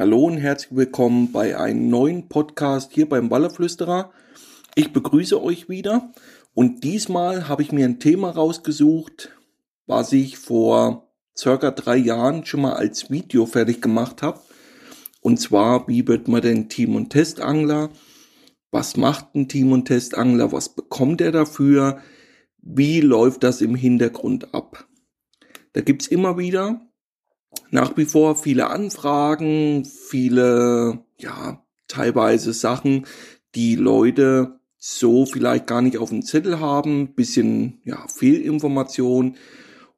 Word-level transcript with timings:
Hallo 0.00 0.24
und 0.24 0.38
herzlich 0.38 0.74
willkommen 0.74 1.30
bei 1.30 1.58
einem 1.58 1.90
neuen 1.90 2.30
Podcast 2.30 2.90
hier 2.90 3.06
beim 3.06 3.30
Wallerflüsterer. 3.30 4.10
Ich 4.74 4.94
begrüße 4.94 5.42
euch 5.42 5.68
wieder 5.68 6.10
und 6.54 6.84
diesmal 6.84 7.48
habe 7.48 7.60
ich 7.60 7.70
mir 7.70 7.84
ein 7.84 8.00
Thema 8.00 8.30
rausgesucht, 8.30 9.28
was 9.86 10.14
ich 10.14 10.38
vor 10.38 11.12
circa 11.36 11.70
drei 11.70 11.98
Jahren 11.98 12.46
schon 12.46 12.62
mal 12.62 12.72
als 12.72 13.10
Video 13.10 13.44
fertig 13.44 13.82
gemacht 13.82 14.22
habe. 14.22 14.40
Und 15.20 15.38
zwar, 15.38 15.86
wie 15.86 16.08
wird 16.08 16.28
man 16.28 16.40
denn 16.40 16.70
Team- 16.70 16.96
und 16.96 17.10
Testangler? 17.10 17.90
Was 18.70 18.96
macht 18.96 19.34
ein 19.34 19.48
Team- 19.48 19.72
und 19.72 19.84
Testangler? 19.84 20.50
Was 20.50 20.70
bekommt 20.70 21.20
er 21.20 21.30
dafür? 21.30 22.00
Wie 22.62 23.02
läuft 23.02 23.42
das 23.42 23.60
im 23.60 23.74
Hintergrund 23.74 24.54
ab? 24.54 24.88
Da 25.74 25.82
gibt's 25.82 26.06
immer 26.06 26.38
wieder 26.38 26.89
nach 27.70 27.96
wie 27.96 28.04
vor 28.04 28.36
viele 28.36 28.68
Anfragen, 28.68 29.84
viele, 29.84 31.00
ja, 31.18 31.62
teilweise 31.88 32.52
Sachen, 32.52 33.06
die 33.54 33.74
Leute 33.76 34.60
so 34.78 35.26
vielleicht 35.26 35.66
gar 35.66 35.82
nicht 35.82 35.98
auf 35.98 36.08
dem 36.08 36.22
Zettel 36.22 36.60
haben, 36.60 37.14
bisschen, 37.14 37.80
ja, 37.84 38.06
Fehlinformation. 38.08 39.36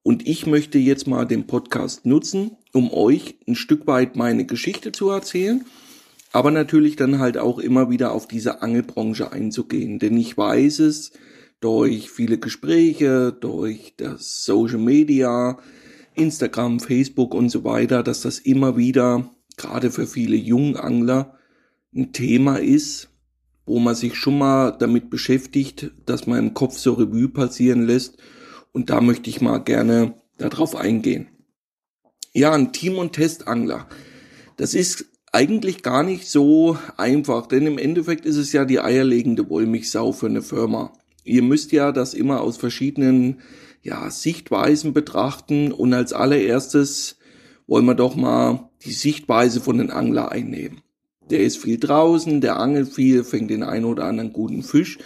Und 0.02 0.26
ich 0.26 0.46
möchte 0.46 0.78
jetzt 0.78 1.06
mal 1.06 1.24
den 1.24 1.46
Podcast 1.46 2.04
nutzen, 2.04 2.56
um 2.72 2.92
euch 2.92 3.36
ein 3.46 3.54
Stück 3.54 3.86
weit 3.86 4.16
meine 4.16 4.44
Geschichte 4.44 4.90
zu 4.90 5.10
erzählen, 5.10 5.64
aber 6.32 6.50
natürlich 6.50 6.96
dann 6.96 7.20
halt 7.20 7.38
auch 7.38 7.58
immer 7.58 7.90
wieder 7.90 8.12
auf 8.12 8.26
diese 8.26 8.62
Angelbranche 8.62 9.30
einzugehen, 9.30 9.98
denn 9.98 10.16
ich 10.16 10.36
weiß 10.36 10.80
es 10.80 11.12
durch 11.60 12.10
viele 12.10 12.38
Gespräche, 12.38 13.32
durch 13.32 13.94
das 13.96 14.44
Social 14.44 14.78
Media, 14.78 15.58
Instagram, 16.14 16.80
Facebook 16.80 17.34
und 17.34 17.48
so 17.48 17.64
weiter, 17.64 18.02
dass 18.02 18.22
das 18.22 18.38
immer 18.38 18.76
wieder, 18.76 19.30
gerade 19.56 19.90
für 19.90 20.06
viele 20.06 20.36
Jungangler, 20.36 21.36
ein 21.94 22.12
Thema 22.12 22.56
ist, 22.56 23.10
wo 23.66 23.78
man 23.78 23.94
sich 23.94 24.16
schon 24.16 24.38
mal 24.38 24.72
damit 24.72 25.10
beschäftigt, 25.10 25.92
dass 26.06 26.26
man 26.26 26.38
im 26.38 26.54
Kopf 26.54 26.76
so 26.78 26.94
Revue 26.94 27.28
passieren 27.28 27.86
lässt. 27.86 28.18
Und 28.72 28.90
da 28.90 29.00
möchte 29.00 29.30
ich 29.30 29.40
mal 29.40 29.58
gerne 29.58 30.14
darauf 30.38 30.74
eingehen. 30.74 31.28
Ja, 32.32 32.52
ein 32.52 32.72
Team- 32.72 32.98
und 32.98 33.12
Testangler. 33.12 33.86
Das 34.56 34.74
ist 34.74 35.04
eigentlich 35.32 35.82
gar 35.82 36.02
nicht 36.02 36.28
so 36.28 36.78
einfach, 36.96 37.46
denn 37.46 37.66
im 37.66 37.78
Endeffekt 37.78 38.26
ist 38.26 38.36
es 38.36 38.52
ja 38.52 38.64
die 38.64 38.80
eierlegende 38.80 39.48
Wollmilchsau 39.48 40.12
für 40.12 40.26
eine 40.26 40.42
Firma. 40.42 40.92
Ihr 41.24 41.42
müsst 41.42 41.72
ja 41.72 41.92
das 41.92 42.14
immer 42.14 42.40
aus 42.40 42.56
verschiedenen 42.56 43.40
ja, 43.82 44.10
Sichtweisen 44.10 44.92
betrachten 44.92 45.72
und 45.72 45.92
als 45.92 46.12
allererstes 46.12 47.16
wollen 47.66 47.84
wir 47.84 47.94
doch 47.94 48.14
mal 48.14 48.70
die 48.84 48.92
Sichtweise 48.92 49.60
von 49.60 49.78
den 49.78 49.90
Angler 49.90 50.30
einnehmen. 50.30 50.82
Der 51.30 51.40
ist 51.40 51.58
viel 51.58 51.78
draußen, 51.78 52.40
der 52.40 52.58
angelt 52.58 52.92
viel, 52.92 53.24
fängt 53.24 53.50
den 53.50 53.62
einen 53.62 53.84
oder 53.84 54.04
anderen 54.04 54.32
guten 54.32 54.62
Fisch 54.62 54.98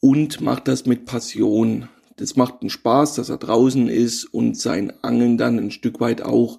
und 0.00 0.40
macht 0.40 0.68
das 0.68 0.86
mit 0.86 1.06
Passion. 1.06 1.88
Das 2.16 2.36
macht 2.36 2.60
einen 2.60 2.70
Spaß, 2.70 3.14
dass 3.14 3.28
er 3.28 3.38
draußen 3.38 3.88
ist 3.88 4.24
und 4.24 4.56
sein 4.56 4.92
Angeln 5.02 5.38
dann 5.38 5.58
ein 5.58 5.70
Stück 5.70 6.00
weit 6.00 6.22
auch 6.22 6.58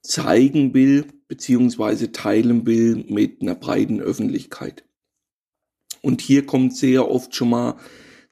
zeigen 0.00 0.74
will, 0.74 1.06
beziehungsweise 1.28 2.12
teilen 2.12 2.66
will 2.66 3.04
mit 3.08 3.42
einer 3.42 3.54
breiten 3.54 4.00
Öffentlichkeit. 4.00 4.84
Und 6.02 6.20
hier 6.20 6.46
kommt 6.46 6.76
sehr 6.76 7.10
oft 7.10 7.34
schon 7.34 7.50
mal 7.50 7.76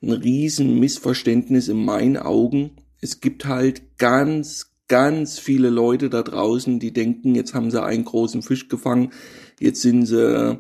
ein 0.02 0.12
riesen 0.12 0.78
Missverständnis 0.78 1.68
in 1.68 1.84
meinen 1.84 2.16
Augen. 2.16 2.72
Es 3.00 3.20
gibt 3.20 3.46
halt 3.46 3.98
ganz, 3.98 4.72
ganz 4.88 5.38
viele 5.38 5.70
Leute 5.70 6.10
da 6.10 6.22
draußen, 6.22 6.80
die 6.80 6.92
denken, 6.92 7.34
jetzt 7.34 7.54
haben 7.54 7.70
sie 7.70 7.82
einen 7.82 8.04
großen 8.04 8.42
Fisch 8.42 8.68
gefangen, 8.68 9.12
jetzt 9.60 9.80
sind 9.80 10.06
sie 10.06 10.58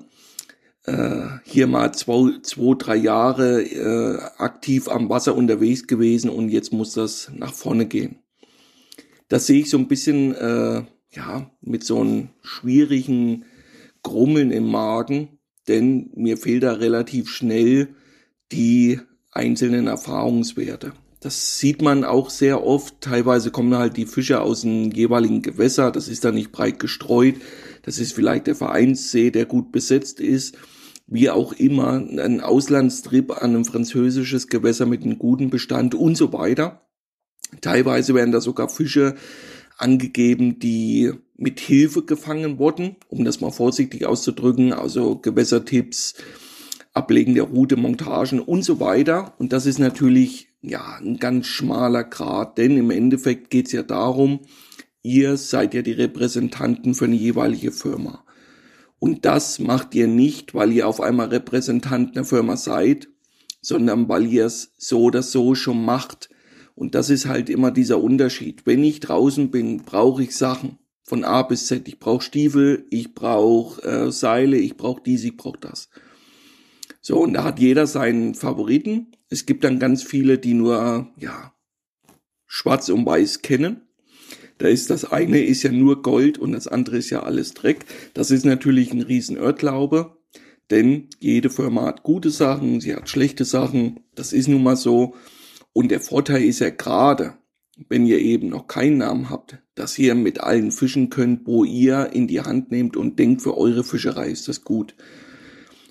äh, 0.84 1.26
hier 1.44 1.66
mal 1.66 1.92
zwei, 1.92 2.40
zwei 2.42 2.74
drei 2.76 2.96
Jahre 2.96 3.62
äh, 3.62 4.18
aktiv 4.38 4.88
am 4.88 5.08
Wasser 5.08 5.36
unterwegs 5.36 5.86
gewesen 5.86 6.30
und 6.30 6.48
jetzt 6.48 6.72
muss 6.72 6.94
das 6.94 7.30
nach 7.34 7.52
vorne 7.52 7.86
gehen. 7.86 8.16
Das 9.28 9.46
sehe 9.46 9.60
ich 9.60 9.70
so 9.70 9.78
ein 9.78 9.88
bisschen, 9.88 10.34
äh, 10.34 10.82
ja, 11.10 11.50
mit 11.60 11.84
so 11.84 12.00
einem 12.00 12.30
schwierigen 12.42 13.44
Grummeln 14.02 14.50
im 14.50 14.70
Magen, 14.70 15.38
denn 15.68 16.10
mir 16.14 16.36
fehlt 16.36 16.64
da 16.64 16.72
relativ 16.72 17.28
schnell 17.28 17.94
die 18.50 19.00
einzelnen 19.32 19.88
Erfahrungswerte. 19.88 20.92
Das 21.20 21.58
sieht 21.58 21.82
man 21.82 22.04
auch 22.04 22.30
sehr 22.30 22.64
oft. 22.64 23.00
Teilweise 23.00 23.50
kommen 23.50 23.74
halt 23.76 23.96
die 23.96 24.06
Fische 24.06 24.40
aus 24.40 24.62
dem 24.62 24.90
jeweiligen 24.90 25.40
Gewässer. 25.40 25.90
Das 25.90 26.08
ist 26.08 26.24
dann 26.24 26.34
nicht 26.34 26.52
breit 26.52 26.78
gestreut. 26.78 27.36
Das 27.82 27.98
ist 27.98 28.12
vielleicht 28.12 28.46
der 28.46 28.56
Vereinssee, 28.56 29.30
der 29.30 29.46
gut 29.46 29.70
besetzt 29.72 30.20
ist. 30.20 30.56
Wie 31.06 31.30
auch 31.30 31.52
immer, 31.52 31.92
ein 31.92 32.40
Auslandstrip 32.40 33.42
an 33.42 33.54
ein 33.54 33.64
französisches 33.64 34.48
Gewässer 34.48 34.86
mit 34.86 35.04
einem 35.04 35.18
guten 35.18 35.50
Bestand 35.50 35.94
und 35.94 36.16
so 36.16 36.32
weiter. 36.32 36.88
Teilweise 37.60 38.14
werden 38.14 38.32
da 38.32 38.40
sogar 38.40 38.68
Fische 38.68 39.14
angegeben, 39.76 40.58
die 40.58 41.12
mit 41.36 41.60
Hilfe 41.60 42.04
gefangen 42.04 42.58
wurden, 42.58 42.96
um 43.08 43.24
das 43.24 43.40
mal 43.40 43.50
vorsichtig 43.50 44.06
auszudrücken. 44.06 44.72
Also 44.72 45.18
Gewässertipps, 45.18 46.14
Ablegen 46.92 47.34
der 47.34 47.44
Route, 47.44 47.76
Montagen 47.76 48.40
und 48.40 48.64
so 48.64 48.80
weiter. 48.80 49.34
Und 49.38 49.52
das 49.52 49.66
ist 49.66 49.78
natürlich 49.78 50.48
ja 50.60 50.98
ein 51.00 51.18
ganz 51.18 51.46
schmaler 51.46 52.04
Grad, 52.04 52.58
denn 52.58 52.76
im 52.76 52.90
Endeffekt 52.90 53.50
geht 53.50 53.66
es 53.66 53.72
ja 53.72 53.82
darum, 53.82 54.40
ihr 55.02 55.36
seid 55.36 55.74
ja 55.74 55.82
die 55.82 55.92
Repräsentanten 55.92 56.94
für 56.94 57.06
eine 57.06 57.16
jeweilige 57.16 57.72
Firma. 57.72 58.24
Und 58.98 59.24
das 59.24 59.58
macht 59.58 59.94
ihr 59.94 60.06
nicht, 60.06 60.54
weil 60.54 60.70
ihr 60.70 60.86
auf 60.86 61.00
einmal 61.00 61.28
Repräsentant 61.28 62.16
einer 62.16 62.24
Firma 62.24 62.56
seid, 62.56 63.08
sondern 63.60 64.08
weil 64.08 64.26
ihr 64.26 64.46
es 64.46 64.74
so 64.76 65.02
oder 65.02 65.22
so 65.22 65.54
schon 65.54 65.84
macht. 65.84 66.28
Und 66.74 66.94
das 66.94 67.10
ist 67.10 67.26
halt 67.26 67.50
immer 67.50 67.70
dieser 67.70 68.00
Unterschied. 68.00 68.64
Wenn 68.64 68.84
ich 68.84 69.00
draußen 69.00 69.50
bin, 69.50 69.78
brauche 69.78 70.22
ich 70.22 70.36
Sachen 70.36 70.78
von 71.02 71.24
A 71.24 71.42
bis 71.42 71.66
Z. 71.66 71.88
Ich 71.88 71.98
brauche 71.98 72.22
Stiefel, 72.22 72.86
ich 72.90 73.14
brauche 73.14 73.82
äh, 73.82 74.12
Seile, 74.12 74.56
ich 74.56 74.76
brauche 74.76 75.02
dies, 75.04 75.24
ich 75.24 75.36
brauche 75.36 75.58
das. 75.60 75.88
So, 77.04 77.18
und 77.18 77.34
da 77.34 77.42
hat 77.42 77.58
jeder 77.58 77.88
seinen 77.88 78.34
Favoriten. 78.34 79.08
Es 79.28 79.44
gibt 79.44 79.64
dann 79.64 79.80
ganz 79.80 80.04
viele, 80.04 80.38
die 80.38 80.54
nur, 80.54 81.08
ja, 81.18 81.52
schwarz 82.46 82.88
und 82.90 83.04
weiß 83.04 83.42
kennen. 83.42 83.82
Da 84.58 84.68
ist 84.68 84.88
das 84.90 85.10
eine 85.10 85.42
ist 85.42 85.64
ja 85.64 85.72
nur 85.72 86.02
Gold 86.02 86.38
und 86.38 86.52
das 86.52 86.68
andere 86.68 86.98
ist 86.98 87.10
ja 87.10 87.24
alles 87.24 87.54
Dreck. 87.54 87.84
Das 88.14 88.30
ist 88.30 88.44
natürlich 88.44 88.92
ein 88.92 89.00
riesen 89.00 89.36
Irrglaube, 89.36 90.16
denn 90.70 91.08
jede 91.18 91.50
Firma 91.50 91.86
hat 91.86 92.04
gute 92.04 92.30
Sachen, 92.30 92.80
sie 92.80 92.94
hat 92.94 93.08
schlechte 93.08 93.44
Sachen. 93.44 94.00
Das 94.14 94.32
ist 94.32 94.46
nun 94.46 94.62
mal 94.62 94.76
so. 94.76 95.16
Und 95.72 95.90
der 95.90 96.00
Vorteil 96.00 96.44
ist 96.44 96.60
ja 96.60 96.70
gerade, 96.70 97.34
wenn 97.88 98.06
ihr 98.06 98.20
eben 98.20 98.48
noch 98.48 98.68
keinen 98.68 98.98
Namen 98.98 99.30
habt, 99.30 99.58
dass 99.74 99.98
ihr 99.98 100.14
mit 100.14 100.40
allen 100.40 100.70
fischen 100.70 101.10
könnt, 101.10 101.48
wo 101.48 101.64
ihr 101.64 102.10
in 102.12 102.28
die 102.28 102.42
Hand 102.42 102.70
nehmt 102.70 102.96
und 102.96 103.18
denkt, 103.18 103.42
für 103.42 103.56
eure 103.56 103.82
Fischerei 103.82 104.28
ist 104.28 104.46
das 104.46 104.62
gut. 104.62 104.94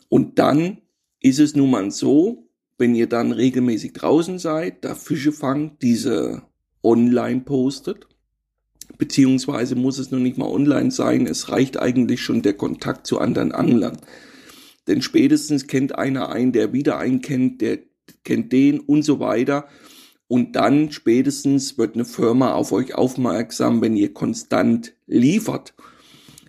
Und 0.07 0.39
dann 0.39 0.77
ist 1.21 1.39
es 1.39 1.55
nun 1.55 1.71
mal 1.71 1.91
so, 1.91 2.49
wenn 2.77 2.95
ihr 2.95 3.07
dann 3.07 3.31
regelmäßig 3.31 3.93
draußen 3.93 4.39
seid, 4.39 4.83
da 4.83 4.95
Fische 4.95 5.31
fangt, 5.31 5.81
diese 5.83 6.41
online 6.83 7.41
postet, 7.41 8.07
beziehungsweise 8.97 9.75
muss 9.75 9.99
es 9.99 10.11
noch 10.11 10.19
nicht 10.19 10.37
mal 10.37 10.47
online 10.47 10.91
sein, 10.91 11.27
es 11.27 11.49
reicht 11.49 11.79
eigentlich 11.79 12.21
schon 12.21 12.41
der 12.41 12.53
Kontakt 12.53 13.05
zu 13.05 13.19
anderen 13.19 13.51
Anglern. 13.51 13.97
Denn 14.87 15.03
spätestens 15.03 15.67
kennt 15.67 15.95
einer 15.95 16.29
einen, 16.29 16.53
der 16.53 16.73
wieder 16.73 16.97
einen 16.97 17.21
kennt, 17.21 17.61
der 17.61 17.79
kennt 18.23 18.51
den 18.51 18.79
und 18.79 19.03
so 19.03 19.19
weiter. 19.19 19.67
Und 20.27 20.55
dann 20.55 20.91
spätestens 20.91 21.77
wird 21.77 21.93
eine 21.93 22.05
Firma 22.05 22.53
auf 22.53 22.71
euch 22.71 22.95
aufmerksam, 22.95 23.81
wenn 23.81 23.95
ihr 23.95 24.13
konstant 24.13 24.93
liefert. 25.05 25.75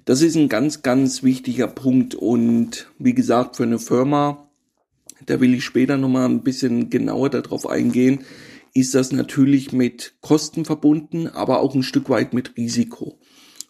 Das 0.05 0.23
ist 0.23 0.37
ein 0.37 0.49
ganz, 0.49 0.83
ganz 0.83 1.23
wichtiger 1.23 1.69
Punkt. 1.69 2.15
Und 2.15 2.91
wie 2.99 3.15
gesagt, 3.15 3.57
für 3.57 3.65
eine 3.65 3.79
Firma 3.79 4.49
da 5.27 5.41
will 5.41 5.55
ich 5.55 5.65
später 5.65 5.97
nochmal 5.97 6.29
ein 6.29 6.43
bisschen 6.43 6.91
genauer 6.91 7.31
darauf 7.31 7.69
eingehen, 7.69 8.21
ist 8.75 8.95
das 8.95 9.13
natürlich 9.13 9.73
mit 9.73 10.15
Kosten 10.21 10.65
verbunden, 10.65 11.27
aber 11.29 11.61
auch 11.61 11.75
ein 11.75 11.83
Stück 11.83 12.09
weit 12.09 12.33
mit 12.33 12.57
Risiko. 12.57 13.19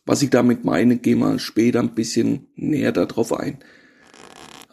Was 0.05 0.23
ich 0.23 0.31
damit 0.31 0.65
meine, 0.65 0.97
gehen 0.97 1.21
wir 1.21 1.39
später 1.39 1.81
ein 1.81 1.95
bisschen 1.95 2.49
näher 2.57 2.93
darauf 2.93 3.33
ein. 3.33 3.59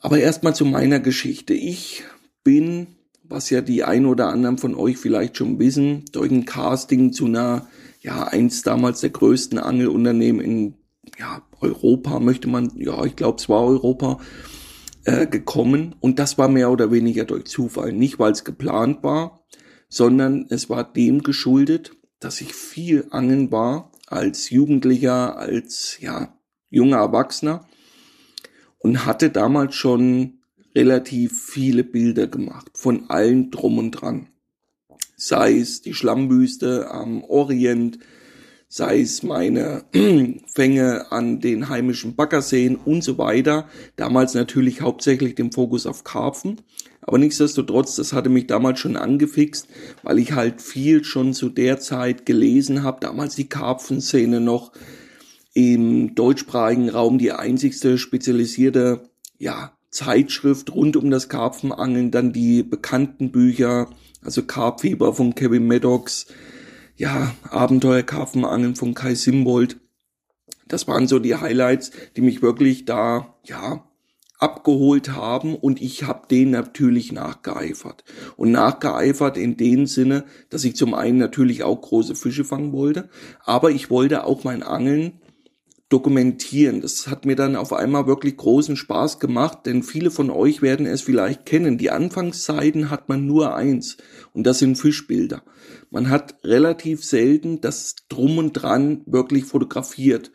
Aber 0.01 0.19
erstmal 0.19 0.55
zu 0.55 0.65
meiner 0.65 0.99
Geschichte. 0.99 1.53
Ich 1.53 2.03
bin, 2.43 2.87
was 3.23 3.49
ja 3.49 3.61
die 3.61 3.83
ein 3.83 4.05
oder 4.05 4.29
anderen 4.29 4.57
von 4.57 4.75
euch 4.75 4.97
vielleicht 4.97 5.37
schon 5.37 5.59
wissen, 5.59 6.05
durch 6.11 6.31
ein 6.31 6.45
Casting 6.45 7.11
zu 7.11 7.25
einer, 7.25 7.67
ja, 8.01 8.23
eins 8.23 8.63
damals 8.63 9.01
der 9.01 9.09
größten 9.11 9.59
Angelunternehmen 9.59 10.41
in 10.41 10.73
ja, 11.19 11.41
Europa, 11.59 12.19
möchte 12.19 12.47
man, 12.47 12.71
ja, 12.75 13.03
ich 13.03 13.15
glaube, 13.15 13.37
es 13.39 13.49
war 13.49 13.63
Europa, 13.65 14.19
äh, 15.09 15.27
gekommen 15.27 15.95
und 15.99 16.19
das 16.19 16.37
war 16.37 16.47
mehr 16.47 16.69
oder 16.69 16.91
weniger 16.91 17.25
durch 17.25 17.45
Zufall. 17.45 17.93
Nicht, 17.93 18.19
weil 18.19 18.31
es 18.31 18.43
geplant 18.43 19.03
war, 19.03 19.43
sondern 19.87 20.45
es 20.49 20.69
war 20.69 20.83
dem 20.83 21.23
geschuldet, 21.23 21.93
dass 22.19 22.41
ich 22.41 22.53
viel 22.53 23.07
angeln 23.09 23.51
war 23.51 23.91
als 24.07 24.49
Jugendlicher, 24.49 25.37
als 25.37 25.97
ja 25.99 26.37
junger 26.69 26.97
Erwachsener 26.97 27.67
und 28.77 29.05
hatte 29.05 29.29
damals 29.31 29.75
schon 29.75 30.39
relativ 30.75 31.43
viele 31.43 31.83
Bilder 31.83 32.27
gemacht 32.27 32.69
von 32.75 33.09
allen 33.09 33.49
drum 33.49 33.79
und 33.79 33.91
dran. 33.91 34.27
Sei 35.15 35.57
es 35.57 35.81
die 35.81 35.95
Schlammwüste 35.95 36.91
am 36.91 37.23
Orient, 37.23 37.99
sei 38.71 39.01
es 39.01 39.23
meine 39.23 39.83
Fänge 40.53 41.11
an 41.11 41.41
den 41.41 41.69
heimischen 41.69 42.15
Baggerseen 42.15 42.75
und 42.75 43.03
so 43.03 43.17
weiter. 43.17 43.67
Damals 43.95 44.35
natürlich 44.35 44.81
hauptsächlich 44.81 45.33
den 45.33 45.51
Fokus 45.51 45.87
auf 45.87 46.03
Karpfen. 46.03 46.61
Aber 47.01 47.17
nichtsdestotrotz, 47.17 47.95
das 47.95 48.13
hatte 48.13 48.29
mich 48.29 48.45
damals 48.45 48.79
schon 48.79 48.95
angefixt, 48.95 49.67
weil 50.03 50.19
ich 50.19 50.33
halt 50.33 50.61
viel 50.61 51.03
schon 51.03 51.33
zu 51.33 51.49
der 51.49 51.79
Zeit 51.79 52.27
gelesen 52.27 52.83
habe. 52.83 52.99
Damals 53.01 53.35
die 53.35 53.49
Karpfenszene 53.49 54.39
noch 54.39 54.71
im 55.55 56.13
deutschsprachigen 56.13 56.89
Raum 56.89 57.17
die 57.17 57.31
einzigste 57.31 57.97
spezialisierte, 57.97 59.09
ja, 59.39 59.73
Zeitschrift 59.89 60.71
rund 60.75 60.95
um 60.95 61.09
das 61.09 61.29
Karpfenangeln, 61.29 62.11
dann 62.11 62.31
die 62.31 62.61
bekannten 62.61 63.31
Bücher, 63.31 63.89
also 64.21 64.43
Karpfieber 64.43 65.15
von 65.15 65.33
Kevin 65.33 65.65
Maddox, 65.65 66.27
ja, 66.99 67.33
Abenteuerkarpfenangeln 67.49 68.75
von 68.75 68.93
Kai 68.93 69.15
Simbold. 69.15 69.77
Das 70.67 70.85
waren 70.87 71.07
so 71.07 71.17
die 71.17 71.35
Highlights, 71.35 71.91
die 72.17 72.21
mich 72.21 72.41
wirklich 72.41 72.83
da, 72.83 73.35
ja, 73.45 73.85
abgeholt 74.37 75.11
haben 75.11 75.55
und 75.55 75.81
ich 75.81 76.03
habe 76.03 76.27
denen 76.27 76.51
natürlich 76.51 77.13
nachgeeifert. 77.13 78.03
Und 78.35 78.51
nachgeeifert 78.51 79.37
in 79.37 79.55
dem 79.55 79.85
Sinne, 79.85 80.25
dass 80.49 80.65
ich 80.65 80.75
zum 80.75 80.93
einen 80.93 81.17
natürlich 81.17 81.63
auch 81.63 81.79
große 81.79 82.15
Fische 82.15 82.43
fangen 82.43 82.73
wollte, 82.73 83.09
aber 83.43 83.71
ich 83.71 83.89
wollte 83.89 84.25
auch 84.25 84.43
mein 84.43 84.61
Angeln 84.61 85.21
dokumentieren. 85.87 86.81
Das 86.81 87.07
hat 87.07 87.25
mir 87.25 87.35
dann 87.35 87.55
auf 87.55 87.73
einmal 87.73 88.07
wirklich 88.07 88.35
großen 88.35 88.75
Spaß 88.75 89.19
gemacht, 89.19 89.59
denn 89.65 89.83
viele 89.83 90.11
von 90.11 90.29
euch 90.29 90.61
werden 90.61 90.85
es 90.85 91.01
vielleicht 91.01 91.45
kennen. 91.45 91.77
Die 91.77 91.91
Anfangszeiten 91.91 92.89
hat 92.89 93.09
man 93.09 93.25
nur 93.25 93.55
eins 93.55 93.97
und 94.33 94.45
das 94.45 94.59
sind 94.59 94.77
Fischbilder. 94.77 95.43
Man 95.91 96.09
hat 96.09 96.43
relativ 96.43 97.03
selten 97.03 97.61
das 97.61 97.95
Drum 98.09 98.37
und 98.37 98.53
Dran 98.53 99.01
wirklich 99.05 99.45
fotografiert. 99.45 100.31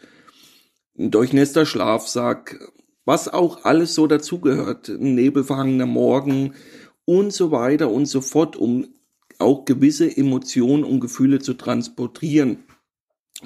Ein 0.99 1.11
durchnässter 1.11 1.65
Schlafsack, 1.65 2.73
was 3.05 3.29
auch 3.29 3.65
alles 3.65 3.95
so 3.95 4.07
dazugehört, 4.07 4.89
ein 4.89 5.15
nebelverhangener 5.15 5.87
Morgen 5.87 6.55
und 7.05 7.33
so 7.33 7.51
weiter 7.51 7.91
und 7.91 8.07
so 8.07 8.21
fort, 8.21 8.57
um 8.57 8.89
auch 9.39 9.65
gewisse 9.65 10.17
Emotionen 10.17 10.85
und 10.85 11.01
Gefühle 11.01 11.41
zu 11.41 11.55
transportieren. 11.55 12.65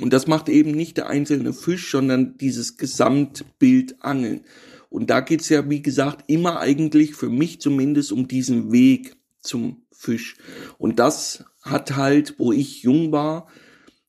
Und 0.00 0.12
das 0.12 0.26
macht 0.26 0.48
eben 0.48 0.72
nicht 0.72 0.96
der 0.96 1.08
einzelne 1.08 1.52
Fisch, 1.52 1.90
sondern 1.90 2.36
dieses 2.36 2.76
Gesamtbild 2.76 4.02
Angeln. 4.02 4.42
Und 4.90 5.10
da 5.10 5.20
geht's 5.20 5.48
ja, 5.48 5.68
wie 5.68 5.82
gesagt, 5.82 6.30
immer 6.30 6.60
eigentlich 6.60 7.14
für 7.14 7.28
mich 7.28 7.60
zumindest 7.60 8.12
um 8.12 8.28
diesen 8.28 8.72
Weg 8.72 9.16
zum 9.40 9.82
Fisch. 9.90 10.36
Und 10.78 10.98
das 10.98 11.44
hat 11.70 11.96
halt, 11.96 12.38
wo 12.38 12.52
ich 12.52 12.82
jung 12.82 13.12
war, 13.12 13.48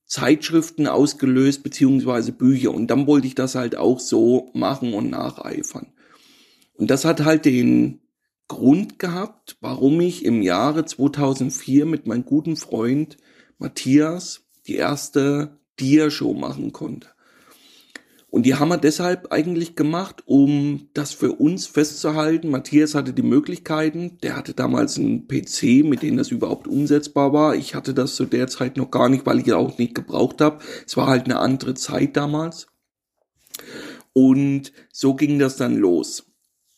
Zeitschriften 0.05 0.87
ausgelöst, 0.87 1.63
beziehungsweise 1.63 2.31
Bücher. 2.31 2.73
Und 2.73 2.87
dann 2.87 3.05
wollte 3.05 3.27
ich 3.27 3.35
das 3.35 3.55
halt 3.55 3.75
auch 3.75 3.99
so 3.99 4.49
machen 4.53 4.93
und 4.93 5.09
nacheifern. 5.09 5.93
Und 6.73 6.89
das 6.89 7.05
hat 7.05 7.23
halt 7.23 7.45
den 7.45 7.99
Grund 8.47 8.97
gehabt, 8.97 9.57
warum 9.61 10.01
ich 10.01 10.25
im 10.25 10.41
Jahre 10.41 10.85
2004 10.85 11.85
mit 11.85 12.07
meinem 12.07 12.25
guten 12.25 12.55
Freund 12.55 13.17
Matthias 13.59 14.47
die 14.65 14.75
erste 14.75 15.59
Dia-Show 15.79 16.33
machen 16.33 16.73
konnte. 16.73 17.09
Und 18.31 18.45
die 18.45 18.55
haben 18.55 18.69
wir 18.69 18.77
deshalb 18.77 19.31
eigentlich 19.31 19.75
gemacht, 19.75 20.23
um 20.25 20.89
das 20.93 21.13
für 21.13 21.31
uns 21.33 21.65
festzuhalten. 21.65 22.49
Matthias 22.49 22.93
hatte 22.93 23.11
die 23.11 23.23
Möglichkeiten, 23.23 24.19
der 24.21 24.35
hatte 24.35 24.53
damals 24.53 24.97
einen 24.97 25.27
PC, 25.27 25.83
mit 25.83 26.03
dem 26.03 26.17
das 26.17 26.29
überhaupt 26.29 26.67
umsetzbar 26.67 27.33
war. 27.33 27.55
Ich 27.55 27.73
hatte 27.73 27.95
das 27.95 28.15
zu 28.15 28.25
der 28.25 28.47
Zeit 28.47 28.77
noch 28.77 28.91
gar 28.91 29.09
nicht, 29.09 29.25
weil 29.25 29.39
ich 29.39 29.47
es 29.47 29.53
auch 29.53 29.77
nicht 29.79 29.95
gebraucht 29.95 30.41
habe. 30.41 30.59
Es 30.85 30.95
war 30.95 31.07
halt 31.07 31.25
eine 31.25 31.39
andere 31.39 31.73
Zeit 31.73 32.15
damals. 32.17 32.67
Und 34.13 34.73
so 34.91 35.15
ging 35.15 35.39
das 35.39 35.57
dann 35.57 35.75
los. 35.75 36.25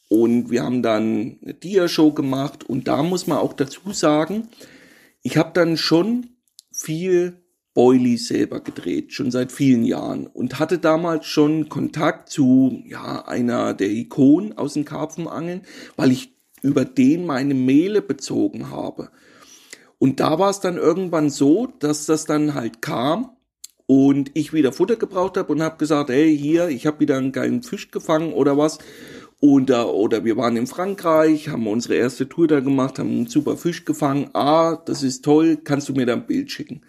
Und 0.08 0.52
wir 0.52 0.64
haben 0.64 0.82
dann 0.82 1.40
eine 1.42 1.54
Dia-Show 1.54 2.14
gemacht 2.14 2.64
und 2.64 2.88
da 2.88 3.04
muss 3.04 3.28
man 3.28 3.38
auch 3.38 3.54
dazu 3.54 3.92
sagen, 3.92 4.50
ich 5.22 5.38
habe 5.38 5.52
dann 5.54 5.78
schon 5.78 6.38
viel 6.72 7.41
Boily 7.74 8.18
selber 8.18 8.60
gedreht, 8.60 9.14
schon 9.14 9.32
seit 9.32 9.52
vielen 9.52 9.84
Jahren 9.84 10.28
und 10.28 10.60
hatte 10.60 10.78
damals 10.78 11.26
schon 11.26 11.70
Kontakt 11.70 12.30
zu 12.30 12.84
ja 12.86 13.26
einer 13.26 13.74
der 13.74 13.90
Ikonen 13.90 14.58
aus 14.58 14.74
dem 14.74 14.84
Karpfenangeln, 14.86 15.62
weil 15.96 16.12
ich 16.12 16.36
über 16.62 16.86
den 16.86 17.26
meine 17.26 17.54
Mehle 17.54 18.02
bezogen 18.02 18.70
habe. 18.70 19.10
Und 20.00 20.20
da 20.20 20.40
war 20.40 20.50
es 20.50 20.60
dann 20.60 20.78
irgendwann 20.78 21.30
so, 21.30 21.68
dass 21.80 22.06
das 22.06 22.26
dann 22.26 22.56
halt 22.56 22.82
kam 22.82 23.30
und 23.86 24.32
ich 24.34 24.52
wieder 24.52 24.74
Futter 24.74 24.96
gebraucht 24.96 25.38
habe 25.38 25.52
und 25.52 25.62
habe 25.62 25.78
gesagt, 25.78 26.10
hey, 26.10 26.38
hier, 26.38 26.70
ich 26.70 26.86
habe 26.88 27.00
wieder 27.02 27.18
einen 27.18 27.32
geilen 27.32 27.62
Fisch 27.62 27.92
gefangen 27.92 28.34
oder 28.34 28.58
was. 28.58 28.80
Oder, 29.42 29.94
oder 29.94 30.24
wir 30.24 30.38
waren 30.38 30.56
in 30.56 30.68
Frankreich, 30.68 31.50
haben 31.50 31.68
unsere 31.68 31.96
erste 31.96 32.30
Tour 32.30 32.48
da 32.48 32.60
gemacht, 32.60 33.00
haben 33.00 33.10
einen 33.10 33.28
super 33.28 33.58
Fisch 33.58 33.86
gefangen. 33.86 34.30
Ah, 34.34 34.76
das 34.86 35.04
ist 35.04 35.26
toll, 35.26 35.58
kannst 35.64 35.90
du 35.90 35.94
mir 35.94 36.06
da 36.06 36.14
ein 36.14 36.28
Bild 36.28 36.52
schicken? 36.52 36.82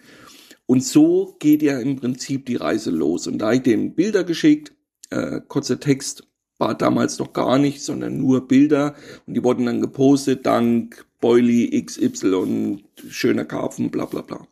Und 0.65 0.83
so 0.83 1.35
geht 1.39 1.61
ja 1.61 1.79
im 1.79 1.97
Prinzip 1.97 2.45
die 2.45 2.55
Reise 2.55 2.89
los. 2.89 3.27
Und 3.27 3.39
da 3.39 3.51
ich 3.51 3.63
dem 3.63 3.95
Bilder 3.95 4.23
geschickt, 4.23 4.73
äh, 5.09 5.41
kurzer 5.47 5.79
Text 5.79 6.27
war 6.57 6.75
damals 6.75 7.19
noch 7.19 7.33
gar 7.33 7.57
nicht, 7.57 7.81
sondern 7.81 8.17
nur 8.17 8.47
Bilder 8.47 8.95
und 9.25 9.33
die 9.33 9.43
wurden 9.43 9.65
dann 9.65 9.81
gepostet, 9.81 10.45
dank 10.45 11.05
Boily 11.19 11.81
XY 11.83 12.33
und 12.35 12.83
schöner 13.09 13.45
Karpfen, 13.45 13.91
bla 13.91 14.05
bla 14.05 14.21
bla. 14.21 14.47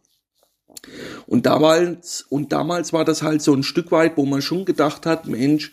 Und 1.28 1.46
damals, 1.46 2.26
und 2.30 2.52
damals 2.52 2.92
war 2.92 3.06
das 3.06 3.22
halt 3.22 3.42
so 3.42 3.54
ein 3.54 3.64
Stück 3.64 3.92
weit, 3.92 4.18
wo 4.18 4.26
man 4.26 4.42
schon 4.42 4.66
gedacht 4.66 5.06
hat, 5.06 5.28
Mensch, 5.28 5.72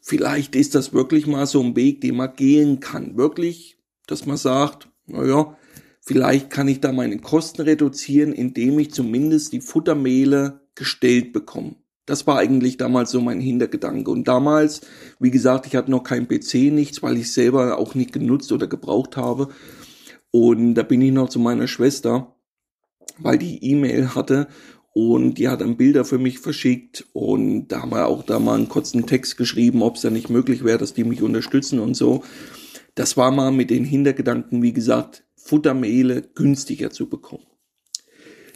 vielleicht 0.00 0.56
ist 0.56 0.74
das 0.74 0.92
wirklich 0.92 1.26
mal 1.26 1.46
so 1.46 1.62
ein 1.62 1.76
Weg, 1.76 2.00
den 2.00 2.16
man 2.16 2.34
gehen 2.34 2.80
kann. 2.80 3.16
Wirklich, 3.16 3.78
dass 4.06 4.26
man 4.26 4.36
sagt, 4.36 4.88
naja, 5.06 5.56
Vielleicht 6.00 6.50
kann 6.50 6.68
ich 6.68 6.80
da 6.80 6.92
meine 6.92 7.18
Kosten 7.18 7.62
reduzieren, 7.62 8.32
indem 8.32 8.78
ich 8.78 8.92
zumindest 8.92 9.52
die 9.52 9.60
Futtermehle 9.60 10.60
gestellt 10.74 11.32
bekomme. 11.32 11.76
Das 12.06 12.26
war 12.26 12.38
eigentlich 12.38 12.76
damals 12.76 13.10
so 13.10 13.20
mein 13.20 13.40
Hintergedanke. 13.40 14.10
Und 14.10 14.26
damals, 14.26 14.80
wie 15.20 15.30
gesagt, 15.30 15.66
ich 15.66 15.76
hatte 15.76 15.90
noch 15.90 16.02
kein 16.02 16.26
PC, 16.26 16.72
nichts, 16.72 17.02
weil 17.02 17.16
ich 17.16 17.32
selber 17.32 17.78
auch 17.78 17.94
nicht 17.94 18.12
genutzt 18.12 18.50
oder 18.50 18.66
gebraucht 18.66 19.16
habe. 19.16 19.48
Und 20.30 20.74
da 20.74 20.82
bin 20.82 21.02
ich 21.02 21.12
noch 21.12 21.28
zu 21.28 21.38
meiner 21.38 21.68
Schwester, 21.68 22.34
weil 23.18 23.38
die 23.38 23.64
E-Mail 23.64 24.14
hatte 24.14 24.48
und 24.92 25.34
die 25.34 25.48
hat 25.48 25.60
dann 25.60 25.76
Bilder 25.76 26.04
für 26.04 26.18
mich 26.18 26.40
verschickt 26.40 27.06
und 27.12 27.68
da 27.68 27.82
haben 27.82 27.92
wir 27.92 28.06
auch 28.06 28.24
da 28.24 28.38
mal 28.38 28.56
einen 28.56 28.68
kurzen 28.68 29.06
Text 29.06 29.36
geschrieben, 29.36 29.82
ob 29.82 29.96
es 29.96 30.02
ja 30.02 30.10
nicht 30.10 30.30
möglich 30.30 30.64
wäre, 30.64 30.78
dass 30.78 30.94
die 30.94 31.04
mich 31.04 31.22
unterstützen 31.22 31.78
und 31.78 31.94
so. 31.94 32.24
Das 32.96 33.16
war 33.16 33.30
mal 33.30 33.52
mit 33.52 33.70
den 33.70 33.84
Hintergedanken, 33.84 34.62
wie 34.62 34.72
gesagt, 34.72 35.24
Futtermehle 35.50 36.22
günstiger 36.36 36.90
zu 36.90 37.08
bekommen. 37.08 37.42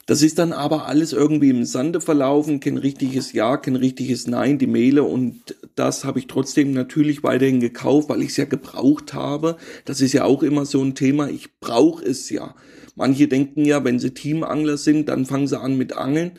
Das 0.05 0.21
ist 0.21 0.39
dann 0.39 0.53
aber 0.53 0.85
alles 0.85 1.11
irgendwie 1.11 1.49
im 1.49 1.65
Sande 1.65 1.99
verlaufen, 1.99 2.61
kein 2.61 2.77
richtiges 2.77 3.33
Ja, 3.33 3.57
kein 3.57 3.75
richtiges 3.75 4.27
Nein, 4.27 4.59
die 4.59 4.67
Mehle 4.67 5.03
und 5.03 5.57
das 5.75 6.05
habe 6.05 6.19
ich 6.19 6.27
trotzdem 6.27 6.71
natürlich 6.71 7.21
weiterhin 7.21 7.59
gekauft, 7.59 8.07
weil 8.07 8.21
ich 8.21 8.29
es 8.29 8.37
ja 8.37 8.45
gebraucht 8.45 9.13
habe. 9.13 9.57
Das 9.83 9.99
ist 9.99 10.13
ja 10.13 10.23
auch 10.23 10.41
immer 10.41 10.65
so 10.65 10.81
ein 10.81 10.95
Thema, 10.95 11.27
ich 11.27 11.59
brauche 11.59 12.05
es 12.05 12.29
ja. 12.29 12.55
Manche 12.95 13.27
denken 13.27 13.65
ja, 13.65 13.83
wenn 13.83 13.99
sie 13.99 14.11
Teamangler 14.11 14.77
sind, 14.77 15.09
dann 15.09 15.25
fangen 15.25 15.47
sie 15.47 15.59
an 15.59 15.77
mit 15.77 15.97
Angeln 15.97 16.31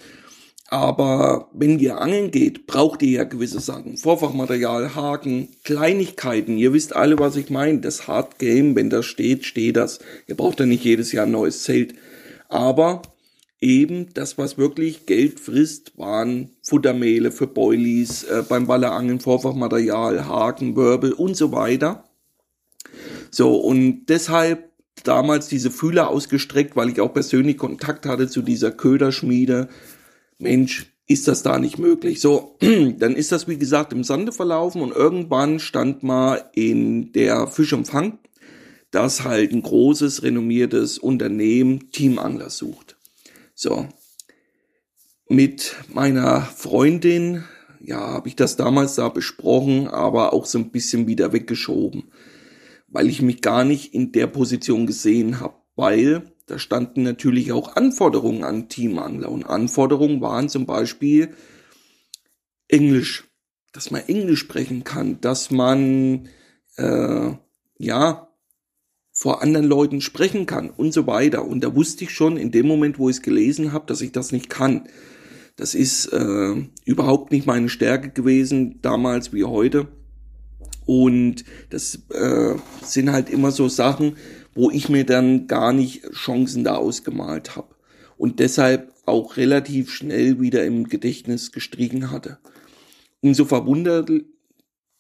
aber 0.69 1.49
wenn 1.53 1.79
ihr 1.79 2.01
angeln 2.01 2.31
geht, 2.33 2.67
braucht 2.67 3.03
ihr 3.03 3.11
ja 3.11 3.25
gewisse 3.25 3.61
Sachen. 3.61 3.97
Vorfachmaterial, 3.97 4.97
Haken, 4.97 5.49
Kleinigkeiten. 5.63 6.59
Ihr 6.59 6.73
wisst 6.73 6.97
alle, 6.97 7.19
was 7.19 7.37
ich 7.37 7.51
meine. 7.51 7.81
Das 7.81 8.09
Hard 8.09 8.39
Game, 8.39 8.75
wenn 8.75 8.91
das 8.91 9.07
steht, 9.07 9.45
steht 9.45 9.77
das. 9.77 10.01
Ihr 10.27 10.37
braucht 10.37 10.59
ja 10.59 10.67
nicht 10.67 10.85
jedes 10.85 11.13
Jahr 11.13 11.27
ein 11.27 11.33
neues 11.33 11.63
Zelt. 11.63 11.95
Aber 12.49 13.03
eben 13.61 14.13
das, 14.15 14.39
was 14.39 14.59
wirklich 14.59 15.07
Geld 15.07 15.39
frisst, 15.39 15.97
waren 15.99 16.51
Futtermehle 16.63 17.31
für 17.31 17.47
Boilies, 17.47 18.25
äh, 18.25 18.43
beim 18.49 18.67
Ballerangeln, 18.67 19.21
Vorfachmaterial, 19.21 20.27
Haken, 20.27 20.75
Wirbel 20.75 21.13
und 21.13 21.37
so 21.37 21.53
weiter. 21.53 22.05
So, 23.31 23.55
und 23.55 24.07
deshalb 24.07 24.71
damals 25.05 25.47
diese 25.47 25.71
Fühler 25.71 26.11
ausgestreckt, 26.11 26.75
weil 26.75 26.89
ich 26.89 27.01
auch 27.01 27.15
persönlich 27.15 27.57
Kontakt 27.57 28.07
hatte 28.07 28.27
zu 28.27 28.43
dieser 28.43 28.73
Köderschmiede 28.73 29.69
Mensch, 30.39 30.87
ist 31.07 31.29
das 31.29 31.43
da 31.43 31.59
nicht 31.59 31.79
möglich? 31.79 32.21
So, 32.21 32.57
dann 32.99 33.15
ist 33.15 33.33
das 33.33 33.49
wie 33.49 33.59
gesagt 33.59 33.93
im 33.93 34.05
Sande 34.05 34.33
verlaufen 34.33 34.83
und 34.83 34.93
irgendwann 34.95 35.61
stand 35.61 36.03
mal 36.03 36.51
in 36.53 37.13
der 37.13 37.47
Fischempfang, 37.47 38.19
dass 38.91 39.25
halt 39.25 39.53
ein 39.53 39.63
großes, 39.63 40.23
renommiertes 40.23 40.99
Unternehmen 40.99 41.91
Teamangler 41.91 42.51
sucht. 42.51 42.97
So, 43.55 43.89
mit 45.29 45.77
meiner 45.93 46.43
Freundin, 46.43 47.45
ja, 47.81 47.99
habe 47.99 48.29
ich 48.29 48.37
das 48.37 48.57
damals 48.57 48.95
da 48.97 49.09
besprochen, 49.09 49.89
aber 49.89 50.33
auch 50.33 50.47
so 50.47 50.59
ein 50.59 50.71
bisschen 50.71 51.07
wieder 51.07 51.33
weggeschoben, 51.33 52.05
weil 52.89 53.09
ich 53.09 53.23
mich 53.23 53.43
gar 53.43 53.65
nicht 53.65 53.95
in 53.95 54.13
der 54.13 54.27
Position 54.27 54.87
gesehen 54.87 55.41
habe, 55.41 55.55
weil 55.75 56.33
da 56.47 56.59
standen 56.59 57.03
natürlich 57.03 57.53
auch 57.53 57.75
Anforderungen 57.75 58.45
an 58.45 58.69
Teamangler 58.69 59.31
und 59.31 59.45
Anforderungen 59.45 60.21
waren 60.21 60.49
zum 60.49 60.65
Beispiel 60.65 61.35
Englisch, 62.69 63.29
dass 63.73 63.91
man 63.91 64.03
Englisch 64.07 64.41
sprechen 64.41 64.85
kann, 64.85 65.21
dass 65.21 65.51
man 65.51 66.29
äh, 66.77 67.33
ja 67.79 68.29
vor 69.13 69.43
anderen 69.43 69.67
Leuten 69.67 70.01
sprechen 70.01 70.47
kann 70.47 70.71
und 70.71 70.93
so 70.93 71.07
weiter. 71.07 71.45
Und 71.47 71.65
da 71.65 71.75
wusste 71.75 72.05
ich 72.05 72.11
schon 72.11 72.37
in 72.37 72.53
dem 72.53 72.67
Moment, 72.67 72.99
wo 72.99 73.09
ich 73.09 73.17
es 73.17 73.23
gelesen 73.23 73.73
habe, 73.73 73.87
dass 73.87 74.01
ich 74.01 74.13
das 74.13 74.31
nicht 74.31 74.49
kann. 74.49 74.89
Das 75.57 75.75
ist 75.75 76.07
äh, 76.13 76.55
überhaupt 76.85 77.33
nicht 77.33 77.47
meine 77.47 77.71
Stärke 77.71 78.11
gewesen, 78.11 78.81
damals 78.83 79.33
wie 79.33 79.45
heute. 79.45 79.89
Und 80.85 81.45
das 81.71 81.99
äh, 82.11 82.55
sind 82.83 83.11
halt 83.11 83.31
immer 83.31 83.51
so 83.51 83.69
Sachen, 83.69 84.17
wo 84.57 84.71
ich 84.71 84.89
mir 84.89 85.05
dann 85.05 85.47
gar 85.47 85.73
nicht 85.73 86.03
Chancen 86.13 86.65
da 86.65 86.77
ausgemalt 86.77 87.55
habe. 87.55 87.77
Und 88.17 88.41
deshalb 88.41 88.93
auch 89.05 89.37
relativ 89.37 89.93
schnell 89.93 90.41
wieder 90.41 90.65
im 90.65 90.89
Gedächtnis 90.89 91.53
gestrichen 91.53 92.11
hatte. 92.11 92.39
Umso 93.21 93.45
verwundert, 93.45 94.11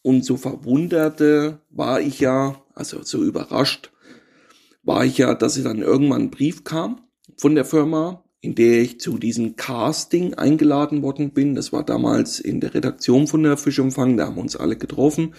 umso 0.02 0.36
verwunderte 0.36 1.60
war 1.70 2.00
ich 2.00 2.20
ja, 2.20 2.62
also 2.74 3.02
so 3.02 3.24
überrascht, 3.24 3.90
war 4.82 5.04
ich 5.04 5.18
ja, 5.18 5.34
dass 5.34 5.60
dann 5.60 5.78
irgendwann 5.78 6.24
ein 6.24 6.30
Brief 6.30 6.62
kam 6.62 7.00
von 7.36 7.54
der 7.54 7.64
Firma, 7.64 8.24
in 8.40 8.54
der 8.54 8.82
ich 8.82 9.00
zu 9.00 9.18
diesem 9.18 9.56
Casting 9.56 10.34
eingeladen 10.34 11.02
worden 11.02 11.30
bin. 11.30 11.54
Das 11.54 11.72
war 11.72 11.82
damals 11.82 12.38
in 12.38 12.60
der 12.60 12.74
Redaktion 12.74 13.26
von 13.26 13.42
der 13.42 13.56
Fischumfang, 13.56 14.16
da 14.16 14.26
haben 14.26 14.36
wir 14.36 14.42
uns 14.42 14.54
alle 14.54 14.76
getroffen. 14.76 15.34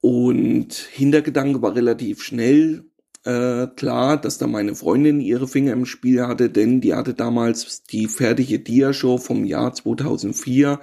Und 0.00 0.72
Hintergedanke 0.74 1.62
war 1.62 1.74
relativ 1.74 2.22
schnell 2.22 2.84
äh, 3.24 3.66
klar, 3.66 4.20
dass 4.20 4.38
da 4.38 4.46
meine 4.46 4.74
Freundin 4.74 5.20
ihre 5.20 5.48
Finger 5.48 5.72
im 5.72 5.86
Spiel 5.86 6.26
hatte, 6.26 6.50
denn 6.50 6.80
die 6.80 6.94
hatte 6.94 7.14
damals 7.14 7.82
die 7.84 8.06
fertige 8.06 8.58
Dia-Show 8.58 9.18
vom 9.18 9.44
Jahr 9.44 9.74
2004 9.74 10.80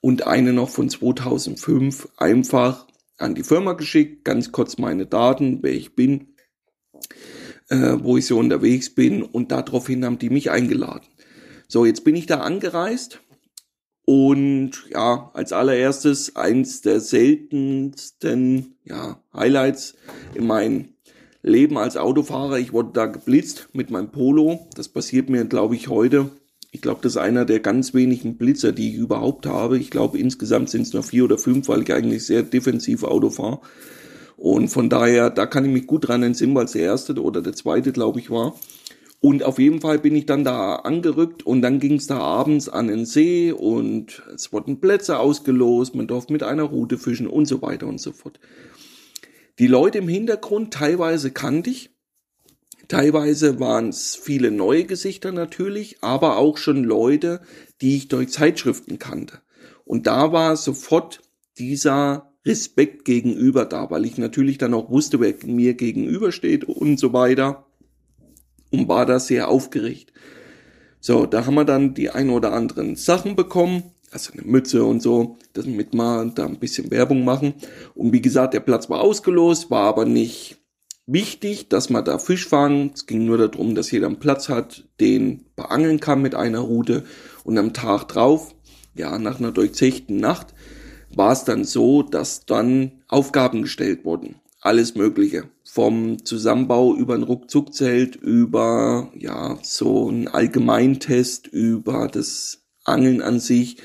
und 0.00 0.26
eine 0.26 0.52
noch 0.52 0.68
von 0.68 0.88
2005 0.88 2.08
einfach 2.16 2.86
an 3.18 3.34
die 3.34 3.44
Firma 3.44 3.74
geschickt, 3.74 4.24
ganz 4.24 4.50
kurz 4.50 4.78
meine 4.78 5.06
Daten, 5.06 5.62
wer 5.62 5.72
ich 5.72 5.94
bin 5.94 6.32
äh, 7.72 7.98
wo 8.02 8.18
ich 8.18 8.26
so 8.26 8.38
unterwegs 8.38 8.94
bin 8.94 9.22
und 9.22 9.50
daraufhin 9.50 10.04
haben 10.04 10.18
die 10.18 10.30
mich 10.30 10.50
eingeladen. 10.50 11.06
So, 11.68 11.86
jetzt 11.86 12.04
bin 12.04 12.14
ich 12.14 12.26
da 12.26 12.40
angereist 12.40 13.20
und 14.04 14.72
ja, 14.90 15.30
als 15.32 15.52
allererstes 15.52 16.36
eins 16.36 16.82
der 16.82 17.00
seltensten 17.00 18.76
ja, 18.84 19.22
Highlights 19.32 19.94
in 20.34 20.46
meinem 20.46 20.90
Leben 21.42 21.76
als 21.76 21.96
Autofahrer. 21.96 22.58
Ich 22.58 22.72
wurde 22.72 22.90
da 22.92 23.06
geblitzt 23.06 23.68
mit 23.72 23.90
meinem 23.90 24.10
Polo. 24.10 24.66
Das 24.76 24.88
passiert 24.88 25.28
mir, 25.28 25.44
glaube 25.44 25.74
ich, 25.74 25.88
heute. 25.88 26.30
Ich 26.70 26.80
glaube, 26.80 27.00
das 27.02 27.12
ist 27.12 27.18
einer 27.18 27.44
der 27.44 27.60
ganz 27.60 27.92
wenigen 27.92 28.36
Blitzer, 28.36 28.72
die 28.72 28.90
ich 28.90 28.96
überhaupt 28.96 29.46
habe. 29.46 29.78
Ich 29.78 29.90
glaube, 29.90 30.18
insgesamt 30.18 30.70
sind 30.70 30.82
es 30.82 30.92
nur 30.92 31.02
vier 31.02 31.24
oder 31.24 31.36
fünf, 31.36 31.68
weil 31.68 31.82
ich 31.82 31.92
eigentlich 31.92 32.24
sehr 32.24 32.42
defensiv 32.42 33.02
Auto 33.04 33.30
fahre. 33.30 33.60
Und 34.36 34.68
von 34.68 34.88
daher, 34.88 35.30
da 35.30 35.46
kann 35.46 35.64
ich 35.64 35.70
mich 35.70 35.86
gut 35.86 36.08
dran 36.08 36.22
entsinnen, 36.22 36.54
weil 36.54 36.64
es 36.64 36.72
der 36.72 36.82
erste 36.82 37.20
oder 37.20 37.42
der 37.42 37.52
zweite, 37.52 37.92
glaube 37.92 38.20
ich, 38.20 38.30
war. 38.30 38.54
Und 39.20 39.44
auf 39.44 39.60
jeden 39.60 39.80
Fall 39.80 40.00
bin 40.00 40.16
ich 40.16 40.26
dann 40.26 40.42
da 40.42 40.74
angerückt 40.76 41.44
und 41.44 41.62
dann 41.62 41.78
ging 41.78 41.94
es 41.94 42.08
da 42.08 42.18
abends 42.18 42.68
an 42.68 42.88
den 42.88 43.06
See 43.06 43.52
und 43.52 44.20
es 44.34 44.52
wurden 44.52 44.80
Plätze 44.80 45.20
ausgelost, 45.20 45.94
man 45.94 46.08
durfte 46.08 46.32
mit 46.32 46.42
einer 46.42 46.64
Route 46.64 46.98
fischen 46.98 47.28
und 47.28 47.46
so 47.46 47.62
weiter 47.62 47.86
und 47.86 48.00
so 48.00 48.10
fort. 48.10 48.40
Die 49.58 49.66
Leute 49.66 49.98
im 49.98 50.08
Hintergrund, 50.08 50.72
teilweise 50.72 51.30
kannte 51.30 51.70
ich, 51.70 51.90
teilweise 52.88 53.60
waren 53.60 53.90
es 53.90 54.16
viele 54.16 54.50
neue 54.50 54.84
Gesichter 54.84 55.30
natürlich, 55.32 56.02
aber 56.02 56.38
auch 56.38 56.56
schon 56.56 56.84
Leute, 56.84 57.42
die 57.80 57.96
ich 57.96 58.08
durch 58.08 58.30
Zeitschriften 58.30 58.98
kannte. 58.98 59.40
Und 59.84 60.06
da 60.06 60.32
war 60.32 60.56
sofort 60.56 61.20
dieser 61.58 62.32
Respekt 62.44 63.04
gegenüber 63.04 63.66
da, 63.66 63.90
weil 63.90 64.04
ich 64.04 64.18
natürlich 64.18 64.58
dann 64.58 64.74
auch 64.74 64.90
wusste, 64.90 65.20
wer 65.20 65.34
mir 65.44 65.74
gegenübersteht 65.74 66.64
und 66.64 66.98
so 66.98 67.12
weiter 67.12 67.66
und 68.70 68.88
war 68.88 69.06
da 69.06 69.20
sehr 69.20 69.48
aufgeregt. 69.48 70.12
So, 70.98 71.26
da 71.26 71.46
haben 71.46 71.54
wir 71.54 71.64
dann 71.64 71.94
die 71.94 72.10
ein 72.10 72.30
oder 72.30 72.52
anderen 72.52 72.96
Sachen 72.96 73.36
bekommen, 73.36 73.91
also 74.12 74.32
eine 74.32 74.42
Mütze 74.42 74.84
und 74.84 75.02
so, 75.02 75.38
damit 75.54 75.94
wir 75.94 76.32
da 76.34 76.46
ein 76.46 76.58
bisschen 76.58 76.90
Werbung 76.90 77.24
machen. 77.24 77.54
Und 77.94 78.12
wie 78.12 78.20
gesagt, 78.20 78.54
der 78.54 78.60
Platz 78.60 78.90
war 78.90 79.00
ausgelost, 79.00 79.70
war 79.70 79.84
aber 79.84 80.04
nicht 80.04 80.58
wichtig, 81.06 81.68
dass 81.68 81.90
man 81.90 82.04
da 82.04 82.18
Fisch 82.18 82.46
fangen. 82.46 82.92
Es 82.94 83.06
ging 83.06 83.24
nur 83.24 83.38
darum, 83.38 83.74
dass 83.74 83.90
jeder 83.90 84.06
einen 84.06 84.18
Platz 84.18 84.48
hat, 84.48 84.88
den 85.00 85.46
beangeln 85.56 86.00
kann 86.00 86.22
mit 86.22 86.34
einer 86.34 86.60
Route. 86.60 87.04
Und 87.44 87.58
am 87.58 87.72
Tag 87.72 88.08
drauf, 88.08 88.54
ja, 88.94 89.18
nach 89.18 89.38
einer 89.38 89.52
durchzechten 89.52 90.18
Nacht, 90.18 90.54
war 91.14 91.32
es 91.32 91.44
dann 91.44 91.64
so, 91.64 92.02
dass 92.02 92.46
dann 92.46 93.02
Aufgaben 93.08 93.62
gestellt 93.62 94.04
wurden. 94.04 94.36
Alles 94.60 94.94
Mögliche. 94.94 95.48
Vom 95.64 96.24
Zusammenbau 96.24 96.94
über 96.94 97.14
ein 97.14 97.24
Ruckzuckzelt, 97.24 98.16
über, 98.16 99.10
ja, 99.18 99.58
so 99.62 100.08
ein 100.08 100.28
Allgemeintest, 100.28 101.48
über 101.48 102.08
das 102.08 102.61
Angeln 102.84 103.22
an 103.22 103.40
sich, 103.40 103.78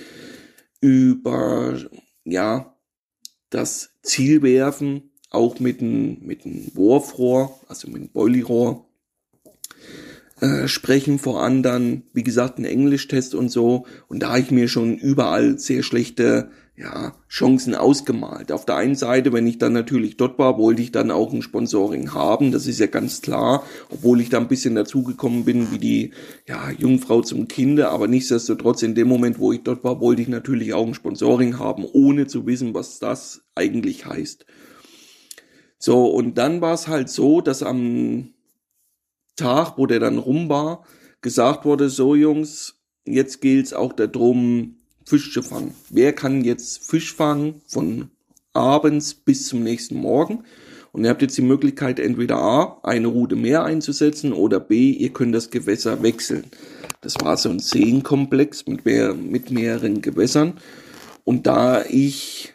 über, 0.80 1.78
ja, 2.24 2.76
das 3.50 3.92
Zielwerfen, 4.02 5.12
auch 5.30 5.60
mit 5.60 5.82
einem, 5.82 6.20
mit 6.22 6.46
einem 6.46 6.72
Wurfrohr, 6.76 7.60
also 7.68 7.88
mit 7.88 7.98
einem 7.98 8.10
Boilyrohr, 8.10 8.88
äh, 10.40 10.68
sprechen 10.68 11.20
vor 11.20 11.42
anderen, 11.42 12.04
wie 12.14 12.24
gesagt, 12.24 12.60
ein 12.60 12.66
Englischtest 12.66 13.34
und 13.34 13.50
so. 13.50 13.86
Und 14.08 14.20
da 14.22 14.38
ich 14.38 14.52
mir 14.52 14.68
schon 14.68 14.98
überall 14.98 15.58
sehr 15.58 15.84
schlechte 15.84 16.52
ja, 16.78 17.16
Chancen 17.28 17.74
ausgemalt. 17.74 18.52
Auf 18.52 18.66
der 18.66 18.76
einen 18.76 18.94
Seite, 18.94 19.34
wenn 19.34 19.48
ich 19.48 19.58
dann 19.58 19.74
natürlich 19.74 20.16
dort 20.16 20.38
war, 20.38 20.60
wollte 20.60 20.84
ich 20.84 20.92
dann 20.92 21.10
auch 21.10 21.34
ein 21.34 21.42
Sponsoring 21.42 22.14
haben, 22.14 22.52
das 22.52 22.68
ist 22.68 22.80
ja 22.80 22.86
ganz 22.86 23.22
klar, 23.22 23.64
obwohl 23.90 24.22
ich 24.22 24.30
da 24.30 24.38
ein 24.38 24.48
bisschen 24.48 24.76
dazugekommen 24.76 25.44
bin 25.44 25.72
wie 25.72 25.80
die 25.80 26.12
ja, 26.48 26.70
Jungfrau 26.70 27.22
zum 27.22 27.48
Kinde, 27.48 27.90
aber 27.90 28.08
nichtsdestotrotz 28.08 28.84
in 28.84 28.94
dem 28.94 29.08
Moment, 29.08 29.40
wo 29.40 29.52
ich 29.52 29.64
dort 29.64 29.84
war, 29.84 30.00
wollte 30.00 30.22
ich 30.22 30.28
natürlich 30.28 30.76
auch 30.76 30.86
ein 30.86 30.94
Sponsoring 30.94 31.58
haben, 31.58 31.84
ohne 31.84 32.28
zu 32.28 32.46
wissen, 32.46 32.76
was 32.76 33.00
das 33.00 33.42
eigentlich 33.56 34.06
heißt. 34.06 34.46
So, 35.80 36.06
und 36.06 36.38
dann 36.38 36.62
war 36.62 36.76
es 36.76 36.88
halt 36.88 37.10
so, 37.10 37.42
dass 37.42 37.64
am 37.64 38.34
Tag, 39.36 39.78
wo 39.78 39.88
der 39.88 40.00
dann 40.00 40.20
rum 40.20 40.48
war, 40.48 40.84
gesagt 41.22 41.66
wurde, 41.66 41.90
so 41.90 42.14
Jungs, 42.14 42.76
jetzt 43.04 43.42
gilt's 43.42 43.74
auch 43.74 43.94
darum, 43.94 44.77
Fisch 45.08 45.32
zu 45.32 45.42
fangen. 45.42 45.74
Wer 45.90 46.12
kann 46.12 46.44
jetzt 46.44 46.86
Fisch 46.86 47.14
fangen 47.14 47.62
von 47.66 48.12
abends 48.52 49.14
bis 49.14 49.48
zum 49.48 49.64
nächsten 49.64 49.96
Morgen? 49.96 50.44
Und 50.92 51.06
ihr 51.06 51.10
habt 51.10 51.22
jetzt 51.22 51.38
die 51.38 51.44
Möglichkeit, 51.44 51.98
entweder 51.98 52.38
A, 52.38 52.80
eine 52.84 53.08
Route 53.08 53.38
mehr 53.38 53.64
einzusetzen 53.64 54.34
oder 54.34 54.60
B, 54.60 54.92
ihr 54.92 55.14
könnt 55.14 55.34
das 55.34 55.50
Gewässer 55.50 56.04
wechseln. 56.04 56.46
Das 57.00 57.16
war 57.22 57.38
so 57.38 57.50
ein 57.50 57.60
Seenkomplex 57.60 58.68
mit, 58.68 58.84
mehr, 58.84 59.14
mit 59.14 59.50
mehreren 59.50 60.02
Gewässern. 60.02 60.56
Und 61.24 61.48
da 61.48 61.86
ich 61.86 62.54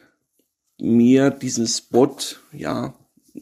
mir 0.78 1.30
diesen 1.30 1.66
Spot, 1.66 2.16
ja, 2.52 2.92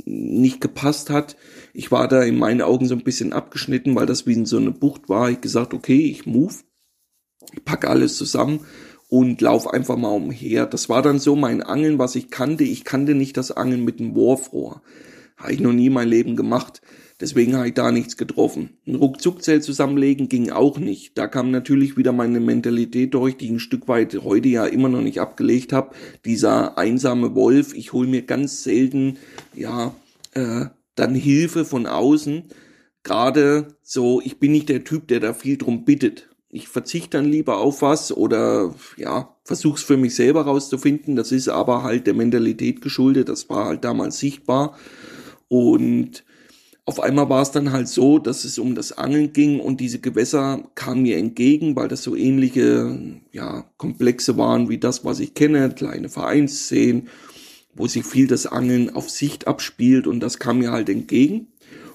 nicht 0.04 0.60
gepasst 0.60 1.10
hat, 1.10 1.36
ich 1.74 1.90
war 1.90 2.06
da 2.06 2.22
in 2.22 2.38
meinen 2.38 2.62
Augen 2.62 2.86
so 2.86 2.94
ein 2.94 3.02
bisschen 3.02 3.32
abgeschnitten, 3.32 3.96
weil 3.96 4.06
das 4.06 4.28
wie 4.28 4.34
in 4.34 4.46
so 4.46 4.58
eine 4.58 4.70
Bucht 4.70 5.08
war. 5.08 5.30
Ich 5.30 5.40
gesagt, 5.40 5.74
okay, 5.74 5.98
ich 5.98 6.26
move, 6.26 6.54
ich 7.52 7.64
packe 7.64 7.88
alles 7.88 8.16
zusammen 8.16 8.60
und 9.10 9.40
lauf 9.40 9.68
einfach 9.68 9.96
mal 9.96 10.14
umher. 10.14 10.66
Das 10.66 10.88
war 10.88 11.02
dann 11.02 11.18
so 11.18 11.34
mein 11.34 11.62
Angeln, 11.62 11.98
was 11.98 12.14
ich 12.14 12.30
kannte. 12.30 12.62
Ich 12.62 12.84
kannte 12.84 13.14
nicht 13.14 13.36
das 13.36 13.50
Angeln 13.50 13.84
mit 13.84 13.98
dem 13.98 14.14
Wurfrohr. 14.14 14.82
Habe 15.36 15.52
ich 15.52 15.60
noch 15.60 15.72
nie 15.72 15.90
mein 15.90 16.08
Leben 16.08 16.36
gemacht. 16.36 16.80
Deswegen 17.20 17.56
habe 17.56 17.68
ich 17.68 17.74
da 17.74 17.90
nichts 17.90 18.16
getroffen. 18.16 18.78
Ein 18.86 18.94
Ruckzuckzelt 18.94 19.64
zusammenlegen 19.64 20.28
ging 20.28 20.50
auch 20.50 20.78
nicht. 20.78 21.18
Da 21.18 21.26
kam 21.26 21.50
natürlich 21.50 21.96
wieder 21.96 22.12
meine 22.12 22.38
Mentalität 22.38 23.12
durch, 23.12 23.36
die 23.36 23.50
ein 23.50 23.58
Stück 23.58 23.88
weit 23.88 24.14
heute 24.22 24.48
ja 24.48 24.64
immer 24.64 24.88
noch 24.88 25.02
nicht 25.02 25.20
abgelegt 25.20 25.72
habe. 25.72 25.94
Dieser 26.24 26.78
einsame 26.78 27.34
Wolf, 27.34 27.74
ich 27.74 27.92
hole 27.92 28.08
mir 28.08 28.22
ganz 28.22 28.62
selten, 28.62 29.18
ja, 29.54 29.92
äh, 30.34 30.66
dann 30.94 31.14
Hilfe 31.16 31.64
von 31.64 31.86
außen. 31.86 32.44
Gerade 33.02 33.76
so, 33.82 34.20
ich 34.20 34.38
bin 34.38 34.52
nicht 34.52 34.68
der 34.68 34.84
Typ, 34.84 35.08
der 35.08 35.18
da 35.18 35.34
viel 35.34 35.58
drum 35.58 35.84
bittet 35.84 36.29
ich 36.52 36.68
verzichte 36.68 37.16
dann 37.16 37.26
lieber 37.26 37.58
auf 37.58 37.82
was 37.82 38.10
oder 38.12 38.74
ja, 38.96 39.34
versuch's 39.44 39.82
für 39.82 39.96
mich 39.96 40.14
selber 40.14 40.42
rauszufinden. 40.42 41.14
Das 41.14 41.30
ist 41.32 41.48
aber 41.48 41.82
halt 41.82 42.06
der 42.06 42.14
Mentalität 42.14 42.80
geschuldet. 42.80 43.28
Das 43.28 43.48
war 43.48 43.66
halt 43.66 43.84
damals 43.84 44.18
sichtbar. 44.18 44.76
Und 45.48 46.24
auf 46.86 46.98
einmal 46.98 47.28
war 47.28 47.42
es 47.42 47.52
dann 47.52 47.70
halt 47.70 47.86
so, 47.86 48.18
dass 48.18 48.44
es 48.44 48.58
um 48.58 48.74
das 48.74 48.90
Angeln 48.98 49.32
ging 49.32 49.60
und 49.60 49.80
diese 49.80 50.00
Gewässer 50.00 50.64
kamen 50.74 51.02
mir 51.02 51.18
entgegen, 51.18 51.76
weil 51.76 51.86
das 51.86 52.02
so 52.02 52.16
ähnliche 52.16 52.98
ja, 53.30 53.64
Komplexe 53.76 54.36
waren 54.36 54.68
wie 54.68 54.78
das, 54.78 55.04
was 55.04 55.20
ich 55.20 55.34
kenne, 55.34 55.70
kleine 55.70 56.08
Vereinsszenen, 56.08 57.08
wo 57.74 57.86
sich 57.86 58.04
viel 58.04 58.26
das 58.26 58.46
Angeln 58.46 58.90
auf 58.90 59.08
Sicht 59.08 59.46
abspielt 59.46 60.08
und 60.08 60.18
das 60.18 60.40
kam 60.40 60.58
mir 60.58 60.72
halt 60.72 60.88
entgegen. 60.88 61.46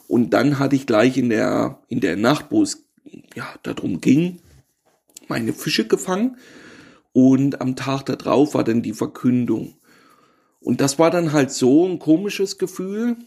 Und 0.08 0.34
dann 0.34 0.60
hatte 0.60 0.78
ich 0.78 0.88
gleich 0.88 1.18
in 1.18 1.30
der, 1.30 1.80
in 1.90 2.00
der 2.00 2.16
Nacht, 2.16 2.46
wo 2.52 2.64
es 2.64 2.86
ja 3.36 3.48
darum 3.64 4.00
ging, 4.00 4.40
meine 5.30 5.54
Fische 5.54 5.88
gefangen 5.88 6.38
und 7.14 7.62
am 7.62 7.76
Tag 7.76 8.06
darauf 8.06 8.54
war 8.54 8.64
dann 8.64 8.82
die 8.82 8.94
Verkündung. 8.94 9.76
Und 10.60 10.82
das 10.82 11.00
war 11.00 11.12
dann 11.12 11.32
halt 11.32 11.52
so 11.52 11.88
ein 11.88 12.00
komisches 12.00 12.58
Gefühl, 12.58 13.18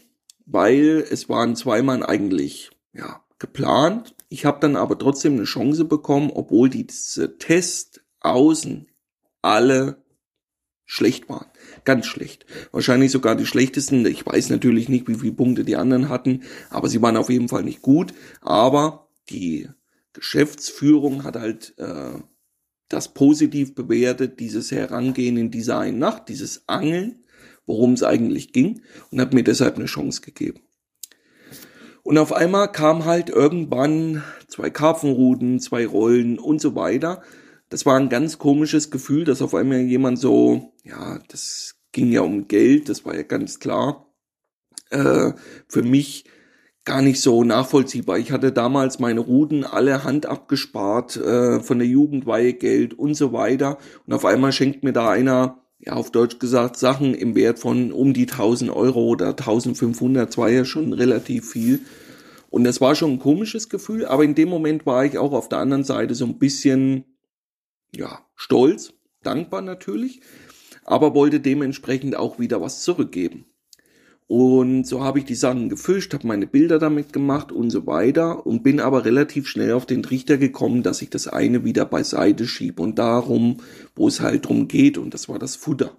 weil 0.45 1.05
es 1.09 1.29
waren 1.29 1.55
zweimal 1.55 2.05
eigentlich 2.05 2.71
ja 2.93 3.21
geplant. 3.39 4.15
Ich 4.27 4.45
habe 4.45 4.59
dann 4.59 4.75
aber 4.75 4.97
trotzdem 4.97 5.33
eine 5.33 5.45
Chance 5.45 5.85
bekommen, 5.85 6.31
obwohl 6.33 6.69
diese 6.69 7.37
Tests 7.37 8.01
außen 8.19 8.87
alle 9.41 10.03
schlecht 10.85 11.29
waren. 11.29 11.45
Ganz 11.85 12.07
schlecht. 12.07 12.45
Wahrscheinlich 12.71 13.11
sogar 13.11 13.35
die 13.35 13.45
schlechtesten. 13.45 14.05
Ich 14.05 14.25
weiß 14.25 14.49
natürlich 14.49 14.89
nicht, 14.89 15.07
wie 15.07 15.15
viele 15.15 15.33
Punkte 15.33 15.63
die 15.63 15.77
anderen 15.77 16.09
hatten, 16.09 16.43
aber 16.69 16.89
sie 16.89 17.01
waren 17.01 17.15
auf 17.15 17.29
jeden 17.29 17.47
Fall 17.47 17.63
nicht 17.63 17.81
gut. 17.81 18.13
Aber 18.41 19.07
die 19.29 19.69
Geschäftsführung 20.13 21.23
hat 21.23 21.35
halt 21.35 21.73
äh, 21.77 22.19
das 22.89 23.13
positiv 23.13 23.75
bewertet, 23.75 24.39
dieses 24.39 24.71
Herangehen 24.71 25.37
in 25.37 25.51
dieser 25.51 25.79
einen 25.79 25.99
Nacht, 25.99 26.29
dieses 26.29 26.67
Angeln 26.67 27.23
worum 27.69 27.93
es 27.93 28.03
eigentlich 28.03 28.51
ging 28.51 28.81
und 29.11 29.21
hat 29.21 29.33
mir 29.33 29.43
deshalb 29.43 29.77
eine 29.77 29.85
Chance 29.85 30.21
gegeben. 30.21 30.59
Und 32.01 32.17
auf 32.17 32.33
einmal 32.33 32.71
kam 32.71 33.05
halt 33.05 33.29
irgendwann 33.29 34.23
zwei 34.47 34.71
Karpfenruten, 34.71 35.59
zwei 35.59 35.85
Rollen 35.85 36.39
und 36.39 36.59
so 36.59 36.75
weiter. 36.75 37.21
Das 37.69 37.85
war 37.85 37.97
ein 37.97 38.09
ganz 38.09 38.39
komisches 38.39 38.89
Gefühl, 38.89 39.23
dass 39.23 39.43
auf 39.43 39.53
einmal 39.53 39.81
jemand 39.81 40.17
so, 40.17 40.73
ja, 40.83 41.19
das 41.27 41.75
ging 41.91 42.11
ja 42.11 42.21
um 42.21 42.47
Geld, 42.47 42.89
das 42.89 43.05
war 43.05 43.15
ja 43.15 43.21
ganz 43.21 43.59
klar. 43.59 44.11
Äh, 44.89 45.33
für 45.67 45.83
mich 45.83 46.25
gar 46.89 47.03
nicht 47.03 47.21
so 47.21 47.43
nachvollziehbar. 47.43 48.17
Ich 48.17 48.31
hatte 48.31 48.51
damals 48.51 48.97
meine 48.97 49.19
Ruden 49.19 49.63
alle 49.63 50.03
Hand 50.03 50.25
abgespart, 50.25 51.17
äh, 51.17 51.59
von 51.59 51.77
der 51.77 51.87
Jugendweihe 51.87 52.53
Geld 52.53 52.97
und 52.97 53.13
so 53.13 53.31
weiter. 53.31 53.77
Und 54.07 54.13
auf 54.13 54.25
einmal 54.25 54.51
schenkt 54.51 54.83
mir 54.83 54.91
da 54.91 55.07
einer 55.07 55.61
ja, 55.77 55.93
auf 55.93 56.11
Deutsch 56.11 56.39
gesagt, 56.39 56.77
Sachen 56.77 57.13
im 57.13 57.35
Wert 57.35 57.59
von 57.59 57.91
um 57.91 58.13
die 58.13 58.25
1000 58.25 58.71
Euro 58.71 59.03
oder 59.03 59.27
1500, 59.27 60.35
war 60.39 60.49
ja 60.49 60.65
schon 60.65 60.93
relativ 60.93 61.51
viel. 61.51 61.81
Und 62.49 62.63
das 62.63 62.81
war 62.81 62.95
schon 62.95 63.13
ein 63.13 63.19
komisches 63.19 63.69
Gefühl, 63.69 64.07
aber 64.07 64.23
in 64.23 64.33
dem 64.33 64.49
Moment 64.49 64.87
war 64.87 65.05
ich 65.05 65.19
auch 65.19 65.33
auf 65.33 65.47
der 65.47 65.59
anderen 65.59 65.83
Seite 65.83 66.15
so 66.15 66.25
ein 66.25 66.39
bisschen, 66.39 67.05
ja, 67.95 68.25
stolz, 68.35 68.93
dankbar 69.21 69.61
natürlich, 69.61 70.21
aber 70.85 71.13
wollte 71.13 71.39
dementsprechend 71.39 72.15
auch 72.15 72.39
wieder 72.39 72.61
was 72.61 72.81
zurückgeben. 72.81 73.45
Und 74.29 74.85
so 74.85 75.03
habe 75.03 75.17
ich 75.17 75.25
die 75.25 75.33
Sachen 75.33 75.69
gefischt, 75.69 76.13
habe 76.13 76.27
meine 76.27 76.45
Bilder 76.45 76.77
damit 76.77 77.13
gemacht 77.13 77.51
und 77.51 77.71
so 77.71 77.87
weiter 77.87 78.45
und 78.45 78.61
bin 78.61 78.79
aber 78.79 79.03
relativ 79.03 79.47
schnell 79.47 79.73
auf 79.73 79.87
den 79.87 80.03
Trichter 80.03 80.37
gekommen, 80.37 80.83
dass 80.83 81.01
ich 81.01 81.09
das 81.09 81.27
eine 81.27 81.63
wieder 81.63 81.83
beiseite 81.83 82.45
schiebe 82.45 82.83
und 82.83 82.99
darum, 82.99 83.57
wo 83.95 84.07
es 84.07 84.21
halt 84.21 84.45
drum 84.45 84.67
geht 84.67 84.99
und 84.99 85.15
das 85.15 85.29
war 85.29 85.39
das 85.39 85.55
Futter. 85.55 85.97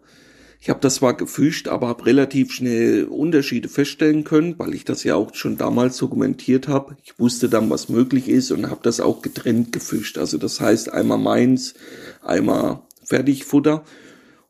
Ich 0.60 0.70
habe 0.70 0.78
das 0.78 0.94
zwar 0.94 1.14
gefischt, 1.14 1.66
aber 1.66 1.88
habe 1.88 2.06
relativ 2.06 2.52
schnell 2.52 3.06
Unterschiede 3.06 3.68
feststellen 3.68 4.22
können, 4.22 4.56
weil 4.58 4.74
ich 4.74 4.84
das 4.84 5.02
ja 5.02 5.16
auch 5.16 5.34
schon 5.34 5.56
damals 5.56 5.96
dokumentiert 5.96 6.68
habe. 6.68 6.96
Ich 7.02 7.18
wusste 7.18 7.48
dann, 7.48 7.68
was 7.68 7.88
möglich 7.88 8.28
ist 8.28 8.52
und 8.52 8.70
habe 8.70 8.80
das 8.84 9.00
auch 9.00 9.22
getrennt 9.22 9.72
gefischt. 9.72 10.18
Also 10.18 10.38
das 10.38 10.60
heißt 10.60 10.92
einmal 10.92 11.18
meins, 11.18 11.74
einmal 12.22 12.82
Fertigfutter 13.02 13.82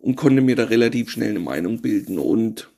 und 0.00 0.16
konnte 0.16 0.42
mir 0.42 0.56
da 0.56 0.64
relativ 0.64 1.08
schnell 1.08 1.30
eine 1.30 1.40
Meinung 1.40 1.80
bilden 1.80 2.18
und 2.18 2.69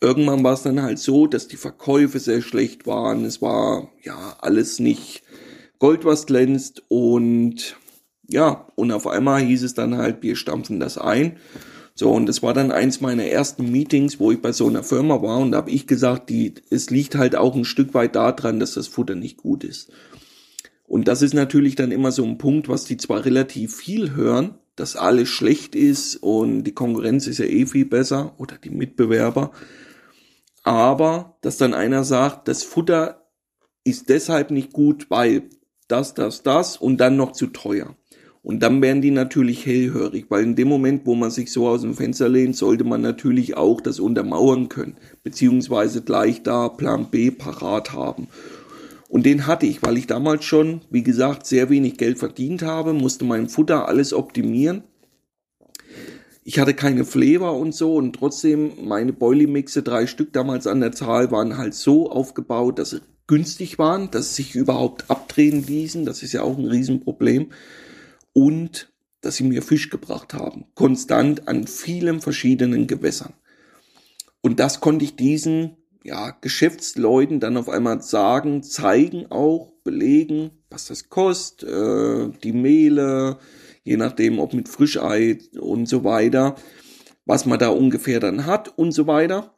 irgendwann 0.00 0.44
war 0.44 0.54
es 0.54 0.62
dann 0.62 0.82
halt 0.82 0.98
so, 0.98 1.26
dass 1.26 1.48
die 1.48 1.56
Verkäufe 1.56 2.18
sehr 2.18 2.42
schlecht 2.42 2.86
waren. 2.86 3.24
Es 3.24 3.42
war 3.42 3.88
ja 4.02 4.36
alles 4.40 4.78
nicht 4.78 5.22
Gold, 5.78 6.04
was 6.04 6.26
glänzt 6.26 6.82
und 6.88 7.76
ja, 8.28 8.66
und 8.74 8.90
auf 8.92 9.06
einmal 9.06 9.42
hieß 9.42 9.62
es 9.62 9.74
dann 9.74 9.96
halt, 9.96 10.22
wir 10.22 10.36
stampfen 10.36 10.80
das 10.80 10.98
ein. 10.98 11.36
So, 11.94 12.10
und 12.12 12.26
das 12.26 12.42
war 12.42 12.52
dann 12.52 12.72
eins 12.72 13.00
meiner 13.00 13.24
ersten 13.24 13.70
Meetings, 13.70 14.20
wo 14.20 14.30
ich 14.30 14.42
bei 14.42 14.52
so 14.52 14.66
einer 14.66 14.82
Firma 14.82 15.22
war 15.22 15.38
und 15.38 15.52
da 15.52 15.58
habe 15.58 15.70
ich 15.70 15.86
gesagt, 15.86 16.28
die, 16.28 16.54
es 16.70 16.90
liegt 16.90 17.14
halt 17.14 17.36
auch 17.36 17.54
ein 17.54 17.64
Stück 17.64 17.94
weit 17.94 18.16
daran, 18.16 18.60
dass 18.60 18.74
das 18.74 18.88
Futter 18.88 19.14
nicht 19.14 19.38
gut 19.38 19.64
ist. 19.64 19.90
Und 20.86 21.08
das 21.08 21.22
ist 21.22 21.34
natürlich 21.34 21.74
dann 21.74 21.92
immer 21.92 22.12
so 22.12 22.24
ein 22.24 22.38
Punkt, 22.38 22.68
was 22.68 22.84
die 22.84 22.96
zwar 22.96 23.24
relativ 23.24 23.76
viel 23.76 24.14
hören, 24.14 24.54
dass 24.76 24.94
alles 24.94 25.30
schlecht 25.30 25.74
ist 25.74 26.16
und 26.16 26.64
die 26.64 26.74
Konkurrenz 26.74 27.26
ist 27.26 27.38
ja 27.38 27.46
eh 27.46 27.64
viel 27.64 27.86
besser 27.86 28.34
oder 28.38 28.56
die 28.62 28.70
Mitbewerber, 28.70 29.50
aber 30.66 31.36
dass 31.42 31.58
dann 31.58 31.74
einer 31.74 32.02
sagt, 32.02 32.48
das 32.48 32.64
Futter 32.64 33.28
ist 33.84 34.08
deshalb 34.08 34.50
nicht 34.50 34.72
gut, 34.72 35.06
weil 35.10 35.44
das, 35.86 36.14
das, 36.14 36.42
das 36.42 36.76
und 36.76 36.98
dann 36.98 37.16
noch 37.16 37.32
zu 37.32 37.46
teuer. 37.46 37.94
Und 38.42 38.60
dann 38.64 38.82
werden 38.82 39.00
die 39.00 39.12
natürlich 39.12 39.64
hellhörig, 39.64 40.26
weil 40.28 40.42
in 40.42 40.56
dem 40.56 40.68
Moment, 40.68 41.06
wo 41.06 41.14
man 41.14 41.30
sich 41.30 41.52
so 41.52 41.68
aus 41.68 41.82
dem 41.82 41.94
Fenster 41.94 42.28
lehnt, 42.28 42.56
sollte 42.56 42.82
man 42.82 43.00
natürlich 43.00 43.56
auch 43.56 43.80
das 43.80 44.00
untermauern 44.00 44.68
können, 44.68 44.96
beziehungsweise 45.22 46.02
gleich 46.02 46.42
da 46.42 46.68
Plan 46.68 47.10
B 47.10 47.30
parat 47.30 47.92
haben. 47.92 48.26
Und 49.08 49.24
den 49.24 49.46
hatte 49.46 49.66
ich, 49.66 49.84
weil 49.84 49.96
ich 49.96 50.08
damals 50.08 50.44
schon, 50.44 50.80
wie 50.90 51.04
gesagt, 51.04 51.46
sehr 51.46 51.70
wenig 51.70 51.96
Geld 51.96 52.18
verdient 52.18 52.62
habe, 52.62 52.92
musste 52.92 53.24
mein 53.24 53.48
Futter 53.48 53.86
alles 53.86 54.12
optimieren 54.12 54.82
ich 56.48 56.60
hatte 56.60 56.74
keine 56.74 57.04
Flavor 57.04 57.58
und 57.58 57.74
so 57.74 57.96
und 57.96 58.12
trotzdem 58.12 58.70
meine 58.84 59.12
Boilie-Mixe, 59.12 59.82
drei 59.82 60.06
Stück 60.06 60.32
damals 60.32 60.68
an 60.68 60.78
der 60.78 60.92
Zahl, 60.92 61.32
waren 61.32 61.58
halt 61.58 61.74
so 61.74 62.08
aufgebaut, 62.08 62.78
dass 62.78 62.90
sie 62.90 63.00
günstig 63.26 63.80
waren, 63.80 64.12
dass 64.12 64.36
sie 64.36 64.44
sich 64.44 64.54
überhaupt 64.54 65.10
abdrehen 65.10 65.66
ließen. 65.66 66.04
Das 66.04 66.22
ist 66.22 66.32
ja 66.32 66.42
auch 66.42 66.56
ein 66.56 66.66
Riesenproblem. 66.66 67.50
Und 68.32 68.92
dass 69.22 69.34
sie 69.34 69.42
mir 69.42 69.60
Fisch 69.60 69.90
gebracht 69.90 70.34
haben. 70.34 70.66
Konstant 70.76 71.48
an 71.48 71.66
vielen 71.66 72.20
verschiedenen 72.20 72.86
Gewässern. 72.86 73.32
Und 74.40 74.60
das 74.60 74.78
konnte 74.78 75.04
ich 75.04 75.16
diesen 75.16 75.78
ja, 76.04 76.30
Geschäftsleuten 76.30 77.40
dann 77.40 77.56
auf 77.56 77.68
einmal 77.68 78.02
sagen, 78.02 78.62
zeigen 78.62 79.32
auch, 79.32 79.72
belegen, 79.82 80.52
was 80.70 80.86
das 80.86 81.08
kostet, 81.08 81.68
äh, 81.68 82.28
die 82.44 82.52
Mehle, 82.52 83.40
je 83.86 83.96
nachdem, 83.96 84.40
ob 84.40 84.52
mit 84.52 84.68
Frischei 84.68 85.38
und 85.60 85.88
so 85.88 86.02
weiter, 86.02 86.56
was 87.24 87.46
man 87.46 87.60
da 87.60 87.68
ungefähr 87.68 88.18
dann 88.18 88.44
hat 88.44 88.76
und 88.76 88.90
so 88.90 89.06
weiter. 89.06 89.54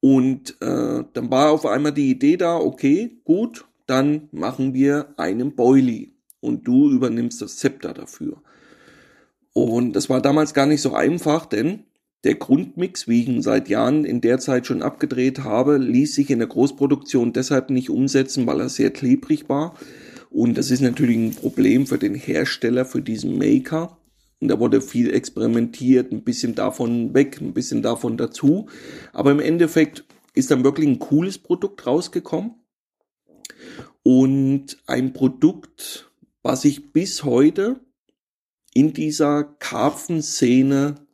Und 0.00 0.56
äh, 0.60 1.04
dann 1.12 1.30
war 1.30 1.52
auf 1.52 1.64
einmal 1.64 1.92
die 1.92 2.10
Idee 2.10 2.36
da, 2.36 2.56
okay, 2.56 3.20
gut, 3.24 3.66
dann 3.86 4.28
machen 4.32 4.74
wir 4.74 5.14
einen 5.16 5.54
Boilie 5.54 6.08
und 6.40 6.66
du 6.66 6.90
übernimmst 6.90 7.40
das 7.40 7.56
Zepter 7.56 7.94
dafür. 7.94 8.42
Und 9.52 9.94
das 9.94 10.10
war 10.10 10.20
damals 10.20 10.52
gar 10.52 10.66
nicht 10.66 10.82
so 10.82 10.94
einfach, 10.94 11.46
denn 11.46 11.84
der 12.24 12.34
Grundmix, 12.34 13.06
wie 13.06 13.22
ich 13.22 13.28
ihn 13.28 13.42
seit 13.42 13.68
Jahren 13.68 14.04
in 14.04 14.20
der 14.20 14.38
Zeit 14.38 14.66
schon 14.66 14.82
abgedreht 14.82 15.44
habe, 15.44 15.78
ließ 15.78 16.16
sich 16.16 16.30
in 16.30 16.40
der 16.40 16.48
Großproduktion 16.48 17.32
deshalb 17.32 17.70
nicht 17.70 17.90
umsetzen, 17.90 18.46
weil 18.46 18.60
er 18.60 18.68
sehr 18.68 18.90
klebrig 18.90 19.48
war. 19.48 19.74
Und 20.30 20.56
das 20.56 20.70
ist 20.70 20.80
natürlich 20.80 21.16
ein 21.16 21.34
Problem 21.34 21.86
für 21.86 21.98
den 21.98 22.14
Hersteller, 22.14 22.84
für 22.84 23.02
diesen 23.02 23.36
Maker. 23.36 23.98
Und 24.40 24.48
da 24.48 24.58
wurde 24.58 24.80
viel 24.80 25.12
experimentiert, 25.12 26.12
ein 26.12 26.22
bisschen 26.22 26.54
davon 26.54 27.12
weg, 27.12 27.40
ein 27.40 27.52
bisschen 27.52 27.82
davon 27.82 28.16
dazu. 28.16 28.68
Aber 29.12 29.32
im 29.32 29.40
Endeffekt 29.40 30.04
ist 30.32 30.50
dann 30.50 30.64
wirklich 30.64 30.88
ein 30.88 31.00
cooles 31.00 31.36
Produkt 31.36 31.86
rausgekommen. 31.86 32.54
Und 34.02 34.78
ein 34.86 35.12
Produkt, 35.12 36.10
was 36.42 36.62
sich 36.62 36.92
bis 36.92 37.24
heute 37.24 37.80
in 38.72 38.94
dieser 38.94 39.44
Karpfenszene 39.44 41.06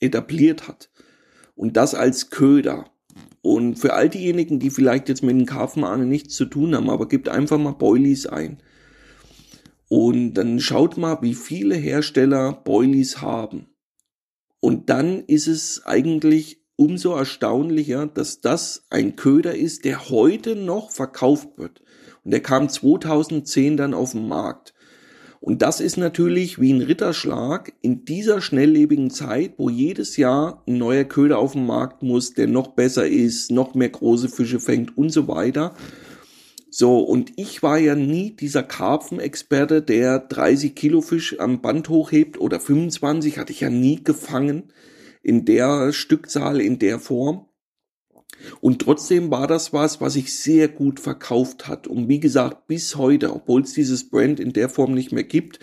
etabliert 0.00 0.68
hat. 0.68 0.90
Und 1.54 1.76
das 1.76 1.94
als 1.94 2.30
Köder. 2.30 2.90
Und 3.42 3.76
für 3.76 3.94
all 3.94 4.08
diejenigen, 4.08 4.58
die 4.58 4.70
vielleicht 4.70 5.08
jetzt 5.08 5.22
mit 5.22 5.36
dem 5.36 5.46
Karpfenangeln 5.46 6.08
nichts 6.08 6.34
zu 6.34 6.44
tun 6.44 6.74
haben, 6.74 6.90
aber 6.90 7.08
gibt 7.08 7.28
einfach 7.28 7.58
mal 7.58 7.72
Boilies 7.72 8.26
ein. 8.26 8.58
Und 9.88 10.34
dann 10.34 10.60
schaut 10.60 10.96
mal, 10.96 11.22
wie 11.22 11.34
viele 11.34 11.74
Hersteller 11.74 12.52
Boilies 12.52 13.22
haben. 13.22 13.68
Und 14.60 14.90
dann 14.90 15.24
ist 15.24 15.46
es 15.46 15.86
eigentlich 15.86 16.62
umso 16.76 17.14
erstaunlicher, 17.14 18.06
dass 18.06 18.40
das 18.40 18.86
ein 18.90 19.16
Köder 19.16 19.54
ist, 19.54 19.84
der 19.84 20.10
heute 20.10 20.54
noch 20.54 20.90
verkauft 20.90 21.56
wird. 21.56 21.82
Und 22.24 22.32
der 22.32 22.40
kam 22.40 22.68
2010 22.68 23.76
dann 23.76 23.94
auf 23.94 24.12
den 24.12 24.28
Markt. 24.28 24.74
Und 25.40 25.62
das 25.62 25.80
ist 25.80 25.96
natürlich 25.96 26.60
wie 26.60 26.72
ein 26.72 26.82
Ritterschlag 26.82 27.72
in 27.80 28.04
dieser 28.04 28.40
schnelllebigen 28.40 29.10
Zeit, 29.10 29.54
wo 29.56 29.70
jedes 29.70 30.16
Jahr 30.16 30.62
ein 30.66 30.78
neuer 30.78 31.04
Köder 31.04 31.38
auf 31.38 31.52
den 31.52 31.66
Markt 31.66 32.02
muss, 32.02 32.34
der 32.34 32.48
noch 32.48 32.68
besser 32.68 33.06
ist, 33.06 33.50
noch 33.50 33.74
mehr 33.74 33.88
große 33.88 34.28
Fische 34.28 34.58
fängt 34.58 34.98
und 34.98 35.10
so 35.10 35.28
weiter. 35.28 35.74
So, 36.70 36.98
und 36.98 37.32
ich 37.36 37.62
war 37.62 37.78
ja 37.78 37.94
nie 37.94 38.32
dieser 38.32 38.62
Karpfenexperte, 38.62 39.80
der 39.80 40.18
30 40.18 40.74
Kilo 40.74 41.00
Fisch 41.00 41.38
am 41.40 41.62
Band 41.62 41.88
hochhebt 41.88 42.38
oder 42.40 42.60
25, 42.60 43.38
hatte 43.38 43.52
ich 43.52 43.60
ja 43.60 43.70
nie 43.70 44.02
gefangen 44.02 44.64
in 45.22 45.44
der 45.44 45.92
Stückzahl, 45.92 46.60
in 46.60 46.78
der 46.78 46.98
Form. 46.98 47.47
Und 48.60 48.80
trotzdem 48.80 49.30
war 49.30 49.46
das 49.46 49.72
was, 49.72 50.00
was 50.00 50.14
sich 50.14 50.36
sehr 50.36 50.68
gut 50.68 51.00
verkauft 51.00 51.68
hat. 51.68 51.86
Und 51.86 52.08
wie 52.08 52.20
gesagt, 52.20 52.66
bis 52.66 52.96
heute, 52.96 53.34
obwohl 53.34 53.62
es 53.62 53.72
dieses 53.72 54.08
Brand 54.08 54.40
in 54.40 54.52
der 54.52 54.68
Form 54.68 54.94
nicht 54.94 55.12
mehr 55.12 55.24
gibt, 55.24 55.58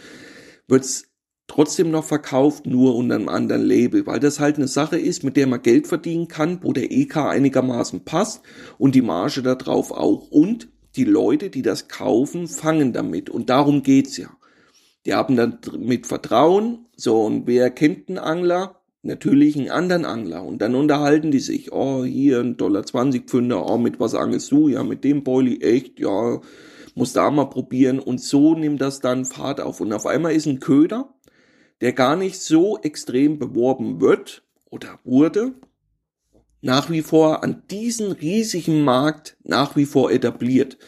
wird 0.67 0.83
es 0.83 1.05
trotzdem 1.47 1.91
noch 1.91 2.03
verkauft, 2.03 2.65
nur 2.65 2.95
unter 2.95 3.15
einem 3.15 3.29
anderen 3.29 3.63
Label, 3.63 4.05
weil 4.05 4.19
das 4.19 4.39
halt 4.39 4.57
eine 4.57 4.67
Sache 4.67 4.97
ist, 4.97 5.23
mit 5.23 5.37
der 5.37 5.47
man 5.47 5.61
Geld 5.61 5.87
verdienen 5.87 6.27
kann, 6.27 6.59
wo 6.63 6.73
der 6.73 6.91
EK 6.91 7.17
einigermaßen 7.17 8.03
passt 8.03 8.41
und 8.77 8.95
die 8.95 9.01
Marge 9.01 9.41
da 9.41 9.55
drauf 9.55 9.91
auch. 9.91 10.29
Und 10.29 10.69
die 10.95 11.03
Leute, 11.03 11.49
die 11.49 11.61
das 11.61 11.87
kaufen, 11.87 12.47
fangen 12.47 12.93
damit. 12.93 13.29
Und 13.29 13.49
darum 13.49 13.83
geht's 13.83 14.17
ja. 14.17 14.29
Die 15.05 15.13
haben 15.13 15.35
dann 15.35 15.59
mit 15.77 16.07
Vertrauen, 16.07 16.87
so, 16.95 17.21
und 17.21 17.45
wer 17.45 17.69
kennt 17.69 18.09
einen 18.09 18.17
Angler? 18.17 18.81
Natürlich 19.05 19.55
einen 19.55 19.69
anderen 19.69 20.03
Angler. 20.03 20.43
Und 20.43 20.63
dann 20.63 20.73
unterhalten 20.73 21.29
die 21.29 21.39
sich, 21.39 21.71
oh, 21.71 22.03
hier 22.03 22.39
ein 22.39 22.57
Dollar 22.57 22.83
20 22.83 23.27
Pfünder, 23.29 23.69
oh, 23.69 23.77
mit 23.77 23.99
was 23.99 24.15
angelst 24.15 24.51
du? 24.51 24.67
Ja, 24.67 24.83
mit 24.83 25.03
dem 25.03 25.23
Boilie, 25.23 25.61
echt, 25.61 25.99
ja, 25.99 26.41
muss 26.95 27.13
da 27.13 27.29
mal 27.29 27.45
probieren. 27.45 27.99
Und 27.99 28.19
so 28.19 28.55
nimmt 28.55 28.81
das 28.81 29.01
dann 29.01 29.25
Fahrt 29.25 29.61
auf. 29.61 29.79
Und 29.79 29.93
auf 29.93 30.07
einmal 30.07 30.33
ist 30.33 30.47
ein 30.47 30.59
Köder, 30.59 31.13
der 31.81 31.93
gar 31.93 32.15
nicht 32.15 32.41
so 32.41 32.79
extrem 32.79 33.37
beworben 33.37 34.01
wird 34.01 34.41
oder 34.71 34.97
wurde, 35.03 35.53
nach 36.61 36.89
wie 36.89 37.03
vor 37.03 37.43
an 37.43 37.61
diesen 37.69 38.11
riesigen 38.11 38.83
Markt 38.83 39.37
nach 39.43 39.75
wie 39.75 39.85
vor 39.85 40.09
etabliert. 40.09 40.79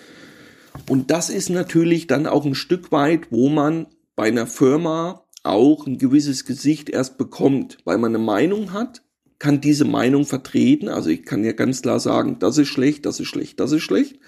Und 0.90 1.12
das 1.12 1.30
ist 1.30 1.52
natürlich 1.52 2.08
dann 2.08 2.26
auch 2.26 2.46
ein 2.46 2.56
Stück 2.56 2.92
weit, 2.92 3.32
wo 3.32 3.50
man 3.50 3.86
bei 4.16 4.30
einer 4.30 4.48
Firma 4.48 5.27
auch 5.48 5.88
ein 5.88 5.98
gewisses 5.98 6.46
Gesicht 6.46 6.90
erst 6.90 7.18
bekommt, 7.18 7.78
weil 7.86 7.98
man 7.98 8.16
eine 8.16 8.24
Meinung 8.24 8.74
hat, 8.74 9.02
kann 9.40 9.62
diese 9.62 9.86
Meinung 9.86 10.26
vertreten. 10.26 10.90
Also 10.90 11.10
ich 11.10 11.26
kann 11.26 11.44
ja 11.44 11.52
ganz 11.52 11.82
klar 11.82 12.00
sagen, 12.00 12.38
das 12.40 12.58
ist 12.58 12.70
schlecht, 12.70 13.06
das 13.06 13.20
ist 13.20 13.28
schlecht, 13.28 13.60
das 13.60 13.72
ist 13.72 13.84
schlecht. 13.84 14.20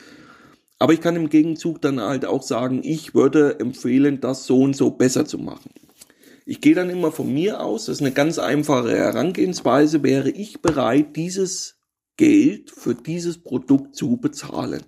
Aber 0.77 0.93
ich 0.93 1.01
kann 1.01 1.15
im 1.15 1.29
Gegenzug 1.29 1.81
dann 1.81 1.99
halt 1.99 2.25
auch 2.25 2.43
sagen, 2.43 2.81
ich 2.83 3.13
würde 3.13 3.59
empfehlen, 3.59 4.21
das 4.21 4.45
so 4.45 4.61
und 4.61 4.75
so 4.75 4.91
besser 4.91 5.25
zu 5.25 5.37
machen. 5.37 5.71
Ich 6.45 6.61
gehe 6.61 6.73
dann 6.73 6.89
immer 6.89 7.11
von 7.11 7.31
mir 7.31 7.61
aus, 7.61 7.85
das 7.85 7.97
ist 7.97 8.01
eine 8.01 8.11
ganz 8.11 8.39
einfache 8.39 8.95
Herangehensweise, 8.95 10.01
wäre 10.03 10.29
ich 10.29 10.61
bereit, 10.61 11.15
dieses 11.15 11.79
Geld 12.17 12.71
für 12.71 12.95
dieses 12.95 13.43
Produkt 13.43 13.95
zu 13.95 14.17
bezahlen. 14.17 14.81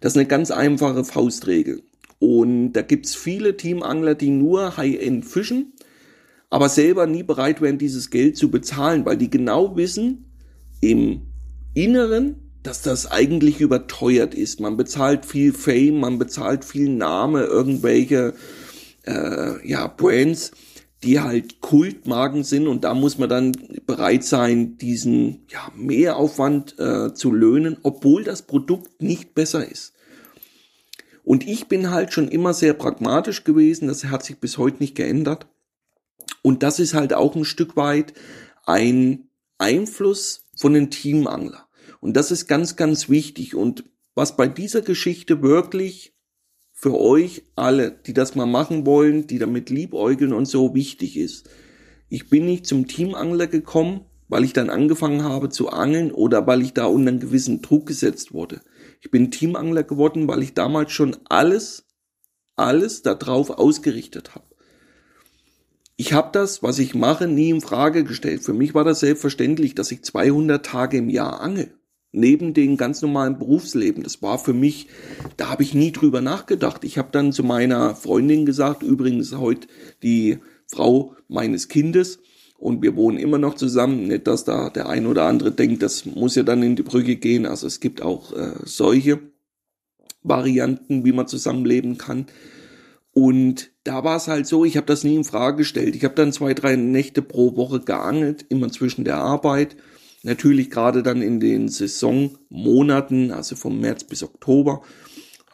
Das 0.00 0.12
ist 0.12 0.18
eine 0.18 0.26
ganz 0.26 0.50
einfache 0.50 1.04
Faustregel. 1.04 1.82
Und 2.20 2.74
da 2.74 2.82
gibt's 2.82 3.16
viele 3.16 3.56
Teamangler, 3.56 4.14
die 4.14 4.30
nur 4.30 4.76
High-End 4.76 5.24
fischen, 5.24 5.72
aber 6.48 6.68
selber 6.68 7.06
nie 7.06 7.24
bereit 7.24 7.60
wären, 7.60 7.78
dieses 7.78 8.10
Geld 8.10 8.36
zu 8.36 8.50
bezahlen, 8.50 9.04
weil 9.04 9.16
die 9.16 9.30
genau 9.30 9.76
wissen 9.76 10.30
im 10.80 11.22
Inneren, 11.74 12.36
dass 12.62 12.82
das 12.82 13.10
eigentlich 13.10 13.60
überteuert 13.60 14.34
ist. 14.34 14.60
Man 14.60 14.76
bezahlt 14.76 15.24
viel 15.26 15.52
Fame, 15.52 16.00
man 16.00 16.18
bezahlt 16.18 16.64
viel 16.64 16.90
Name, 16.90 17.44
irgendwelche 17.44 18.34
äh, 19.06 19.66
ja, 19.66 19.86
Brands 19.88 20.52
die 21.02 21.20
halt 21.20 21.60
Kultmarken 21.60 22.44
sind 22.44 22.66
und 22.66 22.84
da 22.84 22.94
muss 22.94 23.18
man 23.18 23.28
dann 23.28 23.52
bereit 23.86 24.24
sein, 24.24 24.76
diesen 24.76 25.46
ja, 25.48 25.72
Mehraufwand 25.74 26.78
äh, 26.78 27.14
zu 27.14 27.32
löhnen, 27.32 27.78
obwohl 27.82 28.22
das 28.22 28.42
Produkt 28.42 29.00
nicht 29.00 29.34
besser 29.34 29.66
ist. 29.66 29.94
Und 31.30 31.46
ich 31.46 31.68
bin 31.68 31.92
halt 31.92 32.12
schon 32.12 32.26
immer 32.26 32.52
sehr 32.54 32.74
pragmatisch 32.74 33.44
gewesen, 33.44 33.86
das 33.86 34.04
hat 34.06 34.24
sich 34.24 34.40
bis 34.40 34.58
heute 34.58 34.78
nicht 34.80 34.96
geändert. 34.96 35.46
Und 36.42 36.64
das 36.64 36.80
ist 36.80 36.92
halt 36.92 37.14
auch 37.14 37.36
ein 37.36 37.44
Stück 37.44 37.76
weit 37.76 38.14
ein 38.66 39.28
Einfluss 39.56 40.48
von 40.56 40.74
den 40.74 40.90
Teamangler. 40.90 41.68
Und 42.00 42.16
das 42.16 42.32
ist 42.32 42.48
ganz, 42.48 42.74
ganz 42.74 43.08
wichtig. 43.08 43.54
Und 43.54 43.84
was 44.16 44.36
bei 44.36 44.48
dieser 44.48 44.82
Geschichte 44.82 45.40
wirklich 45.40 46.16
für 46.72 46.98
euch 46.98 47.44
alle, 47.54 47.92
die 47.92 48.12
das 48.12 48.34
mal 48.34 48.46
machen 48.46 48.84
wollen, 48.84 49.28
die 49.28 49.38
damit 49.38 49.70
liebäugeln 49.70 50.32
und 50.32 50.46
so 50.46 50.74
wichtig 50.74 51.16
ist. 51.16 51.48
Ich 52.08 52.28
bin 52.28 52.44
nicht 52.44 52.66
zum 52.66 52.88
Teamangler 52.88 53.46
gekommen, 53.46 54.00
weil 54.26 54.42
ich 54.42 54.52
dann 54.52 54.68
angefangen 54.68 55.22
habe 55.22 55.48
zu 55.48 55.68
angeln 55.68 56.10
oder 56.10 56.48
weil 56.48 56.60
ich 56.62 56.72
da 56.72 56.86
unter 56.86 57.10
einen 57.10 57.20
gewissen 57.20 57.62
Druck 57.62 57.86
gesetzt 57.86 58.32
wurde. 58.32 58.62
Ich 59.00 59.10
bin 59.10 59.30
Teamangler 59.30 59.82
geworden, 59.82 60.28
weil 60.28 60.42
ich 60.42 60.54
damals 60.54 60.92
schon 60.92 61.16
alles, 61.28 61.86
alles 62.56 63.02
darauf 63.02 63.50
ausgerichtet 63.50 64.34
habe. 64.34 64.44
Ich 65.96 66.12
habe 66.12 66.30
das, 66.32 66.62
was 66.62 66.78
ich 66.78 66.94
mache, 66.94 67.26
nie 67.26 67.50
in 67.50 67.60
Frage 67.60 68.04
gestellt. 68.04 68.42
Für 68.42 68.54
mich 68.54 68.74
war 68.74 68.84
das 68.84 69.00
selbstverständlich, 69.00 69.74
dass 69.74 69.90
ich 69.90 70.02
200 70.02 70.64
Tage 70.64 70.98
im 70.98 71.10
Jahr 71.10 71.40
angel 71.40 71.74
neben 72.12 72.54
dem 72.54 72.76
ganz 72.76 73.02
normalen 73.02 73.38
Berufsleben. 73.38 74.02
Das 74.02 74.22
war 74.22 74.38
für 74.38 74.52
mich, 74.52 74.88
da 75.36 75.48
habe 75.48 75.62
ich 75.62 75.74
nie 75.74 75.92
drüber 75.92 76.20
nachgedacht. 76.20 76.84
Ich 76.84 76.98
habe 76.98 77.10
dann 77.12 77.32
zu 77.32 77.44
meiner 77.44 77.94
Freundin 77.94 78.46
gesagt, 78.46 78.82
übrigens 78.82 79.36
heute 79.36 79.68
die 80.02 80.38
Frau 80.66 81.14
meines 81.28 81.68
Kindes, 81.68 82.20
und 82.60 82.82
wir 82.82 82.94
wohnen 82.96 83.18
immer 83.18 83.38
noch 83.38 83.54
zusammen. 83.54 84.08
Nicht, 84.08 84.26
dass 84.26 84.44
da 84.44 84.70
der 84.70 84.88
ein 84.88 85.06
oder 85.06 85.24
andere 85.24 85.50
denkt, 85.50 85.82
das 85.82 86.04
muss 86.06 86.36
ja 86.36 86.42
dann 86.42 86.62
in 86.62 86.76
die 86.76 86.82
Brücke 86.82 87.16
gehen. 87.16 87.46
Also 87.46 87.66
es 87.66 87.80
gibt 87.80 88.02
auch 88.02 88.32
äh, 88.32 88.52
solche 88.64 89.18
Varianten, 90.22 91.04
wie 91.04 91.12
man 91.12 91.26
zusammenleben 91.26 91.98
kann. 91.98 92.26
Und 93.12 93.70
da 93.82 94.04
war 94.04 94.16
es 94.16 94.28
halt 94.28 94.46
so, 94.46 94.64
ich 94.64 94.76
habe 94.76 94.86
das 94.86 95.02
nie 95.02 95.16
in 95.16 95.24
Frage 95.24 95.58
gestellt. 95.58 95.96
Ich 95.96 96.04
habe 96.04 96.14
dann 96.14 96.32
zwei, 96.32 96.54
drei 96.54 96.76
Nächte 96.76 97.22
pro 97.22 97.56
Woche 97.56 97.80
geangelt, 97.80 98.46
immer 98.48 98.70
zwischen 98.70 99.04
der 99.04 99.16
Arbeit 99.16 99.76
Natürlich 100.22 100.70
gerade 100.70 101.02
dann 101.02 101.22
in 101.22 101.40
den 101.40 101.68
Saisonmonaten, 101.68 103.32
also 103.32 103.56
vom 103.56 103.80
März 103.80 104.04
bis 104.04 104.22
Oktober, 104.22 104.82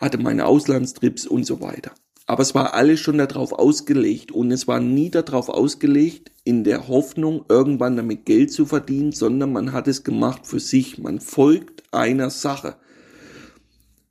hatte 0.00 0.18
meine 0.18 0.46
Auslandstrips 0.46 1.26
und 1.26 1.46
so 1.46 1.60
weiter. 1.60 1.92
Aber 2.26 2.42
es 2.42 2.54
war 2.54 2.74
alles 2.74 2.98
schon 2.98 3.18
darauf 3.18 3.52
ausgelegt 3.52 4.32
und 4.32 4.50
es 4.50 4.66
war 4.66 4.80
nie 4.80 5.10
darauf 5.10 5.48
ausgelegt, 5.48 6.32
in 6.42 6.64
der 6.64 6.88
Hoffnung, 6.88 7.44
irgendwann 7.48 7.96
damit 7.96 8.26
Geld 8.26 8.52
zu 8.52 8.66
verdienen, 8.66 9.12
sondern 9.12 9.52
man 9.52 9.72
hat 9.72 9.86
es 9.86 10.02
gemacht 10.02 10.44
für 10.44 10.58
sich. 10.58 10.98
Man 10.98 11.20
folgt 11.20 11.84
einer 11.92 12.30
Sache. 12.30 12.76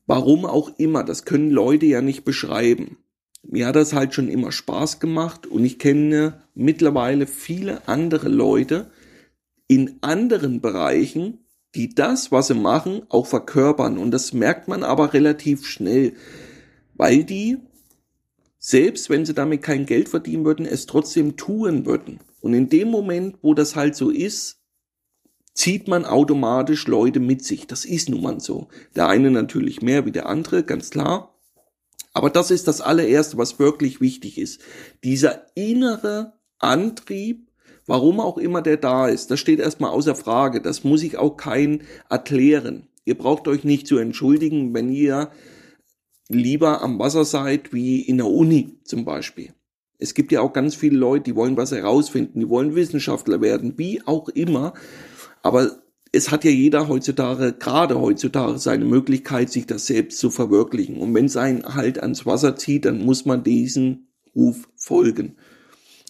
Warum 0.07 0.45
auch 0.45 0.77
immer, 0.77 1.03
das 1.03 1.25
können 1.25 1.51
Leute 1.51 1.85
ja 1.87 2.01
nicht 2.01 2.23
beschreiben. 2.23 2.97
Mir 3.43 3.67
hat 3.67 3.75
das 3.75 3.93
halt 3.93 4.13
schon 4.13 4.29
immer 4.29 4.51
Spaß 4.51 4.99
gemacht 4.99 5.45
und 5.45 5.65
ich 5.65 5.77
kenne 5.77 6.41
mittlerweile 6.55 7.27
viele 7.27 7.87
andere 7.87 8.29
Leute, 8.29 8.91
in 9.67 9.97
anderen 10.01 10.61
Bereichen, 10.61 11.45
die 11.73 11.93
das, 11.93 12.31
was 12.31 12.47
sie 12.47 12.53
machen, 12.53 13.01
auch 13.09 13.27
verkörpern. 13.27 13.97
Und 13.97 14.11
das 14.11 14.33
merkt 14.33 14.67
man 14.67 14.83
aber 14.83 15.13
relativ 15.13 15.65
schnell, 15.65 16.13
weil 16.93 17.23
die, 17.23 17.57
selbst 18.67 19.11
wenn 19.11 19.27
sie 19.27 19.35
damit 19.35 19.61
kein 19.61 19.85
Geld 19.85 20.09
verdienen 20.09 20.43
würden, 20.43 20.65
es 20.65 20.87
trotzdem 20.87 21.37
tun 21.37 21.85
würden. 21.85 22.19
Und 22.41 22.55
in 22.55 22.67
dem 22.67 22.87
Moment, 22.87 23.37
wo 23.43 23.53
das 23.53 23.75
halt 23.75 23.95
so 23.95 24.09
ist, 24.09 24.59
zieht 25.53 25.87
man 25.87 26.03
automatisch 26.03 26.87
Leute 26.87 27.19
mit 27.19 27.45
sich. 27.45 27.67
Das 27.67 27.85
ist 27.85 28.09
nun 28.09 28.23
mal 28.23 28.39
so. 28.39 28.69
Der 28.95 29.07
eine 29.07 29.29
natürlich 29.29 29.83
mehr 29.83 30.07
wie 30.07 30.11
der 30.11 30.25
andere, 30.25 30.63
ganz 30.63 30.89
klar. 30.89 31.39
Aber 32.11 32.31
das 32.31 32.49
ist 32.49 32.67
das 32.67 32.81
allererste, 32.81 33.37
was 33.37 33.59
wirklich 33.59 34.01
wichtig 34.01 34.39
ist. 34.39 34.61
Dieser 35.03 35.45
innere 35.55 36.33
Antrieb, 36.57 37.51
Warum 37.87 38.19
auch 38.19 38.39
immer 38.39 38.63
der 38.63 38.77
da 38.77 39.07
ist, 39.07 39.29
das 39.29 39.39
steht 39.39 39.59
erstmal 39.59 39.91
außer 39.91 40.15
Frage. 40.15 40.59
Das 40.59 40.83
muss 40.83 41.03
ich 41.03 41.19
auch 41.19 41.37
kein 41.37 41.83
erklären. 42.09 42.87
Ihr 43.03 43.15
braucht 43.15 43.47
euch 43.47 43.63
nicht 43.63 43.85
zu 43.85 43.99
entschuldigen, 43.99 44.73
wenn 44.73 44.89
ihr 44.89 45.29
lieber 46.29 46.81
am 46.81 46.99
Wasser 46.99 47.25
seid 47.25 47.73
wie 47.73 48.01
in 48.01 48.17
der 48.17 48.27
Uni 48.27 48.79
zum 48.83 49.05
Beispiel. 49.05 49.53
Es 49.97 50.13
gibt 50.13 50.31
ja 50.31 50.41
auch 50.41 50.53
ganz 50.53 50.75
viele 50.75 50.97
Leute, 50.97 51.25
die 51.25 51.35
wollen 51.35 51.57
was 51.57 51.71
herausfinden, 51.71 52.39
die 52.39 52.49
wollen 52.49 52.75
Wissenschaftler 52.75 53.41
werden, 53.41 53.77
wie 53.77 54.01
auch 54.05 54.29
immer. 54.29 54.73
Aber 55.41 55.71
es 56.11 56.31
hat 56.31 56.43
ja 56.43 56.51
jeder 56.51 56.87
heutzutage, 56.87 57.53
gerade 57.53 57.99
heutzutage, 57.99 58.57
seine 58.57 58.85
Möglichkeit, 58.85 59.51
sich 59.51 59.67
das 59.67 59.85
selbst 59.85 60.19
zu 60.19 60.29
verwirklichen. 60.29 60.97
Und 60.97 61.13
wenn 61.13 61.25
es 61.25 61.37
einen 61.37 61.75
halt 61.75 61.99
ans 61.99 62.25
Wasser 62.25 62.55
zieht, 62.55 62.85
dann 62.85 63.03
muss 63.03 63.25
man 63.25 63.43
diesen 63.43 64.07
Ruf 64.35 64.67
folgen. 64.75 65.35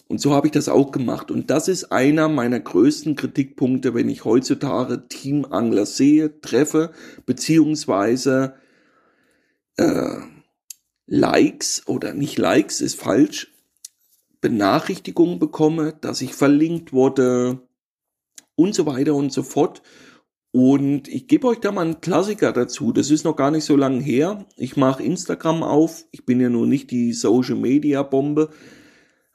Und 0.08 0.20
so 0.20 0.32
habe 0.32 0.46
ich 0.46 0.52
das 0.52 0.68
auch 0.68 0.92
gemacht. 0.92 1.30
Und 1.30 1.50
das 1.50 1.66
ist 1.66 1.90
einer 1.90 2.28
meiner 2.28 2.60
größten 2.60 3.16
Kritikpunkte, 3.16 3.94
wenn 3.94 4.08
ich 4.08 4.24
heutzutage 4.24 5.08
Teamangler 5.08 5.86
sehe, 5.86 6.40
treffe, 6.40 6.92
beziehungsweise 7.24 8.54
äh, 9.76 10.18
Likes 11.06 11.86
oder 11.86 12.14
nicht 12.14 12.38
Likes 12.38 12.80
ist 12.80 12.98
falsch, 13.00 13.52
Benachrichtigungen 14.40 15.38
bekomme, 15.38 15.94
dass 16.00 16.20
ich 16.20 16.34
verlinkt 16.34 16.92
wurde 16.92 17.60
und 18.54 18.74
so 18.74 18.86
weiter 18.86 19.14
und 19.14 19.32
so 19.32 19.42
fort. 19.42 19.82
Und 20.52 21.08
ich 21.08 21.28
gebe 21.28 21.48
euch 21.48 21.60
da 21.60 21.70
mal 21.70 21.84
einen 21.84 22.00
Klassiker 22.00 22.52
dazu. 22.52 22.92
Das 22.92 23.10
ist 23.10 23.24
noch 23.24 23.36
gar 23.36 23.50
nicht 23.50 23.64
so 23.64 23.76
lange 23.76 24.00
her. 24.00 24.46
Ich 24.56 24.76
mache 24.76 25.02
Instagram 25.02 25.62
auf. 25.62 26.06
Ich 26.12 26.24
bin 26.24 26.40
ja 26.40 26.48
nur 26.48 26.66
nicht 26.66 26.90
die 26.90 27.12
Social 27.12 27.56
Media 27.56 28.02
Bombe. 28.02 28.50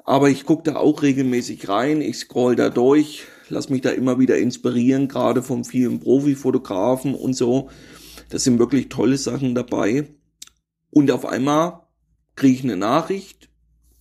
Aber 0.03 0.29
ich 0.29 0.45
gucke 0.45 0.63
da 0.63 0.77
auch 0.77 1.03
regelmäßig 1.03 1.69
rein. 1.69 2.01
Ich 2.01 2.17
scroll 2.17 2.55
da 2.55 2.69
durch. 2.69 3.25
Lass 3.49 3.69
mich 3.69 3.81
da 3.81 3.91
immer 3.91 4.17
wieder 4.17 4.37
inspirieren, 4.37 5.07
gerade 5.07 5.43
von 5.43 5.63
vielen 5.63 5.99
Profifotografen 5.99 7.13
und 7.13 7.33
so. 7.33 7.69
Das 8.29 8.43
sind 8.43 8.57
wirklich 8.57 8.89
tolle 8.89 9.17
Sachen 9.17 9.53
dabei. 9.53 10.07
Und 10.91 11.09
auf 11.11 11.25
einmal 11.25 11.81
kriege 12.35 12.53
ich 12.53 12.63
eine 12.63 12.77
Nachricht 12.77 13.49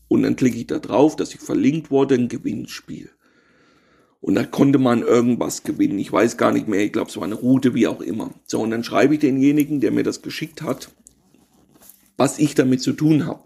und 0.09 0.23
dann 0.23 0.37
klicke 0.37 0.59
ich 0.59 0.67
da 0.67 0.79
drauf, 0.79 1.17
dass 1.17 1.35
ich 1.35 1.41
verlinkt 1.41 1.91
wurde, 1.91 2.17
ein 2.17 2.29
Gewinnspiel. 2.29 3.11
Und 4.21 4.35
da 4.35 4.45
konnte 4.45 4.79
man 4.79 5.03
irgendwas 5.03 5.63
gewinnen. 5.63 5.99
Ich 5.99 6.13
weiß 6.13 6.37
gar 6.37 6.53
nicht 6.53 6.69
mehr. 6.69 6.85
Ich 6.85 6.93
glaube, 6.93 7.11
es 7.11 7.17
war 7.17 7.25
eine 7.25 7.37
Route, 7.37 7.75
wie 7.75 7.87
auch 7.87 8.01
immer. 8.01 8.35
So, 8.45 8.61
und 8.61 8.71
dann 8.71 8.85
schreibe 8.85 9.15
ich 9.15 9.21
denjenigen, 9.21 9.81
der 9.81 9.93
mir 9.93 10.03
das 10.03 10.21
geschickt 10.21 10.61
hat, 10.63 10.91
was 12.19 12.39
ich 12.39 12.55
damit 12.55 12.83
zu 12.83 12.93
tun 12.93 13.27
habe. 13.27 13.45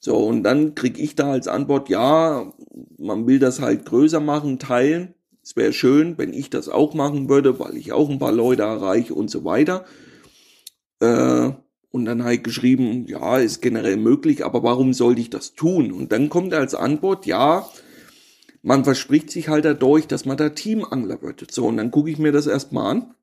So, 0.00 0.16
und 0.16 0.42
dann 0.42 0.74
kriege 0.74 1.00
ich 1.00 1.14
da 1.14 1.30
als 1.30 1.46
Antwort, 1.46 1.88
ja, 1.88 2.52
man 2.98 3.26
will 3.28 3.38
das 3.38 3.60
halt 3.60 3.84
größer 3.84 4.18
machen, 4.18 4.58
teilen. 4.58 5.14
Es 5.44 5.54
wäre 5.54 5.72
schön, 5.72 6.18
wenn 6.18 6.32
ich 6.32 6.50
das 6.50 6.68
auch 6.68 6.94
machen 6.94 7.28
würde, 7.28 7.60
weil 7.60 7.76
ich 7.76 7.92
auch 7.92 8.10
ein 8.10 8.18
paar 8.18 8.32
Leute 8.32 8.62
erreiche 8.62 9.14
und 9.14 9.30
so 9.30 9.44
weiter. 9.44 9.84
Äh, 10.98 11.50
und 11.92 12.06
dann 12.06 12.24
halt 12.24 12.42
geschrieben, 12.42 13.06
ja, 13.06 13.36
ist 13.36 13.60
generell 13.60 13.98
möglich, 13.98 14.44
aber 14.44 14.62
warum 14.62 14.94
sollte 14.94 15.20
ich 15.20 15.30
das 15.30 15.54
tun? 15.54 15.92
Und 15.92 16.10
dann 16.10 16.30
kommt 16.30 16.54
als 16.54 16.74
Antwort, 16.74 17.26
ja, 17.26 17.68
man 18.62 18.84
verspricht 18.84 19.30
sich 19.30 19.48
halt 19.48 19.66
dadurch, 19.66 20.06
dass 20.06 20.24
man 20.24 20.38
da 20.38 20.48
Teamangler 20.48 21.20
wird. 21.20 21.50
So, 21.50 21.66
und 21.66 21.76
dann 21.76 21.90
gucke 21.90 22.10
ich 22.10 22.18
mir 22.18 22.32
das 22.32 22.46
erstmal 22.46 22.90
an. 22.90 23.14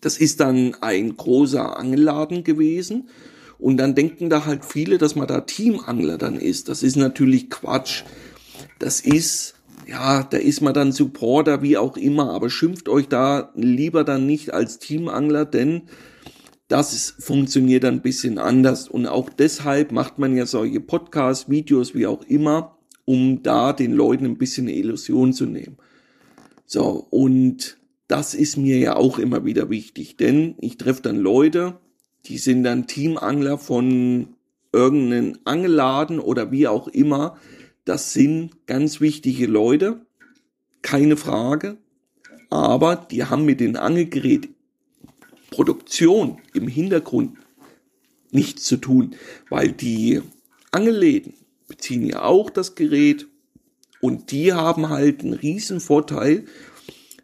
Das 0.00 0.16
ist 0.16 0.40
dann 0.40 0.76
ein 0.80 1.16
großer 1.16 1.76
Angelladen 1.76 2.42
gewesen. 2.42 3.10
Und 3.58 3.76
dann 3.76 3.94
denken 3.94 4.30
da 4.30 4.46
halt 4.46 4.64
viele, 4.64 4.96
dass 4.96 5.14
man 5.14 5.26
da 5.26 5.42
Teamangler 5.42 6.16
dann 6.16 6.36
ist. 6.36 6.70
Das 6.70 6.82
ist 6.82 6.96
natürlich 6.96 7.50
Quatsch. 7.50 8.04
Das 8.78 9.00
ist, 9.00 9.56
ja, 9.86 10.22
da 10.22 10.38
ist 10.38 10.62
man 10.62 10.72
dann 10.72 10.92
Supporter, 10.92 11.60
wie 11.60 11.76
auch 11.76 11.98
immer. 11.98 12.30
Aber 12.30 12.48
schimpft 12.48 12.88
euch 12.88 13.08
da 13.08 13.50
lieber 13.54 14.04
dann 14.04 14.24
nicht 14.24 14.54
als 14.54 14.78
Teamangler, 14.78 15.44
denn 15.44 15.82
das 16.70 17.14
funktioniert 17.18 17.84
ein 17.84 18.00
bisschen 18.00 18.38
anders. 18.38 18.88
Und 18.88 19.06
auch 19.06 19.28
deshalb 19.28 19.90
macht 19.90 20.18
man 20.20 20.36
ja 20.36 20.46
solche 20.46 20.78
Podcasts, 20.78 21.50
Videos, 21.50 21.96
wie 21.96 22.06
auch 22.06 22.22
immer, 22.28 22.78
um 23.04 23.42
da 23.42 23.72
den 23.72 23.92
Leuten 23.92 24.24
ein 24.24 24.38
bisschen 24.38 24.68
eine 24.68 24.76
Illusion 24.76 25.32
zu 25.32 25.46
nehmen. 25.46 25.78
So, 26.66 27.08
und 27.10 27.78
das 28.06 28.34
ist 28.34 28.56
mir 28.56 28.78
ja 28.78 28.94
auch 28.94 29.18
immer 29.18 29.44
wieder 29.44 29.68
wichtig, 29.68 30.16
denn 30.16 30.54
ich 30.60 30.78
treffe 30.78 31.02
dann 31.02 31.16
Leute, 31.16 31.80
die 32.26 32.38
sind 32.38 32.62
dann 32.62 32.86
Teamangler 32.86 33.58
von 33.58 34.28
irgendeinem 34.72 35.38
Angelladen 35.44 36.20
oder 36.20 36.52
wie 36.52 36.68
auch 36.68 36.86
immer. 36.86 37.36
Das 37.84 38.12
sind 38.12 38.66
ganz 38.66 39.00
wichtige 39.00 39.46
Leute, 39.46 40.06
keine 40.82 41.16
Frage. 41.16 41.78
Aber 42.48 42.94
die 42.94 43.24
haben 43.24 43.44
mit 43.44 43.58
den 43.58 43.76
Angelgerät 43.76 44.50
Produktion 45.50 46.38
im 46.54 46.68
Hintergrund 46.68 47.38
nichts 48.30 48.64
zu 48.64 48.76
tun, 48.76 49.16
weil 49.48 49.72
die 49.72 50.22
Angelläden 50.70 51.34
beziehen 51.68 52.06
ja 52.06 52.22
auch 52.22 52.50
das 52.50 52.74
Gerät 52.74 53.26
und 54.00 54.30
die 54.30 54.52
haben 54.52 54.88
halt 54.88 55.20
einen 55.20 55.34
riesen 55.34 55.80
Vorteil, 55.80 56.44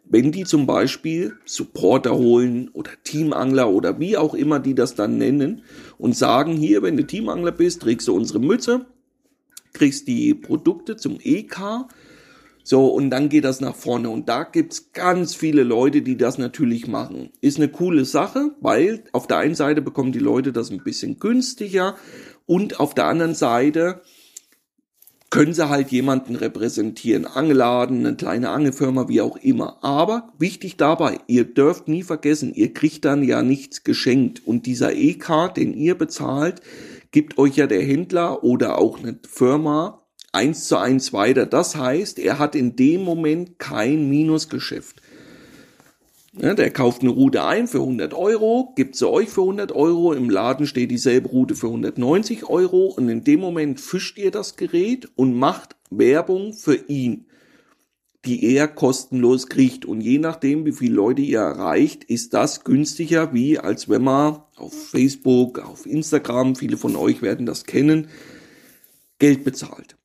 wenn 0.09 0.31
die 0.31 0.45
zum 0.45 0.65
Beispiel 0.65 1.35
Supporter 1.45 2.15
holen 2.15 2.69
oder 2.73 2.91
Teamangler 3.03 3.69
oder 3.69 3.99
wie 3.99 4.15
auch 4.15 4.33
immer 4.33 4.59
die 4.59 4.75
das 4.75 4.95
dann 4.95 5.17
nennen 5.17 5.63
und 5.97 6.15
sagen, 6.15 6.53
hier, 6.53 6.81
wenn 6.81 6.95
du 6.95 7.05
Teamangler 7.05 7.51
bist, 7.51 7.81
trägst 7.81 8.07
du 8.07 8.15
unsere 8.15 8.39
Mütze, 8.39 8.85
kriegst 9.73 10.07
die 10.07 10.33
Produkte 10.33 10.95
zum 10.95 11.19
EK, 11.21 11.87
so, 12.69 12.87
und 12.87 13.11
dann 13.11 13.29
geht 13.29 13.45
das 13.45 13.61
nach 13.61 13.75
vorne. 13.75 14.09
Und 14.09 14.27
da 14.27 14.43
gibt's 14.43 14.91
ganz 14.91 15.33
viele 15.33 15.63
Leute, 15.63 16.01
die 16.01 16.17
das 16.17 16.37
natürlich 16.37 16.85
machen. 16.85 17.29
Ist 17.39 17.55
eine 17.55 17.69
coole 17.69 18.03
Sache, 18.03 18.51
weil 18.59 19.05
auf 19.13 19.25
der 19.25 19.37
einen 19.37 19.55
Seite 19.55 19.81
bekommen 19.81 20.11
die 20.11 20.19
Leute 20.19 20.51
das 20.51 20.69
ein 20.69 20.83
bisschen 20.83 21.17
günstiger 21.17 21.95
und 22.45 22.81
auf 22.81 22.93
der 22.93 23.05
anderen 23.05 23.35
Seite 23.35 24.01
können 25.29 25.53
sie 25.53 25.69
halt 25.69 25.93
jemanden 25.93 26.35
repräsentieren, 26.35 27.25
Angeladen, 27.25 28.05
eine 28.05 28.17
kleine 28.17 28.49
Angelfirma, 28.49 29.07
wie 29.07 29.21
auch 29.21 29.37
immer. 29.37 29.81
Aber 29.81 30.33
wichtig 30.37 30.75
dabei, 30.75 31.19
ihr 31.27 31.45
dürft 31.45 31.87
nie 31.87 32.03
vergessen, 32.03 32.53
ihr 32.53 32.73
kriegt 32.73 33.05
dann 33.05 33.23
ja 33.23 33.43
nichts 33.43 33.85
geschenkt. 33.85 34.45
Und 34.45 34.65
dieser 34.65 34.93
E-Card, 34.93 35.55
den 35.55 35.73
ihr 35.73 35.97
bezahlt, 35.97 36.59
gibt 37.11 37.37
euch 37.37 37.55
ja 37.55 37.65
der 37.65 37.81
Händler 37.81 38.43
oder 38.43 38.77
auch 38.77 38.99
eine 38.99 39.17
Firma 39.25 40.03
eins 40.37 40.67
zu 40.67 40.77
eins 40.77 41.13
weiter. 41.13 41.47
Das 41.47 41.75
heißt, 41.75 42.19
er 42.19 42.37
hat 42.37 42.53
in 42.53 42.75
dem 42.75 43.03
Moment 43.03 43.57
kein 43.57 44.07
Minusgeschäft. 44.07 45.01
Ja, 46.39 46.53
der 46.53 46.69
kauft 46.69 47.01
eine 47.01 47.09
Route 47.09 47.43
ein 47.43 47.67
für 47.67 47.79
100 47.79 48.13
Euro, 48.13 48.71
gibt 48.75 48.95
sie 48.95 49.09
euch 49.09 49.29
für 49.29 49.41
100 49.41 49.71
Euro, 49.71 50.13
im 50.13 50.29
Laden 50.29 50.67
steht 50.67 50.91
dieselbe 50.91 51.29
Route 51.29 51.55
für 51.55 51.65
190 51.65 52.47
Euro 52.47 52.93
und 52.95 53.09
in 53.09 53.23
dem 53.23 53.39
Moment 53.39 53.81
fischt 53.81 54.19
ihr 54.19 54.29
das 54.29 54.55
Gerät 54.55 55.09
und 55.15 55.33
macht 55.33 55.75
Werbung 55.89 56.53
für 56.53 56.75
ihn, 56.75 57.25
die 58.25 58.53
er 58.53 58.67
kostenlos 58.67 59.47
kriegt. 59.47 59.85
Und 59.85 60.01
je 60.01 60.19
nachdem, 60.19 60.67
wie 60.67 60.73
viele 60.73 60.93
Leute 60.93 61.23
ihr 61.23 61.39
erreicht, 61.39 62.03
ist 62.03 62.35
das 62.35 62.63
günstiger, 62.63 63.33
wie 63.33 63.57
als 63.57 63.89
wenn 63.89 64.03
man 64.03 64.43
auf 64.57 64.89
Facebook, 64.91 65.57
auf 65.57 65.87
Instagram, 65.87 66.55
viele 66.55 66.77
von 66.77 66.95
euch 66.95 67.23
werden 67.23 67.47
das 67.47 67.63
kennen, 67.63 68.09
Geld 69.17 69.43
bezahlt 69.43 69.96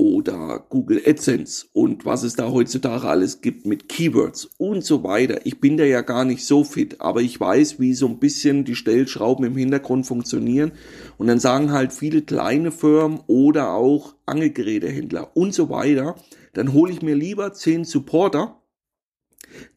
oder 0.00 0.64
Google 0.70 1.02
AdSense 1.04 1.66
und 1.74 2.06
was 2.06 2.22
es 2.22 2.34
da 2.34 2.50
heutzutage 2.50 3.06
alles 3.06 3.42
gibt 3.42 3.66
mit 3.66 3.90
Keywords 3.90 4.48
und 4.56 4.82
so 4.82 5.04
weiter. 5.04 5.42
Ich 5.44 5.60
bin 5.60 5.76
da 5.76 5.84
ja 5.84 6.00
gar 6.00 6.24
nicht 6.24 6.46
so 6.46 6.64
fit, 6.64 7.02
aber 7.02 7.20
ich 7.20 7.38
weiß, 7.38 7.78
wie 7.80 7.92
so 7.92 8.06
ein 8.06 8.18
bisschen 8.18 8.64
die 8.64 8.76
Stellschrauben 8.76 9.44
im 9.44 9.58
Hintergrund 9.58 10.06
funktionieren. 10.06 10.72
Und 11.18 11.26
dann 11.26 11.38
sagen 11.38 11.70
halt 11.70 11.92
viele 11.92 12.22
kleine 12.22 12.72
Firmen 12.72 13.20
oder 13.26 13.74
auch 13.74 14.14
Angelgerätehändler 14.24 15.36
und 15.36 15.52
so 15.52 15.68
weiter, 15.68 16.14
dann 16.54 16.72
hole 16.72 16.92
ich 16.92 17.02
mir 17.02 17.14
lieber 17.14 17.52
zehn 17.52 17.84
Supporter, 17.84 18.58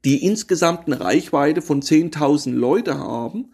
die 0.06 0.26
insgesamt 0.26 0.88
eine 0.88 1.02
Reichweite 1.02 1.62
von 1.62 1.82
10.000 1.82 2.54
Leute 2.54 2.98
haben, 2.98 3.52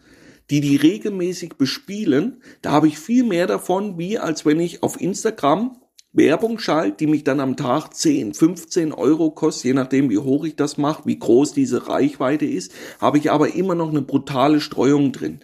die 0.52 0.62
die 0.62 0.76
regelmäßig 0.76 1.56
bespielen. 1.56 2.44
Da 2.62 2.70
habe 2.74 2.88
ich 2.88 3.00
viel 3.00 3.24
mehr 3.24 3.48
davon, 3.48 3.98
wie 3.98 4.20
als 4.20 4.46
wenn 4.46 4.60
ich 4.60 4.84
auf 4.84 5.02
Instagram 5.02 5.76
Werbung 6.12 6.58
schalt, 6.58 7.00
die 7.00 7.08
mich 7.08 7.24
dann 7.24 7.40
am 7.40 7.56
Tag 7.56 7.94
10, 7.94 8.34
15 8.34 8.94
Euro 8.94 9.30
kostet, 9.32 9.66
je 9.66 9.74
nachdem 9.74 10.10
wie 10.10 10.18
hoch 10.18 10.44
ich 10.46 10.56
das 10.56 10.78
mache, 10.78 11.04
wie 11.06 11.20
groß 11.20 11.54
diese 11.54 11.88
Reichweite 11.88 12.46
ist, 12.46 12.72
habe 13.00 13.20
ich 13.20 13.30
aber 13.32 13.54
immer 13.54 13.76
noch 13.76 13.90
eine 13.90 14.02
brutale 14.02 14.60
Streuung 14.60 15.12
drin. 15.12 15.42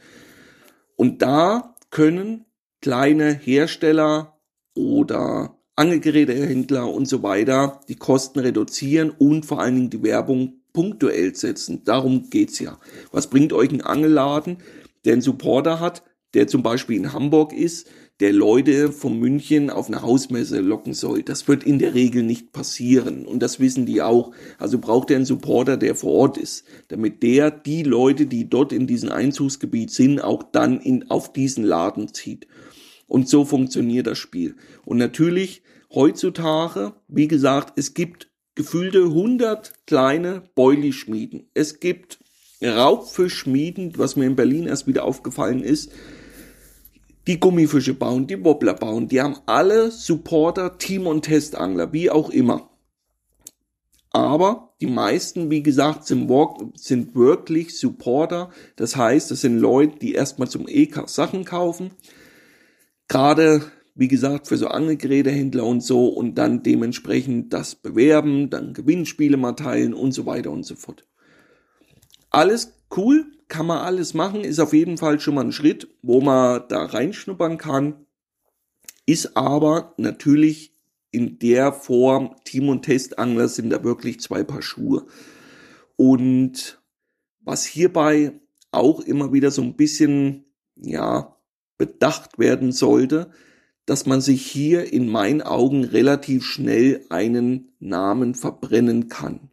Und 0.95 1.21
da 1.21 1.75
können 1.91 2.45
kleine 2.81 3.33
Hersteller 3.33 4.39
oder 4.73 5.57
Angelgerätehändler 5.75 6.91
und 6.91 7.07
so 7.07 7.21
weiter 7.21 7.81
die 7.87 7.95
Kosten 7.95 8.39
reduzieren 8.39 9.11
und 9.11 9.45
vor 9.45 9.61
allen 9.61 9.75
Dingen 9.75 9.89
die 9.89 10.03
Werbung 10.03 10.61
punktuell 10.73 11.35
setzen. 11.35 11.83
Darum 11.83 12.29
geht's 12.29 12.59
ja. 12.59 12.79
Was 13.11 13.29
bringt 13.29 13.53
euch 13.53 13.71
ein 13.71 13.81
Angelladen, 13.81 14.57
der 15.03 15.13
einen 15.13 15.21
Supporter 15.21 15.79
hat, 15.79 16.03
der 16.33 16.47
zum 16.47 16.63
Beispiel 16.63 16.97
in 16.97 17.13
Hamburg 17.13 17.53
ist, 17.53 17.87
der 18.21 18.31
Leute 18.31 18.93
von 18.93 19.19
München 19.19 19.69
auf 19.69 19.87
eine 19.87 20.01
Hausmesse 20.01 20.61
locken 20.61 20.93
soll. 20.93 21.23
Das 21.23 21.47
wird 21.47 21.63
in 21.63 21.79
der 21.79 21.93
Regel 21.93 22.23
nicht 22.23 22.53
passieren 22.53 23.25
und 23.25 23.39
das 23.39 23.59
wissen 23.59 23.85
die 23.85 24.01
auch. 24.01 24.31
Also 24.57 24.79
braucht 24.79 25.11
er 25.11 25.17
einen 25.17 25.25
Supporter, 25.25 25.75
der 25.75 25.95
vor 25.95 26.13
Ort 26.13 26.37
ist, 26.37 26.65
damit 26.87 27.23
der 27.23 27.51
die 27.51 27.83
Leute, 27.83 28.25
die 28.25 28.49
dort 28.49 28.71
in 28.71 28.87
diesem 28.87 29.11
Einzugsgebiet 29.11 29.91
sind, 29.91 30.21
auch 30.21 30.43
dann 30.43 30.79
in, 30.79 31.09
auf 31.09 31.33
diesen 31.33 31.65
Laden 31.65 32.13
zieht. 32.13 32.47
Und 33.07 33.27
so 33.27 33.43
funktioniert 33.43 34.07
das 34.07 34.17
Spiel. 34.17 34.55
Und 34.85 34.97
natürlich 34.97 35.61
heutzutage, 35.93 36.93
wie 37.07 37.27
gesagt, 37.27 37.73
es 37.77 37.93
gibt 37.93 38.29
gefühlte 38.55 39.03
100 39.03 39.73
kleine 39.85 40.43
Boilie-Schmieden. 40.55 41.49
Es 41.53 41.81
gibt 41.81 42.19
Raubfischschmieden, 42.63 43.93
was 43.97 44.15
mir 44.15 44.25
in 44.25 44.37
Berlin 44.37 44.65
erst 44.65 44.87
wieder 44.87 45.03
aufgefallen 45.03 45.61
ist, 45.61 45.91
die 47.27 47.39
Gummifische 47.39 47.93
bauen, 47.93 48.27
die 48.27 48.43
Wobbler 48.43 48.75
bauen, 48.75 49.07
die 49.07 49.21
haben 49.21 49.37
alle 49.45 49.91
Supporter, 49.91 50.77
Team- 50.77 51.07
und 51.07 51.23
Testangler, 51.23 51.91
wie 51.91 52.09
auch 52.09 52.29
immer. 52.29 52.69
Aber 54.11 54.75
die 54.79 54.87
meisten, 54.87 55.49
wie 55.49 55.63
gesagt, 55.63 56.05
sind, 56.05 56.31
sind 56.75 57.15
wirklich 57.15 57.77
Supporter. 57.77 58.49
Das 58.75 58.95
heißt, 58.95 59.31
das 59.31 59.41
sind 59.41 59.59
Leute, 59.59 59.99
die 59.99 60.13
erstmal 60.13 60.47
zum 60.47 60.67
EK 60.67 61.09
Sachen 61.09 61.43
kaufen, 61.43 61.91
Gerade, 63.07 63.71
wie 63.93 64.07
gesagt, 64.07 64.47
für 64.47 64.57
so 64.57 64.67
Angelgerätehändler 64.67 65.63
und 65.63 65.81
so 65.81 66.07
und 66.07 66.35
dann 66.35 66.63
dementsprechend 66.63 67.53
das 67.53 67.75
bewerben, 67.75 68.49
dann 68.49 68.73
Gewinnspiele 68.73 69.37
mal 69.37 69.53
teilen 69.53 69.93
und 69.93 70.11
so 70.11 70.25
weiter 70.25 70.51
und 70.51 70.65
so 70.65 70.75
fort. 70.75 71.05
Alles 72.31 72.73
cool, 72.95 73.25
kann 73.47 73.65
man 73.65 73.79
alles 73.79 74.13
machen, 74.13 74.43
ist 74.43 74.59
auf 74.59 74.73
jeden 74.73 74.97
Fall 74.97 75.19
schon 75.19 75.35
mal 75.35 75.45
ein 75.45 75.51
Schritt, 75.51 75.87
wo 76.01 76.21
man 76.21 76.63
da 76.69 76.85
reinschnuppern 76.85 77.57
kann, 77.57 78.05
ist 79.05 79.37
aber 79.37 79.93
natürlich 79.97 80.73
in 81.11 81.39
der 81.39 81.71
Form, 81.71 82.35
Team- 82.43 82.69
und 82.69 82.83
Testangler 82.83 83.47
sind 83.47 83.69
da 83.69 83.83
wirklich 83.83 84.19
zwei 84.19 84.43
Paar 84.43 84.61
Schuhe. 84.61 85.05
Und 85.95 86.81
was 87.39 87.63
hierbei 87.65 88.33
auch 88.71 88.99
immer 88.99 89.31
wieder 89.31 89.51
so 89.51 89.61
ein 89.61 89.75
bisschen, 89.75 90.45
ja, 90.75 91.37
bedacht 91.77 92.39
werden 92.39 92.71
sollte, 92.71 93.31
dass 93.85 94.05
man 94.05 94.19
sich 94.19 94.45
hier 94.45 94.91
in 94.91 95.07
meinen 95.07 95.41
Augen 95.41 95.83
relativ 95.83 96.43
schnell 96.43 97.05
einen 97.09 97.73
Namen 97.79 98.33
verbrennen 98.33 99.07
kann. 99.07 99.51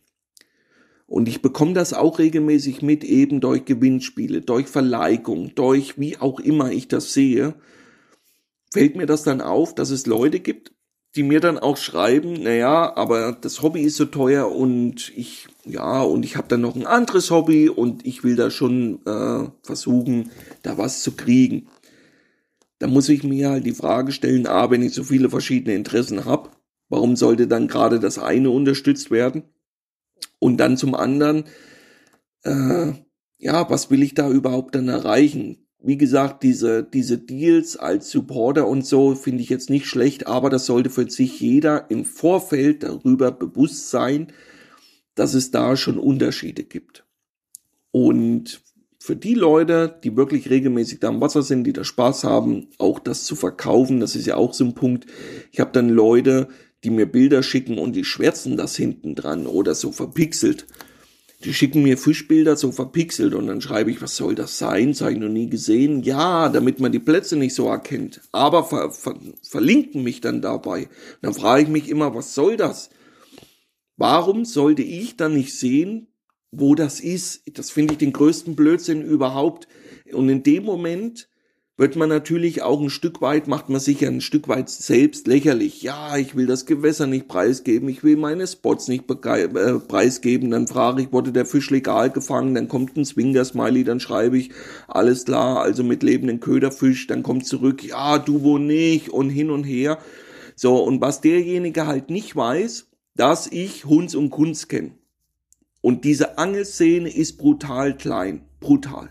Und 1.13 1.29
ich 1.29 1.43
bekomme 1.43 1.75
das 1.75 1.93
auch 1.93 2.19
regelmäßig 2.19 2.81
mit, 2.81 3.05
eben 3.05 3.43
durch 3.43 3.67
Gewinnspiele, 3.67 4.41
durch 4.41 4.67
Verleihung, 4.67 5.55
durch 5.55 6.01
wie 6.01 6.17
auch 6.17 6.41
immer 6.41 6.73
ich 6.73 6.89
das 6.89 7.13
sehe, 7.13 7.53
fällt 8.73 8.97
mir 8.97 9.05
das 9.05 9.23
dann 9.23 9.43
auf, 9.43 9.75
dass 9.75 9.91
es 9.91 10.07
Leute 10.07 10.41
gibt, 10.41 10.73
die 11.15 11.23
mir 11.23 11.41
dann 11.41 11.59
auch 11.59 11.77
schreiben, 11.77 12.43
naja, 12.43 12.97
aber 12.97 13.33
das 13.39 13.61
Hobby 13.61 13.83
ist 13.83 13.97
so 13.97 14.07
teuer 14.07 14.51
und 14.51 15.13
ich, 15.15 15.49
ja, 15.67 16.01
und 16.01 16.25
ich 16.25 16.39
habe 16.39 16.49
dann 16.49 16.63
noch 16.63 16.77
ein 16.77 16.87
anderes 16.87 17.31
Hobby 17.31 17.69
und 17.69 18.07
ich 18.07 18.25
will 18.25 18.35
da 18.35 18.51
schon 18.51 19.05
äh, 19.05 19.51
versuchen, 19.63 20.31
da 20.63 20.79
was 20.79 21.03
zu 21.03 21.13
kriegen. 21.13 21.69
Da 22.79 22.87
muss 22.87 23.11
ich 23.11 23.23
mir 23.23 23.51
halt 23.51 23.67
die 23.67 23.75
Frage 23.75 24.13
stellen, 24.13 24.47
a, 24.47 24.71
wenn 24.71 24.81
ich 24.81 24.95
so 24.95 25.05
viele 25.05 25.29
verschiedene 25.29 25.75
Interessen 25.75 26.25
habe, 26.25 26.49
warum 26.89 27.17
sollte 27.17 27.49
dann 27.49 27.69
gerade 27.69 28.01
das 28.01 28.19
eine 28.19 28.49
unterstützt 28.49 29.11
werden? 29.11 29.43
Und 30.39 30.59
dann 30.59 30.77
zum 30.77 30.95
anderen, 30.95 31.45
äh, 32.43 32.93
ja, 33.39 33.71
was 33.71 33.91
will 33.91 34.03
ich 34.03 34.15
da 34.15 34.31
überhaupt 34.31 34.75
dann 34.75 34.89
erreichen? 34.89 35.67
Wie 35.79 35.99
gesagt, 35.99 36.43
diese, 36.45 36.85
diese 36.85 37.19
Deals 37.19 37.77
als 37.77 38.11
Supporter 38.11 38.69
und 38.69 38.87
so 38.87 39.17
finde 39.17 39.43
ich 39.43 39.49
jetzt 39.49 39.69
nicht 39.69 39.87
schlecht, 39.87 40.29
aber 40.29 40.49
das 40.49 40.67
sollte 40.67 40.91
für 40.91 41.11
sich 41.11 41.41
jeder 41.41 41.91
im 41.91 42.05
Vorfeld 42.05 42.85
darüber 42.85 43.33
bewusst 43.33 43.91
sein, 43.91 44.33
dass 45.17 45.35
es 45.35 45.51
da 45.51 45.77
schon 45.77 45.99
Unterschiede 45.99 46.63
gibt. 46.63 47.05
Und 47.91 48.63
für 48.99 49.17
die 49.17 49.35
Leute, 49.35 49.99
die 50.05 50.17
wirklich 50.17 50.49
regelmäßig 50.49 51.01
da 51.01 51.09
am 51.09 51.21
Wasser 51.21 51.43
sind, 51.43 51.65
die 51.65 51.73
da 51.73 51.83
Spaß 51.83 52.23
haben, 52.23 52.69
auch 52.79 53.01
das 53.01 53.25
zu 53.25 53.35
verkaufen, 53.35 53.99
das 53.99 54.15
ist 54.15 54.27
ja 54.27 54.37
auch 54.37 54.55
so 54.55 54.65
ein 54.65 54.75
Punkt. 54.75 55.07
Ich 55.51 55.59
habe 55.59 55.73
dann 55.73 55.89
Leute, 55.89 56.47
die 56.85 56.91
mir 56.91 57.07
Bilder 57.07 57.43
schicken 57.43 57.79
und 57.79 57.95
die 57.95 58.05
schwärzen 58.05 58.57
das 58.57 58.77
hinten 58.77 59.15
dran 59.15 59.47
oder 59.47 59.75
so 59.75 59.93
verpixelt. 59.93 60.67
Die 61.45 61.55
schicken 61.55 61.83
mir 61.83 61.99
Fischbilder 61.99 62.57
so 62.57 62.71
verpixelt 62.71 63.35
und 63.35 63.49
dann 63.49 63.61
schreibe 63.61 63.91
ich, 63.91 64.01
was 64.01 64.17
soll 64.17 64.37
das 64.37 64.59
sein? 64.59 64.91
Das 64.91 65.01
habe 65.01 65.13
ich 65.13 65.19
noch 65.19 65.29
nie 65.29 65.51
gesehen. 65.51 66.03
Ja, 66.03 66.49
damit 66.49 66.79
man 66.79 66.93
die 66.93 67.01
Plätze 67.01 67.37
nicht 67.37 67.55
so 67.55 67.67
erkennt. 67.67 68.21
Aber 68.31 68.65
ver, 68.65 68.93
ver, 68.93 69.19
verlinken 69.43 70.05
mich 70.05 70.21
dann 70.21 70.41
dabei. 70.41 70.89
Dann 71.21 71.35
frage 71.35 71.63
ich 71.63 71.69
mich 71.69 71.89
immer, 71.89 72.15
was 72.15 72.35
soll 72.35 72.57
das? 72.57 72.91
Warum 73.97 74.45
sollte 74.45 74.83
ich 74.83 75.17
dann 75.17 75.35
nicht 75.35 75.59
sehen, 75.59 76.07
wo 76.53 76.77
das 76.77 77.01
ist? 77.01 77.43
Das 77.59 77.71
finde 77.71 77.95
ich 77.95 77.99
den 77.99 78.13
größten 78.13 78.55
Blödsinn 78.55 79.03
überhaupt. 79.03 79.67
Und 80.13 80.29
in 80.29 80.45
dem 80.45 80.65
Moment 80.65 81.29
wird 81.79 81.97
man 81.97 82.11
natürlich 82.11 82.63
auch 82.63 82.81
ein 82.81 82.91
Stück 82.91 83.23
weit, 83.23 83.49
macht 83.49 83.71
man 83.71 83.81
sich 83.81 84.07
ein 84.07 84.21
Stück 84.21 84.47
weit 84.49 84.69
selbst 84.69 85.27
lächerlich. 85.27 85.83
Ja, 85.83 86.17
ich 86.19 86.37
will 86.37 86.47
das 86.47 86.67
Gewässer 86.67 87.07
nicht 87.07 87.29
preisgeben, 87.29 87.89
ich 87.89 88.05
will 88.05 88.17
meine 88.17 88.47
Spots 88.47 88.89
nicht 88.89 89.11
äh, 89.11 89.49
preisgeben. 89.79 90.51
Dann 90.51 90.69
frage 90.69 91.03
ich, 91.03 91.13
wurde 91.13 91.33
der 91.33 91.47
Fisch 91.47 91.71
legal 91.71 92.11
gefangen? 92.11 92.55
Dann 92.55 92.69
kommt 92.69 92.97
ein 92.97 93.05
Swinger-Smiley, 93.05 93.85
dann 93.85 94.01
schreibe 94.01 94.37
ich, 94.39 94.51
alles 94.87 95.25
klar, 95.25 95.63
also 95.63 95.83
mit 95.83 96.03
lebenden 96.03 96.41
Köderfisch. 96.41 97.07
Dann 97.07 97.23
kommt 97.23 97.47
zurück, 97.47 97.83
ja, 97.83 98.19
du 98.19 98.43
wo 98.43 98.59
nicht 98.59 99.09
und 99.09 99.31
hin 99.31 99.51
und 99.51 99.65
her. 99.65 99.99
So, 100.55 100.77
und 100.77 101.01
was 101.01 101.23
derjenige 101.23 101.87
halt 101.87 102.11
nicht 102.11 102.37
weiß, 102.37 102.89
dass 103.17 103.47
ich 103.51 103.87
Hunds 103.87 104.15
und 104.15 104.31
Kunst 104.31 104.69
kenne. 104.69 104.93
Und 105.81 106.05
diese 106.05 106.39
Angelszene 106.39 107.13
ist 107.13 107.39
brutal 107.39 107.97
klein, 107.97 108.45
brutal. 108.61 109.11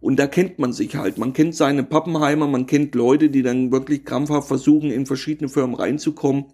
Und 0.00 0.16
da 0.16 0.26
kennt 0.26 0.58
man 0.58 0.72
sich 0.72 0.96
halt. 0.96 1.18
Man 1.18 1.32
kennt 1.32 1.54
seine 1.54 1.82
Pappenheimer, 1.84 2.46
man 2.46 2.66
kennt 2.66 2.94
Leute, 2.94 3.28
die 3.28 3.42
dann 3.42 3.70
wirklich 3.70 4.04
krampfhaft 4.04 4.48
versuchen, 4.48 4.90
in 4.90 5.06
verschiedene 5.06 5.48
Firmen 5.48 5.76
reinzukommen. 5.76 6.46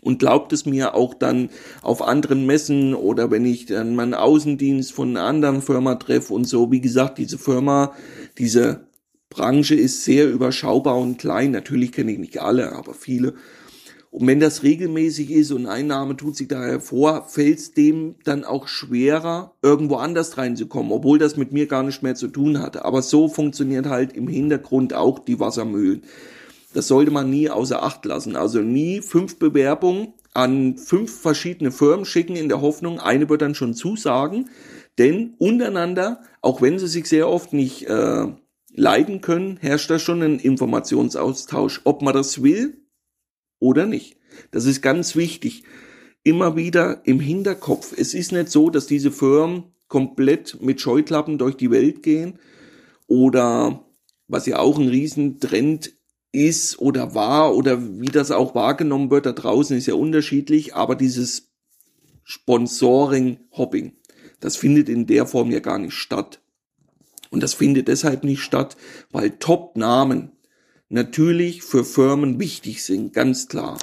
Und 0.00 0.20
glaubt 0.20 0.52
es 0.52 0.64
mir 0.64 0.94
auch 0.94 1.14
dann 1.14 1.50
auf 1.82 2.02
anderen 2.02 2.46
Messen 2.46 2.94
oder 2.94 3.30
wenn 3.30 3.44
ich 3.44 3.66
dann 3.66 3.96
meinen 3.96 4.14
Außendienst 4.14 4.92
von 4.92 5.10
einer 5.10 5.26
anderen 5.26 5.60
Firma 5.62 5.96
treffe 5.96 6.34
und 6.34 6.44
so. 6.44 6.70
Wie 6.70 6.80
gesagt, 6.80 7.18
diese 7.18 7.38
Firma, 7.38 7.94
diese 8.36 8.86
Branche 9.28 9.74
ist 9.74 10.04
sehr 10.04 10.30
überschaubar 10.30 10.96
und 10.98 11.18
klein. 11.18 11.50
Natürlich 11.50 11.92
kenne 11.92 12.12
ich 12.12 12.18
nicht 12.18 12.40
alle, 12.40 12.72
aber 12.72 12.94
viele. 12.94 13.34
Und 14.10 14.26
wenn 14.26 14.40
das 14.40 14.62
regelmäßig 14.62 15.30
ist 15.30 15.52
und 15.52 15.66
Einnahme 15.66 16.16
tut 16.16 16.36
sich 16.36 16.48
da 16.48 16.62
hervor, 16.62 17.26
fällt 17.28 17.58
es 17.58 17.72
dem 17.72 18.14
dann 18.24 18.44
auch 18.44 18.66
schwerer, 18.66 19.54
irgendwo 19.62 19.96
anders 19.96 20.38
reinzukommen, 20.38 20.92
obwohl 20.92 21.18
das 21.18 21.36
mit 21.36 21.52
mir 21.52 21.66
gar 21.66 21.82
nicht 21.82 22.02
mehr 22.02 22.14
zu 22.14 22.28
tun 22.28 22.60
hatte. 22.60 22.84
Aber 22.84 23.02
so 23.02 23.28
funktioniert 23.28 23.86
halt 23.86 24.14
im 24.14 24.26
Hintergrund 24.26 24.94
auch 24.94 25.18
die 25.18 25.38
Wassermühlen. 25.38 26.02
Das 26.72 26.88
sollte 26.88 27.10
man 27.10 27.30
nie 27.30 27.50
außer 27.50 27.82
Acht 27.82 28.04
lassen. 28.04 28.36
Also 28.36 28.60
nie 28.60 29.00
fünf 29.00 29.38
Bewerbungen 29.38 30.14
an 30.34 30.76
fünf 30.76 31.20
verschiedene 31.20 31.72
Firmen 31.72 32.04
schicken 32.04 32.36
in 32.36 32.48
der 32.48 32.60
Hoffnung, 32.60 33.00
eine 33.00 33.28
wird 33.28 33.42
dann 33.42 33.54
schon 33.54 33.74
zusagen. 33.74 34.48
Denn 34.98 35.34
untereinander, 35.38 36.22
auch 36.40 36.62
wenn 36.62 36.78
sie 36.78 36.88
sich 36.88 37.06
sehr 37.08 37.28
oft 37.28 37.52
nicht 37.52 37.86
äh, 37.88 38.26
leiden 38.72 39.20
können, 39.20 39.58
herrscht 39.60 39.90
da 39.90 39.98
schon 39.98 40.22
ein 40.22 40.38
Informationsaustausch. 40.38 41.82
Ob 41.84 42.02
man 42.02 42.14
das 42.14 42.42
will, 42.42 42.80
oder 43.58 43.86
nicht. 43.86 44.16
Das 44.50 44.64
ist 44.64 44.82
ganz 44.82 45.16
wichtig. 45.16 45.64
Immer 46.22 46.56
wieder 46.56 47.02
im 47.04 47.20
Hinterkopf. 47.20 47.94
Es 47.96 48.14
ist 48.14 48.32
nicht 48.32 48.50
so, 48.50 48.70
dass 48.70 48.86
diese 48.86 49.10
Firmen 49.10 49.64
komplett 49.88 50.60
mit 50.60 50.80
Scheuklappen 50.80 51.38
durch 51.38 51.56
die 51.56 51.70
Welt 51.70 52.02
gehen 52.02 52.38
oder 53.06 53.84
was 54.26 54.46
ja 54.46 54.58
auch 54.58 54.78
ein 54.78 54.88
Riesentrend 54.88 55.94
ist 56.30 56.78
oder 56.78 57.14
war 57.14 57.56
oder 57.56 58.00
wie 58.00 58.06
das 58.06 58.30
auch 58.30 58.54
wahrgenommen 58.54 59.10
wird 59.10 59.24
da 59.24 59.32
draußen 59.32 59.76
ist 59.76 59.86
ja 59.86 59.94
unterschiedlich, 59.94 60.74
aber 60.74 60.94
dieses 60.94 61.50
Sponsoring, 62.22 63.38
Hopping, 63.56 63.96
das 64.40 64.56
findet 64.56 64.90
in 64.90 65.06
der 65.06 65.26
Form 65.26 65.50
ja 65.50 65.60
gar 65.60 65.78
nicht 65.78 65.94
statt. 65.94 66.42
Und 67.30 67.42
das 67.42 67.54
findet 67.54 67.88
deshalb 67.88 68.24
nicht 68.24 68.42
statt, 68.42 68.76
weil 69.10 69.30
Top-Namen, 69.38 70.32
natürlich 70.88 71.62
für 71.62 71.84
Firmen 71.84 72.38
wichtig 72.38 72.82
sind, 72.82 73.12
ganz 73.12 73.48
klar. 73.48 73.78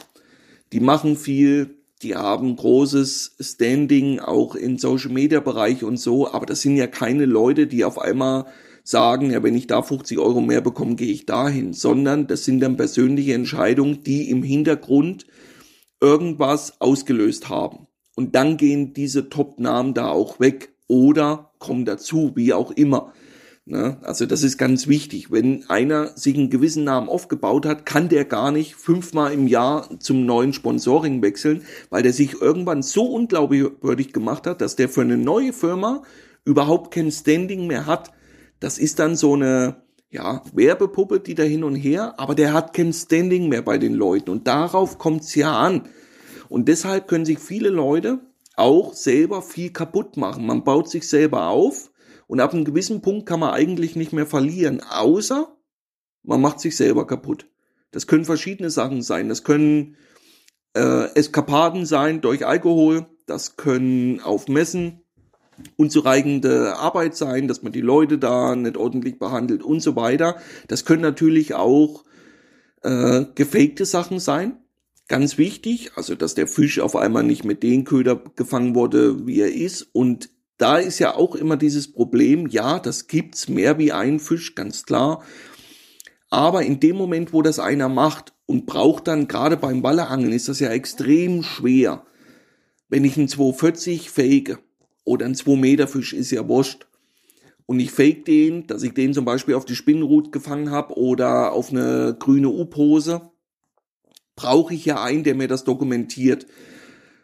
Die 0.74 0.80
machen 0.80 1.15
viel, 1.15 1.78
die 2.02 2.15
haben 2.15 2.56
großes 2.56 3.36
Standing 3.39 4.20
auch 4.20 4.56
im 4.56 4.78
Social 4.78 5.12
Media 5.12 5.39
Bereich 5.39 5.84
und 5.84 5.98
so, 5.98 6.32
aber 6.32 6.46
das 6.46 6.62
sind 6.62 6.76
ja 6.76 6.88
keine 6.88 7.26
Leute, 7.26 7.68
die 7.68 7.86
auf 7.86 8.00
einmal 8.00 8.46
sagen, 8.84 9.32
ja, 9.32 9.41
wenn 9.41 9.56
ich 9.56 9.68
da 9.68 9.82
50 9.82 10.20
Euro 10.20 10.41
mehr 10.41 10.62
bekomme, 10.62 10.96
gehe 10.96 11.12
ich 11.12 11.26
dahin, 11.26 11.74
sondern 11.74 12.28
das 12.28 12.46
sind 12.46 12.60
dann 12.60 12.78
persönliche 12.78 13.34
Entscheidungen, 13.34 14.04
die 14.04 14.30
im 14.30 14.44
Hintergrund 14.44 15.26
irgendwas 16.00 16.80
ausgelöst 16.80 17.50
haben. 17.50 17.88
Und 18.15 18.36
dann 18.36 18.58
gehen 18.58 18.94
diese 18.94 19.30
Top-Namen 19.30 19.94
da 19.94 20.10
auch 20.10 20.39
weg 20.39 20.76
oder 20.88 21.52
kommen 21.58 21.86
dazu, 21.86 22.34
wie 22.36 22.54
auch 22.54 22.72
immer. 22.72 23.12
Ne? 23.67 23.97
Also 24.04 24.28
das 24.28 24.43
ist 24.43 24.60
ganz 24.60 24.88
wichtig. 24.88 25.32
Wenn 25.32 25.67
einer 25.69 26.15
sich 26.15 26.36
einen 26.38 26.51
gewissen 26.51 26.84
Namen 26.84 27.10
aufgebaut 27.10 27.65
hat, 27.65 27.86
kann 27.86 28.10
der 28.10 28.23
gar 28.23 28.51
nicht 28.51 28.75
fünfmal 28.75 29.34
im 29.34 29.47
Jahr 29.47 29.89
zum 29.99 30.25
neuen 30.25 30.54
Sponsoring 30.54 31.23
wechseln, 31.23 31.63
weil 31.89 32.04
der 32.04 32.13
sich 32.13 32.39
irgendwann 32.41 32.84
so 32.84 33.06
unglaubwürdig 33.06 34.13
gemacht 34.13 34.45
hat, 34.45 34.62
dass 34.62 34.75
der 34.75 34.88
für 34.88 35.01
eine 35.01 35.17
neue 35.17 35.51
Firma 35.51 36.04
überhaupt 36.43 36.93
kein 36.93 37.12
Standing 37.12 37.65
mehr 37.65 37.88
hat. 37.88 38.12
Das 38.60 38.78
ist 38.78 38.99
dann 38.99 39.15
so 39.15 39.34
eine 39.34 39.78
ja, 40.12 40.43
Werbepuppe, 40.54 41.19
die 41.19 41.34
da 41.34 41.41
hin 41.41 41.63
und 41.63 41.75
her, 41.75 42.13
aber 42.18 42.36
der 42.36 42.53
hat 42.53 42.74
kein 42.74 42.93
Standing 42.93 43.49
mehr 43.49 43.63
bei 43.63 43.80
den 43.80 43.95
Leuten 43.95 44.30
und 44.30 44.47
darauf 44.47 44.99
kommt's 44.99 45.34
ja 45.34 45.57
an. 45.57 45.89
Und 46.49 46.68
deshalb 46.68 47.07
können 47.07 47.26
sich 47.26 47.39
viele 47.39 47.70
Leute 47.70 48.20
auch 48.55 48.93
selber 48.93 49.41
viel 49.41 49.72
kaputt 49.72 50.18
machen. 50.18 50.45
Man 50.45 50.63
baut 50.63 50.88
sich 50.88 51.09
selber 51.09 51.47
auf, 51.47 51.91
und 52.28 52.39
ab 52.39 52.53
einem 52.53 52.65
gewissen 52.65 53.01
Punkt 53.01 53.26
kann 53.26 53.39
man 53.39 53.53
eigentlich 53.53 53.95
nicht 53.95 54.13
mehr 54.13 54.26
verlieren, 54.26 54.82
außer 54.82 55.55
man 56.23 56.41
macht 56.41 56.59
sich 56.59 56.76
selber 56.76 57.05
kaputt. 57.05 57.47
Das 57.91 58.07
können 58.07 58.26
verschiedene 58.26 58.69
Sachen 58.69 59.01
sein. 59.01 59.30
Das 59.30 59.43
können 59.43 59.95
äh, 60.73 61.13
Eskapaden 61.15 61.86
sein 61.86 62.21
durch 62.21 62.45
Alkohol. 62.45 63.05
Das 63.26 63.55
können 63.57 64.19
auf 64.19 64.47
Messen 64.47 65.01
unzureichende 65.78 66.76
Arbeit 66.78 67.15
sein, 67.15 67.47
dass 67.47 67.63
man 67.63 67.71
die 67.71 67.82
Leute 67.82 68.17
da 68.17 68.55
nicht 68.55 68.76
ordentlich 68.76 69.19
behandelt 69.19 69.63
und 69.63 69.80
so 69.80 69.95
weiter. 69.95 70.38
Das 70.67 70.84
können 70.84 71.01
natürlich 71.01 71.53
auch 71.53 72.03
äh, 72.84 73.26
gefakte 73.36 73.86
Sachen 73.86 74.19
sein. 74.19 74.57
Ganz 75.07 75.38
wichtig, 75.38 75.91
also 75.95 76.15
dass 76.15 76.34
der 76.34 76.47
Fisch 76.47 76.80
auf 76.80 76.95
einmal 76.95 77.23
nicht 77.23 77.45
mit 77.45 77.63
den 77.63 77.86
Köder 77.86 78.21
gefangen 78.36 78.76
wurde, 78.76 79.28
wie 79.28 79.39
er 79.39 79.53
ist. 79.53 79.84
Und 79.93 80.30
da 80.58 80.78
ist 80.78 80.99
ja 80.99 81.16
auch 81.16 81.36
immer 81.36 81.58
dieses 81.58 81.91
Problem, 81.91 82.47
ja, 82.47 82.80
das 82.80 83.08
gibt's 83.08 83.49
mehr 83.49 83.78
wie 83.78 83.91
ein 83.91 84.20
Fisch, 84.20 84.56
ganz 84.56 84.86
klar. 84.86 85.24
Aber 86.30 86.64
in 86.64 86.80
dem 86.80 86.95
Moment, 86.95 87.34
wo 87.34 87.41
das 87.41 87.60
einer 87.60 87.89
macht 87.89 88.34
und 88.45 88.66
braucht 88.66 89.08
dann 89.08 89.28
gerade 89.28 89.58
beim 89.58 89.84
Walleangeln, 89.84 90.34
ist 90.34 90.49
das 90.49 90.60
ja 90.60 90.70
extrem 90.70 91.43
schwer. 91.43 92.06
Wenn 92.89 93.03
ich 93.06 93.18
einen 93.18 93.28
240 93.28 94.10
fake 94.10 94.60
oder 95.03 95.26
einen 95.26 95.36
2 95.36 95.56
Meter 95.56 95.88
Fisch, 95.88 96.14
ist 96.14 96.32
ja 96.32 96.47
wurscht. 96.47 96.88
Und 97.66 97.80
ich 97.80 97.91
fake 97.91 98.26
den, 98.26 98.68
dass 98.68 98.84
ich 98.84 98.93
den 98.93 99.14
zum 99.14 99.26
Beispiel 99.26 99.56
auf 99.56 99.66
die 99.66 99.76
Spinnenrut 99.76 100.32
gefangen 100.32 100.72
habe 100.72 100.97
oder 100.97 101.51
auf 101.51 101.72
eine 101.72 102.16
grüne 102.20 102.49
U-Pose, 102.49 103.32
brauche 104.36 104.74
ich 104.74 104.86
ja 104.86 105.01
einen, 105.01 105.24
der 105.24 105.36
mir 105.36 105.47
das 105.47 105.64
dokumentiert. 105.64 106.45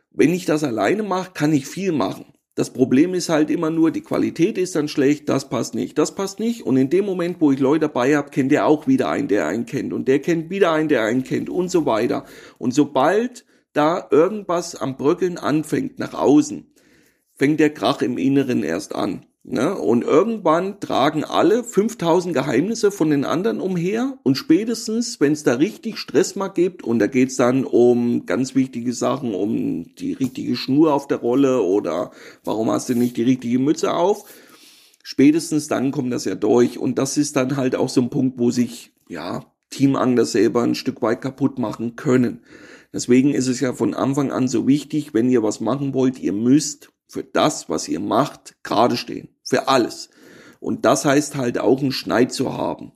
Wenn 0.10 0.34
ich 0.34 0.46
das 0.46 0.64
alleine 0.64 1.04
mache, 1.04 1.32
kann 1.34 1.54
ich 1.54 1.68
viel 1.68 1.92
machen. 1.92 2.26
Das 2.56 2.74
Problem 2.74 3.14
ist 3.14 3.30
halt 3.30 3.50
immer 3.50 3.70
nur, 3.70 3.92
die 3.92 4.02
Qualität 4.02 4.58
ist 4.58 4.76
dann 4.76 4.90
schlecht, 4.90 5.30
das 5.30 5.48
passt 5.48 5.74
nicht, 5.74 5.98
das 5.98 6.16
passt 6.16 6.40
nicht. 6.40 6.64
Und 6.64 6.76
in 6.76 6.90
dem 6.90 7.06
Moment, 7.06 7.40
wo 7.40 7.52
ich 7.52 7.60
Leute 7.60 7.88
dabei 7.88 8.18
habe, 8.18 8.30
kennt 8.30 8.52
der 8.52 8.66
auch 8.66 8.88
wieder 8.88 9.10
einen, 9.10 9.30
der 9.30 9.48
einen 9.48 9.66
kennt. 9.66 9.94
Und 9.94 10.08
der 10.08 10.20
kennt 10.20 10.50
wieder 10.50 10.74
einen, 10.74 10.90
der 10.90 11.04
einen 11.04 11.24
kennt 11.24 11.50
und 11.50 11.72
so 11.72 11.86
weiter. 11.86 12.26
Und 12.58 12.74
sobald 12.74 13.46
da 13.72 14.06
irgendwas 14.12 14.76
am 14.76 14.98
Bröckeln 14.98 15.38
anfängt 15.38 15.98
nach 15.98 16.14
außen, 16.14 16.68
fängt 17.36 17.60
der 17.62 17.74
Krach 17.74 18.02
im 18.02 18.18
Inneren 18.18 18.64
erst 18.64 18.94
an. 18.96 19.26
Ne? 19.44 19.76
Und 19.76 20.04
irgendwann 20.04 20.80
tragen 20.80 21.24
alle 21.24 21.64
5000 21.64 22.34
Geheimnisse 22.34 22.92
von 22.92 23.10
den 23.10 23.26
anderen 23.26 23.60
umher 23.60 24.20
und 24.22 24.36
spätestens, 24.36 25.20
wenn 25.20 25.34
es 25.34 25.44
da 25.44 25.56
richtig 25.56 25.98
Stress 25.98 26.36
mal 26.36 26.50
gibt 26.50 26.84
und 26.84 27.00
da 27.00 27.08
geht's 27.08 27.38
dann 27.38 27.66
um 27.66 28.28
ganz 28.28 28.54
wichtige 28.54 28.94
Sachen, 28.94 29.34
um 29.34 29.96
die 29.96 30.14
richtige 30.14 30.56
Schnur 30.56 30.94
auf 30.94 31.08
der 31.08 31.18
Rolle 31.18 31.64
oder 31.64 32.12
warum 32.44 32.70
hast 32.70 32.90
du 32.90 32.94
nicht 32.94 33.18
die 33.18 33.24
richtige 33.24 33.58
Mütze 33.58 33.96
auf, 33.96 34.26
spätestens 35.02 35.68
dann 35.68 35.90
kommt 35.90 36.14
das 36.14 36.26
ja 36.26 36.36
durch 36.36 36.78
und 36.78 37.00
das 37.00 37.18
ist 37.18 37.36
dann 37.36 37.58
halt 37.58 37.76
auch 37.76 37.90
so 37.90 38.02
ein 38.02 38.12
Punkt, 38.12 38.38
wo 38.38 38.52
sich 38.52 38.92
ja 39.10 39.44
Teamangler 39.72 40.26
selber 40.26 40.62
ein 40.62 40.76
Stück 40.76 41.02
weit 41.02 41.22
kaputt 41.22 41.58
machen 41.58 41.96
können. 41.96 42.42
Deswegen 42.94 43.34
ist 43.34 43.48
es 43.48 43.60
ja 43.60 43.74
von 43.74 43.96
Anfang 43.96 44.32
an 44.32 44.48
so 44.48 44.68
wichtig, 44.68 45.16
wenn 45.16 45.30
ihr 45.30 45.42
was 45.42 45.62
machen 45.62 45.96
wollt, 45.96 46.20
ihr 46.20 46.34
müsst 46.34 46.92
für 47.12 47.24
das, 47.24 47.70
was 47.70 47.90
ihr 47.90 48.00
macht, 48.00 48.56
gerade 48.64 48.96
stehen. 48.96 49.30
Für 49.44 49.68
alles. 49.68 50.10
Und 50.62 50.86
das 50.86 51.04
heißt 51.04 51.36
halt 51.36 51.58
auch 51.58 51.82
einen 51.82 51.92
Schneid 51.92 52.32
zu 52.32 52.54
haben. 52.58 52.94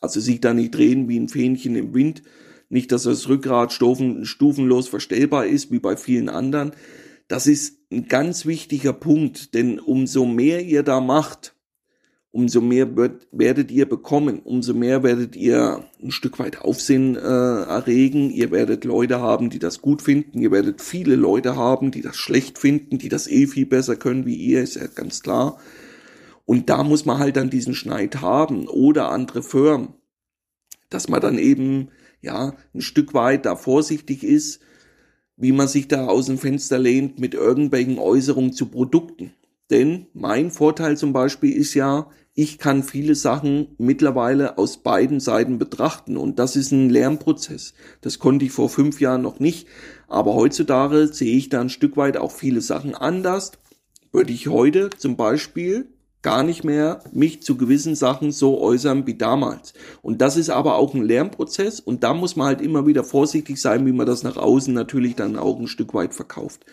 Also 0.00 0.20
sich 0.20 0.40
da 0.40 0.52
nicht 0.52 0.74
drehen 0.74 1.08
wie 1.08 1.18
ein 1.18 1.28
Fähnchen 1.28 1.76
im 1.76 1.94
Wind. 1.94 2.22
Nicht, 2.68 2.90
dass 2.90 3.04
das 3.04 3.28
Rückgrat 3.28 3.72
stufen, 3.72 4.24
stufenlos 4.24 4.88
verstellbar 4.88 5.46
ist, 5.46 5.70
wie 5.70 5.78
bei 5.78 5.96
vielen 5.96 6.28
anderen. 6.28 6.72
Das 7.28 7.46
ist 7.46 7.78
ein 7.92 8.08
ganz 8.08 8.46
wichtiger 8.46 8.92
Punkt, 8.92 9.54
denn 9.54 9.78
umso 9.78 10.26
mehr 10.26 10.64
ihr 10.64 10.82
da 10.82 11.00
macht, 11.00 11.55
umso 12.36 12.60
mehr 12.60 12.96
wird, 12.96 13.26
werdet 13.32 13.70
ihr 13.70 13.88
bekommen, 13.88 14.40
umso 14.40 14.74
mehr 14.74 15.02
werdet 15.02 15.36
ihr 15.36 15.82
ein 16.02 16.10
Stück 16.10 16.38
weit 16.38 16.60
Aufsehen 16.60 17.16
äh, 17.16 17.18
erregen, 17.18 18.28
ihr 18.28 18.50
werdet 18.50 18.84
Leute 18.84 19.22
haben, 19.22 19.48
die 19.48 19.58
das 19.58 19.80
gut 19.80 20.02
finden, 20.02 20.42
ihr 20.42 20.50
werdet 20.50 20.82
viele 20.82 21.16
Leute 21.16 21.56
haben, 21.56 21.92
die 21.92 22.02
das 22.02 22.16
schlecht 22.16 22.58
finden, 22.58 22.98
die 22.98 23.08
das 23.08 23.26
eh 23.26 23.46
viel 23.46 23.64
besser 23.64 23.96
können 23.96 24.26
wie 24.26 24.34
ihr, 24.34 24.60
ist 24.60 24.76
ja 24.76 24.86
ganz 24.86 25.22
klar. 25.22 25.58
Und 26.44 26.68
da 26.68 26.84
muss 26.84 27.06
man 27.06 27.18
halt 27.18 27.36
dann 27.36 27.48
diesen 27.48 27.74
Schneid 27.74 28.20
haben 28.20 28.68
oder 28.68 29.08
andere 29.08 29.42
Firmen, 29.42 29.94
dass 30.90 31.08
man 31.08 31.22
dann 31.22 31.38
eben 31.38 31.88
ja 32.20 32.52
ein 32.74 32.82
Stück 32.82 33.14
weit 33.14 33.46
da 33.46 33.56
vorsichtig 33.56 34.22
ist, 34.22 34.60
wie 35.38 35.52
man 35.52 35.68
sich 35.68 35.88
da 35.88 36.06
aus 36.06 36.26
dem 36.26 36.36
Fenster 36.36 36.78
lehnt 36.78 37.18
mit 37.18 37.32
irgendwelchen 37.32 37.98
Äußerungen 37.98 38.52
zu 38.52 38.66
Produkten. 38.66 39.32
Denn 39.70 40.06
mein 40.12 40.50
Vorteil 40.50 40.98
zum 40.98 41.14
Beispiel 41.14 41.56
ist 41.56 41.72
ja, 41.72 42.10
ich 42.38 42.58
kann 42.58 42.82
viele 42.82 43.14
Sachen 43.14 43.68
mittlerweile 43.78 44.58
aus 44.58 44.76
beiden 44.82 45.20
Seiten 45.20 45.58
betrachten 45.58 46.18
und 46.18 46.38
das 46.38 46.54
ist 46.54 46.70
ein 46.70 46.90
Lernprozess. 46.90 47.72
Das 48.02 48.18
konnte 48.18 48.44
ich 48.44 48.52
vor 48.52 48.68
fünf 48.68 49.00
Jahren 49.00 49.22
noch 49.22 49.40
nicht, 49.40 49.66
aber 50.06 50.34
heutzutage 50.34 51.06
sehe 51.08 51.34
ich 51.34 51.48
da 51.48 51.62
ein 51.62 51.70
Stück 51.70 51.96
weit 51.96 52.18
auch 52.18 52.30
viele 52.30 52.60
Sachen 52.60 52.94
anders. 52.94 53.52
Würde 54.12 54.34
ich 54.34 54.48
heute 54.48 54.90
zum 54.90 55.16
Beispiel 55.16 55.88
gar 56.20 56.42
nicht 56.42 56.62
mehr 56.62 57.02
mich 57.10 57.42
zu 57.42 57.56
gewissen 57.56 57.94
Sachen 57.94 58.32
so 58.32 58.60
äußern 58.60 59.06
wie 59.06 59.14
damals. 59.14 59.72
Und 60.02 60.20
das 60.20 60.36
ist 60.36 60.50
aber 60.50 60.74
auch 60.74 60.92
ein 60.92 61.04
Lernprozess 61.04 61.80
und 61.80 62.04
da 62.04 62.12
muss 62.12 62.36
man 62.36 62.48
halt 62.48 62.60
immer 62.60 62.86
wieder 62.86 63.02
vorsichtig 63.02 63.58
sein, 63.58 63.86
wie 63.86 63.92
man 63.92 64.06
das 64.06 64.24
nach 64.24 64.36
außen 64.36 64.74
natürlich 64.74 65.14
dann 65.14 65.38
auch 65.38 65.58
ein 65.58 65.68
Stück 65.68 65.94
weit 65.94 66.12
verkauft. 66.12 66.66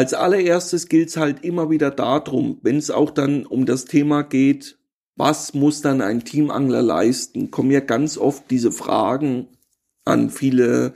Als 0.00 0.14
allererstes 0.14 0.88
gilt 0.88 1.10
es 1.10 1.18
halt 1.18 1.44
immer 1.44 1.68
wieder 1.68 1.90
darum, 1.90 2.58
wenn 2.62 2.78
es 2.78 2.90
auch 2.90 3.10
dann 3.10 3.44
um 3.44 3.66
das 3.66 3.84
Thema 3.84 4.22
geht, 4.22 4.78
was 5.14 5.52
muss 5.52 5.82
dann 5.82 6.00
ein 6.00 6.24
Teamangler 6.24 6.80
leisten, 6.80 7.50
kommen 7.50 7.70
ja 7.70 7.80
ganz 7.80 8.16
oft 8.16 8.50
diese 8.50 8.72
Fragen 8.72 9.48
an 10.06 10.30
viele 10.30 10.94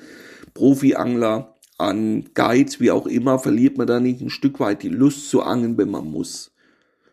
Profiangler, 0.55 1.55
an 1.77 2.31
Guides, 2.33 2.81
wie 2.81 2.93
auch 2.93 3.07
immer, 3.07 3.39
verliert 3.39 3.77
man 3.77 3.87
da 3.87 4.01
nicht 4.01 4.23
ein 4.23 4.31
Stück 4.31 4.59
weit 4.59 4.83
die 4.83 4.89
Lust 4.89 5.29
zu 5.29 5.43
angeln, 5.43 5.77
wenn 5.77 5.91
man 5.91 6.11
muss. 6.11 6.55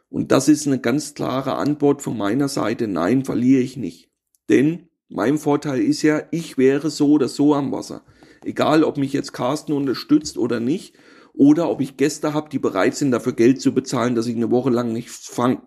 Und 0.08 0.32
das 0.32 0.48
ist 0.48 0.68
eine 0.68 0.80
ganz 0.80 1.14
klare 1.14 1.56
Antwort 1.56 2.02
von 2.02 2.18
meiner 2.18 2.48
Seite, 2.48 2.88
nein, 2.88 3.26
verliere 3.26 3.64
ich 3.64 3.76
nicht. 3.76 4.10
Denn 4.48 4.88
mein 5.10 5.38
Vorteil 5.38 5.82
ist 5.82 6.04
ja, 6.04 6.22
ich 6.32 6.58
wäre 6.58 6.90
so 6.90 7.10
oder 7.10 7.28
so 7.28 7.54
am 7.54 7.74
Wasser. 7.74 8.04
Egal, 8.46 8.86
ob 8.86 8.96
mich 8.96 9.12
jetzt 9.12 9.34
Carsten 9.34 9.74
unterstützt 9.74 10.38
oder 10.38 10.62
nicht, 10.62 10.96
oder 11.34 11.70
ob 11.70 11.82
ich 11.82 11.98
Gäste 11.98 12.34
habe, 12.34 12.50
die 12.50 12.60
bereit 12.60 12.96
sind, 12.96 13.12
dafür 13.12 13.34
Geld 13.34 13.62
zu 13.62 13.74
bezahlen, 13.74 14.16
dass 14.16 14.28
ich 14.28 14.36
eine 14.36 14.52
Woche 14.52 14.70
lang 14.70 14.92
nichts 14.92 15.28
fange. 15.28 15.62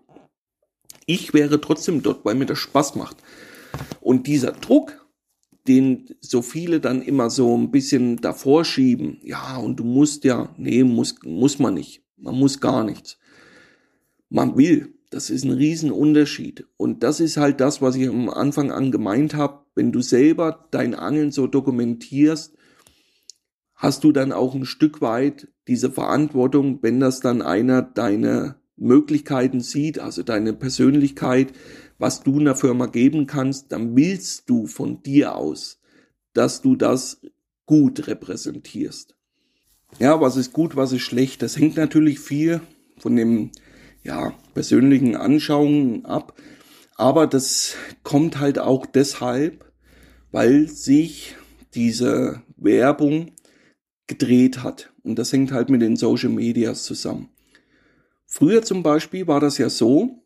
Ich 1.07 1.35
wäre 1.35 1.61
trotzdem 1.61 2.03
dort, 2.03 2.25
weil 2.25 2.35
mir 2.35 2.47
das 2.47 2.59
Spaß 2.59 2.97
macht. 2.97 3.17
Und 4.01 4.27
dieser 4.27 4.53
Druck, 4.53 5.07
den 5.67 6.09
so 6.21 6.43
viele 6.43 6.81
dann 6.81 7.03
immer 7.03 7.31
so 7.31 7.57
ein 7.57 7.71
bisschen 7.71 8.19
davor 8.19 8.65
schieben, 8.65 9.19
ja, 9.23 9.57
und 9.57 9.77
du 9.77 9.85
musst 9.85 10.25
ja, 10.25 10.55
nee, 10.57 10.85
muss, 10.85 11.17
muss 11.25 11.59
man 11.59 11.75
nicht. 11.75 12.03
Man 12.17 12.39
muss 12.39 12.61
gar 12.61 12.85
nichts. 12.85 13.19
Man 14.29 14.57
will. 14.57 14.95
Das 15.11 15.31
ist 15.31 15.45
ein 15.45 15.53
Riesenunterschied. 15.53 16.67
Und 16.77 17.03
das 17.03 17.21
ist 17.21 17.37
halt 17.37 17.61
das, 17.61 17.81
was 17.81 17.95
ich 17.95 18.09
am 18.09 18.29
Anfang 18.29 18.73
an 18.73 18.91
gemeint 18.91 19.35
habe. 19.35 19.65
Wenn 19.75 19.93
du 19.93 20.01
selber 20.01 20.67
dein 20.71 20.95
Angeln 20.95 21.31
so 21.31 21.47
dokumentierst, 21.47 22.57
hast 23.85 24.03
du 24.03 24.13
dann 24.13 24.33
auch 24.33 24.55
ein 24.55 24.65
Stück 24.65 25.03
weit 25.03 25.49
diese 25.69 25.91
Verantwortung, 25.91 26.79
wenn 26.81 27.01
das 27.01 27.21
dann 27.21 27.43
einer 27.43 27.83
deine 27.83 28.55
Möglichkeiten 28.77 29.61
sieht, 29.61 29.99
also 29.99 30.23
deine 30.23 30.55
Persönlichkeit, 30.55 31.53
was 31.99 32.23
du 32.23 32.41
einer 32.41 32.57
Firma 32.57 32.87
geben 32.87 33.27
kannst, 33.27 33.73
dann 33.73 33.95
willst 33.95 34.49
du 34.49 34.67
von 34.67 35.03
dir 35.03 35.37
aus, 35.37 35.83
dass 36.33 36.63
du 36.63 36.77
das 36.77 37.21
gut 37.67 38.07
repräsentierst. 38.07 39.17
Ja, 39.99 40.19
was 40.19 40.39
ist 40.39 40.55
gut, 40.55 40.77
was 40.77 40.93
ist 40.93 41.03
schlecht? 41.03 41.43
Das 41.43 41.59
hängt 41.59 41.77
natürlich 41.77 42.21
viel 42.21 42.63
von 42.97 43.15
dem 43.17 43.51
ja, 44.03 44.33
persönlichen 44.55 45.15
Anschauungen 45.15 46.07
ab. 46.07 46.41
Aber 46.97 47.27
das 47.27 47.77
kommt 48.03 48.41
halt 48.41 48.59
auch 48.59 48.87
deshalb, 48.87 49.71
weil 50.33 50.69
sich 50.69 51.37
diese 51.75 52.41
Werbung 52.57 53.34
gedreht 54.07 54.63
hat. 54.63 54.93
Und 55.03 55.19
das 55.19 55.33
hängt 55.33 55.53
halt 55.53 55.71
mit 55.71 55.83
den 55.83 55.97
Social 55.97 56.31
Medias 56.31 56.85
zusammen. 56.85 57.29
Früher 58.27 58.63
zum 58.63 58.83
Beispiel 58.83 59.27
war 59.27 59.41
das 59.41 59.59
ja 59.59 59.71
so, 59.71 60.23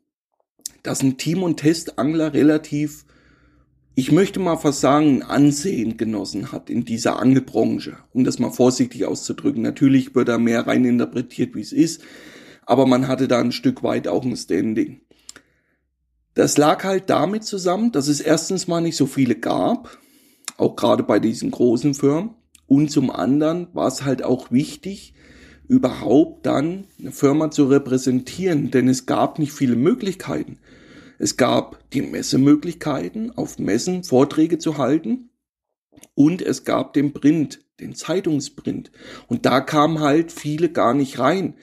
dass 0.83 1.03
ein 1.03 1.19
Team- 1.19 1.43
und 1.43 1.59
Testangler 1.59 2.33
relativ, 2.33 3.05
ich 3.95 4.13
möchte 4.13 4.41
mal 4.41 4.57
fast 4.57 4.81
sagen, 4.81 5.23
Ansehen 5.23 5.97
genossen 5.97 6.53
hat 6.53 6.71
in 6.71 6.85
dieser 6.85 7.19
Angelbranche, 7.19 7.99
um 8.13 8.25
das 8.25 8.39
mal 8.39 8.51
vorsichtig 8.51 9.05
auszudrücken. 9.05 9.63
Natürlich 9.63 10.15
wird 10.15 10.29
da 10.29 10.39
mehr 10.39 10.67
rein 10.67 10.85
interpretiert, 10.85 11.55
wie 11.55 11.61
es 11.61 11.73
ist, 11.73 12.03
aber 12.65 12.87
man 12.87 13.09
hatte 13.09 13.29
da 13.29 13.41
ein 13.41 13.53
Stück 13.53 13.83
weit 13.83 14.09
auch 14.09 14.25
ein 14.25 14.37
Standing. 14.37 15.01
Das 16.35 16.57
lag 16.57 16.85
halt 16.85 17.11
damit 17.11 17.45
zusammen, 17.45 17.91
dass 17.91 18.07
es 18.07 18.21
erstens 18.21 18.69
mal 18.69 18.81
nicht 18.81 18.97
so 18.97 19.07
viele 19.07 19.35
gab, 19.35 19.99
auch 20.57 20.77
gerade 20.77 21.03
bei 21.03 21.19
diesen 21.19 21.51
großen 21.51 21.95
Firmen. 21.95 22.38
Und 22.69 22.91
zum 22.91 23.11
anderen 23.11 23.67
war 23.73 23.89
es 23.89 24.05
halt 24.05 24.23
auch 24.23 24.53
wichtig, 24.53 25.15
überhaupt 25.67 26.47
dann 26.47 26.85
eine 27.01 27.13
Firma 27.13 27.51
zu 27.51 27.65
repräsentieren, 27.65 28.71
denn 28.71 28.89
es 28.89 29.07
gab 29.07 29.39
nicht 29.39 29.53
viele 29.53 29.75
Möglichkeiten. 29.75 30.59
Es 31.19 31.37
gab 31.37 31.91
die 31.91 32.03
Messemöglichkeiten, 32.03 33.37
auf 33.37 33.59
Messen 33.59 34.05
Vorträge 34.05 34.59
zu 34.59 34.79
halten 34.79 35.31
und 36.15 36.43
es 36.43 36.65
gab 36.65 36.93
den 36.93 37.13
Print, 37.13 37.61
den 37.81 37.95
Zeitungsprint. 37.95 38.93
Und 39.27 39.47
da 39.47 39.61
kamen 39.61 40.01
halt 40.01 40.31
viele 40.31 40.69
gar 40.69 40.95
nicht 40.95 41.19
rein, 41.19 41.55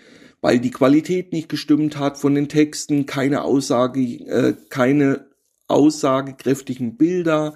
weil 0.42 0.60
die 0.60 0.72
Qualität 0.72 1.32
nicht 1.32 1.50
gestimmt 1.50 1.98
hat 1.98 2.18
von 2.18 2.36
den 2.36 2.50
Texten, 2.50 3.06
keine 3.06 3.44
Aussage, 3.44 4.02
äh, 4.02 4.56
keine 4.70 5.28
aussagekräftigen 5.68 6.98
Bilder, 6.98 7.56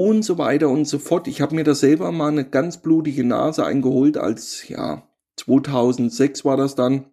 und 0.00 0.22
so 0.24 0.38
weiter 0.38 0.70
und 0.70 0.86
so 0.86 0.98
fort. 0.98 1.28
Ich 1.28 1.42
habe 1.42 1.54
mir 1.54 1.64
da 1.64 1.74
selber 1.74 2.10
mal 2.10 2.28
eine 2.28 2.46
ganz 2.46 2.78
blutige 2.78 3.22
Nase 3.22 3.66
eingeholt, 3.66 4.16
als 4.16 4.66
ja 4.66 5.06
2006 5.36 6.44
war 6.46 6.56
das 6.56 6.74
dann 6.74 7.06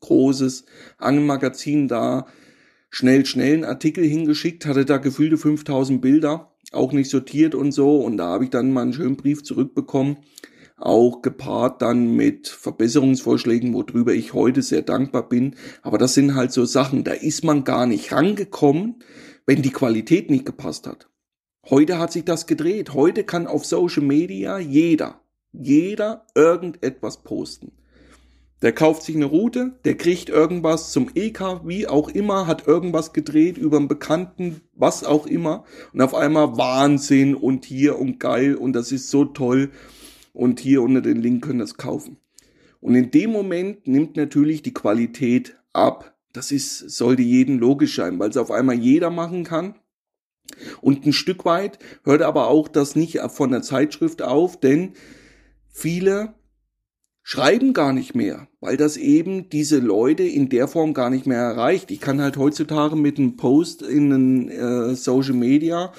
großes 0.00 0.64
Angelmagazin 0.98 1.88
da 1.88 2.26
schnell 2.88 3.26
schnell 3.26 3.54
einen 3.54 3.64
Artikel 3.64 4.04
hingeschickt, 4.04 4.64
hatte 4.64 4.84
da 4.84 4.98
gefühlte 4.98 5.36
5000 5.36 6.00
Bilder, 6.00 6.52
auch 6.70 6.92
nicht 6.92 7.10
sortiert 7.10 7.56
und 7.56 7.72
so 7.72 8.00
und 8.00 8.16
da 8.16 8.28
habe 8.28 8.44
ich 8.44 8.50
dann 8.50 8.72
mal 8.72 8.82
einen 8.82 8.92
schönen 8.92 9.16
Brief 9.16 9.42
zurückbekommen, 9.42 10.18
auch 10.76 11.20
gepaart 11.20 11.82
dann 11.82 12.14
mit 12.14 12.46
Verbesserungsvorschlägen, 12.46 13.74
worüber 13.74 14.14
ich 14.14 14.34
heute 14.34 14.62
sehr 14.62 14.82
dankbar 14.82 15.28
bin, 15.28 15.56
aber 15.82 15.98
das 15.98 16.14
sind 16.14 16.36
halt 16.36 16.52
so 16.52 16.64
Sachen, 16.64 17.02
da 17.02 17.12
ist 17.12 17.42
man 17.42 17.64
gar 17.64 17.86
nicht 17.86 18.12
rangekommen, 18.12 19.02
wenn 19.46 19.62
die 19.62 19.72
Qualität 19.72 20.30
nicht 20.30 20.46
gepasst 20.46 20.86
hat. 20.86 21.08
Heute 21.64 21.98
hat 21.98 22.12
sich 22.12 22.24
das 22.24 22.46
gedreht. 22.46 22.94
Heute 22.94 23.24
kann 23.24 23.46
auf 23.46 23.64
Social 23.64 24.02
Media 24.02 24.58
jeder, 24.58 25.20
jeder 25.52 26.26
irgendetwas 26.34 27.22
posten. 27.22 27.72
Der 28.60 28.72
kauft 28.72 29.04
sich 29.04 29.14
eine 29.14 29.26
Route, 29.26 29.78
der 29.84 29.96
kriegt 29.96 30.30
irgendwas 30.30 30.90
zum 30.90 31.10
EK, 31.14 31.60
wie 31.64 31.86
auch 31.86 32.08
immer, 32.08 32.48
hat 32.48 32.66
irgendwas 32.66 33.12
gedreht 33.12 33.56
über 33.56 33.76
einen 33.76 33.86
Bekannten, 33.86 34.62
was 34.74 35.04
auch 35.04 35.26
immer. 35.26 35.64
Und 35.92 36.00
auf 36.00 36.14
einmal 36.14 36.56
Wahnsinn 36.56 37.36
und 37.36 37.64
hier 37.64 37.98
und 37.98 38.18
geil 38.18 38.56
und 38.56 38.72
das 38.72 38.90
ist 38.90 39.10
so 39.10 39.24
toll. 39.24 39.70
Und 40.32 40.58
hier 40.58 40.82
unter 40.82 41.00
den 41.00 41.22
Link 41.22 41.44
können 41.44 41.60
das 41.60 41.76
kaufen. 41.76 42.16
Und 42.80 42.94
in 42.94 43.10
dem 43.10 43.30
Moment 43.30 43.86
nimmt 43.86 44.16
natürlich 44.16 44.62
die 44.62 44.74
Qualität 44.74 45.56
ab. 45.72 46.16
Das 46.32 46.50
ist, 46.50 46.78
sollte 46.90 47.22
jedem 47.22 47.58
logisch 47.58 47.96
sein, 47.96 48.18
weil 48.18 48.30
es 48.30 48.36
auf 48.36 48.50
einmal 48.50 48.76
jeder 48.76 49.10
machen 49.10 49.44
kann. 49.44 49.74
Und 50.80 51.06
ein 51.06 51.12
Stück 51.12 51.44
weit 51.44 51.78
hört 52.04 52.22
aber 52.22 52.48
auch 52.48 52.68
das 52.68 52.96
nicht 52.96 53.18
von 53.28 53.50
der 53.50 53.62
Zeitschrift 53.62 54.22
auf, 54.22 54.58
denn 54.58 54.92
viele 55.68 56.34
schreiben 57.22 57.74
gar 57.74 57.92
nicht 57.92 58.14
mehr, 58.14 58.48
weil 58.60 58.78
das 58.78 58.96
eben 58.96 59.50
diese 59.50 59.80
Leute 59.80 60.22
in 60.22 60.48
der 60.48 60.66
Form 60.66 60.94
gar 60.94 61.10
nicht 61.10 61.26
mehr 61.26 61.40
erreicht. 61.40 61.90
Ich 61.90 62.00
kann 62.00 62.22
halt 62.22 62.38
heutzutage 62.38 62.96
mit 62.96 63.18
einem 63.18 63.36
Post 63.36 63.82
in 63.82 64.12
einen, 64.12 64.48
äh, 64.48 64.94
Social 64.94 65.34
Media 65.34 65.92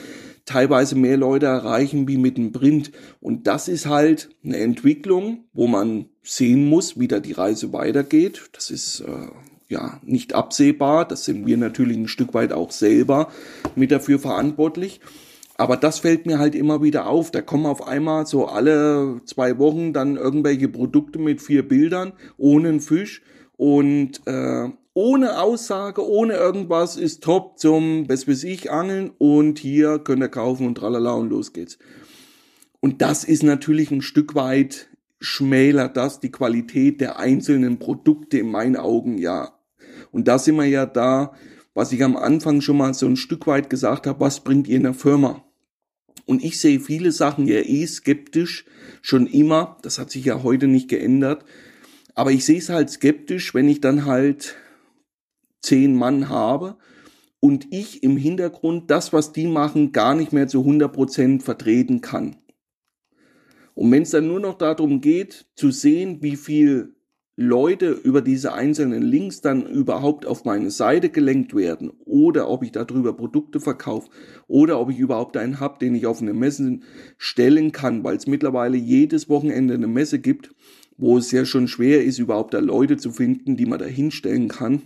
teilweise 0.45 0.95
mehr 0.95 1.17
Leute 1.17 1.45
erreichen 1.45 2.07
wie 2.07 2.17
mit 2.17 2.37
einem 2.37 2.51
Print. 2.51 2.91
Und 3.19 3.45
das 3.45 3.67
ist 3.67 3.85
halt 3.85 4.29
eine 4.43 4.57
Entwicklung, 4.57 5.43
wo 5.53 5.67
man 5.67 6.07
sehen 6.23 6.67
muss, 6.67 6.99
wie 6.99 7.07
da 7.07 7.19
die 7.19 7.33
Reise 7.33 7.73
weitergeht. 7.73 8.49
Das 8.53 8.71
ist 8.71 9.01
äh, 9.01 9.27
ja 9.69 9.99
nicht 10.03 10.33
absehbar. 10.33 11.07
Das 11.07 11.25
sind 11.25 11.45
wir 11.45 11.57
natürlich 11.57 11.97
ein 11.97 12.07
Stück 12.07 12.33
weit 12.33 12.51
auch 12.51 12.71
selber 12.71 13.29
mit 13.75 13.91
dafür 13.91 14.19
verantwortlich. 14.19 14.99
Aber 15.55 15.77
das 15.77 15.99
fällt 15.99 16.25
mir 16.25 16.39
halt 16.39 16.55
immer 16.55 16.81
wieder 16.81 17.07
auf. 17.07 17.31
Da 17.31 17.41
kommen 17.41 17.65
auf 17.65 17.87
einmal 17.87 18.25
so 18.25 18.47
alle 18.47 19.21
zwei 19.25 19.57
Wochen 19.57 19.93
dann 19.93 20.15
irgendwelche 20.15 20.69
Produkte 20.69 21.19
mit 21.19 21.41
vier 21.41 21.67
Bildern 21.67 22.13
ohne 22.37 22.69
einen 22.69 22.79
Fisch 22.79 23.21
und 23.57 24.21
äh, 24.25 24.69
ohne 24.93 25.41
Aussage, 25.41 26.05
ohne 26.05 26.33
irgendwas 26.33 26.97
ist 26.97 27.23
top 27.23 27.59
zum, 27.59 28.07
was 28.09 28.27
weiß 28.27 28.43
ich, 28.45 28.71
Angeln 28.71 29.11
und 29.17 29.59
hier 29.59 29.99
könnt 29.99 30.23
ihr 30.23 30.29
kaufen 30.29 30.65
und 30.65 30.75
tralala 30.75 31.13
und 31.13 31.29
los 31.29 31.53
geht's. 31.53 31.77
Und 32.79 33.01
das 33.01 33.23
ist 33.23 33.43
natürlich 33.43 33.91
ein 33.91 34.01
Stück 34.01 34.35
weit 34.35 34.89
schmälert 35.21 35.97
das 35.97 36.19
die 36.19 36.31
Qualität 36.31 37.01
der 37.01 37.19
einzelnen 37.19 37.77
Produkte 37.79 38.39
in 38.39 38.49
meinen 38.49 38.77
Augen 38.77 39.17
ja 39.17 39.58
und 40.11 40.27
da 40.27 40.39
sind 40.39 40.55
wir 40.55 40.65
ja 40.65 40.85
da, 40.85 41.33
was 41.73 41.91
ich 41.91 42.03
am 42.03 42.17
Anfang 42.17 42.61
schon 42.61 42.77
mal 42.77 42.93
so 42.93 43.05
ein 43.05 43.15
Stück 43.15 43.47
weit 43.47 43.69
gesagt 43.69 44.07
habe, 44.07 44.19
was 44.19 44.43
bringt 44.43 44.67
ihr 44.67 44.77
in 44.77 44.83
der 44.83 44.93
Firma? 44.93 45.45
Und 46.25 46.43
ich 46.43 46.59
sehe 46.59 46.79
viele 46.79 47.11
Sachen 47.11 47.47
ja 47.47 47.59
eh 47.59 47.85
skeptisch, 47.87 48.65
schon 49.01 49.27
immer, 49.27 49.77
das 49.81 49.97
hat 49.97 50.11
sich 50.11 50.25
ja 50.25 50.43
heute 50.43 50.67
nicht 50.67 50.89
geändert, 50.89 51.45
aber 52.15 52.31
ich 52.31 52.45
sehe 52.45 52.59
es 52.59 52.69
halt 52.69 52.89
skeptisch, 52.89 53.53
wenn 53.53 53.69
ich 53.69 53.81
dann 53.81 54.05
halt 54.05 54.55
zehn 55.61 55.95
Mann 55.95 56.29
habe 56.29 56.77
und 57.39 57.67
ich 57.71 58.03
im 58.03 58.17
Hintergrund 58.17 58.91
das, 58.91 59.13
was 59.13 59.31
die 59.31 59.47
machen, 59.47 59.91
gar 59.91 60.15
nicht 60.15 60.33
mehr 60.33 60.47
zu 60.47 60.59
100 60.59 60.91
Prozent 60.91 61.43
vertreten 61.43 62.01
kann. 62.01 62.35
Und 63.73 63.91
wenn 63.91 64.03
es 64.03 64.09
dann 64.09 64.27
nur 64.27 64.41
noch 64.41 64.57
darum 64.57 64.99
geht, 64.99 65.47
zu 65.55 65.71
sehen, 65.71 66.21
wie 66.21 66.35
viel 66.35 66.95
Leute 67.41 67.91
über 67.91 68.21
diese 68.21 68.51
einzelnen 68.51 69.01
Links 69.01 69.39
dann 69.39 69.65
überhaupt 69.65 70.25
auf 70.25 70.43
meine 70.43 70.71
Seite 70.71 71.07
gelenkt 71.07 71.55
werden 71.55 71.89
oder 72.03 72.49
ob 72.49 72.63
ich 72.63 72.73
darüber 72.73 73.13
Produkte 73.13 73.61
verkaufe 73.61 74.09
oder 74.49 74.77
ob 74.77 74.89
ich 74.89 74.99
überhaupt 74.99 75.37
einen 75.37 75.61
habe, 75.61 75.79
den 75.79 75.95
ich 75.95 76.05
auf 76.05 76.21
eine 76.21 76.33
Messe 76.33 76.81
stellen 77.17 77.71
kann, 77.71 78.03
weil 78.03 78.17
es 78.17 78.27
mittlerweile 78.27 78.75
jedes 78.75 79.29
Wochenende 79.29 79.75
eine 79.75 79.87
Messe 79.87 80.19
gibt, 80.19 80.53
wo 80.97 81.17
es 81.17 81.31
ja 81.31 81.45
schon 81.45 81.69
schwer 81.69 82.03
ist, 82.03 82.19
überhaupt 82.19 82.53
da 82.53 82.59
Leute 82.59 82.97
zu 82.97 83.09
finden, 83.09 83.55
die 83.55 83.65
man 83.65 83.79
da 83.79 83.85
hinstellen 83.85 84.49
kann. 84.49 84.81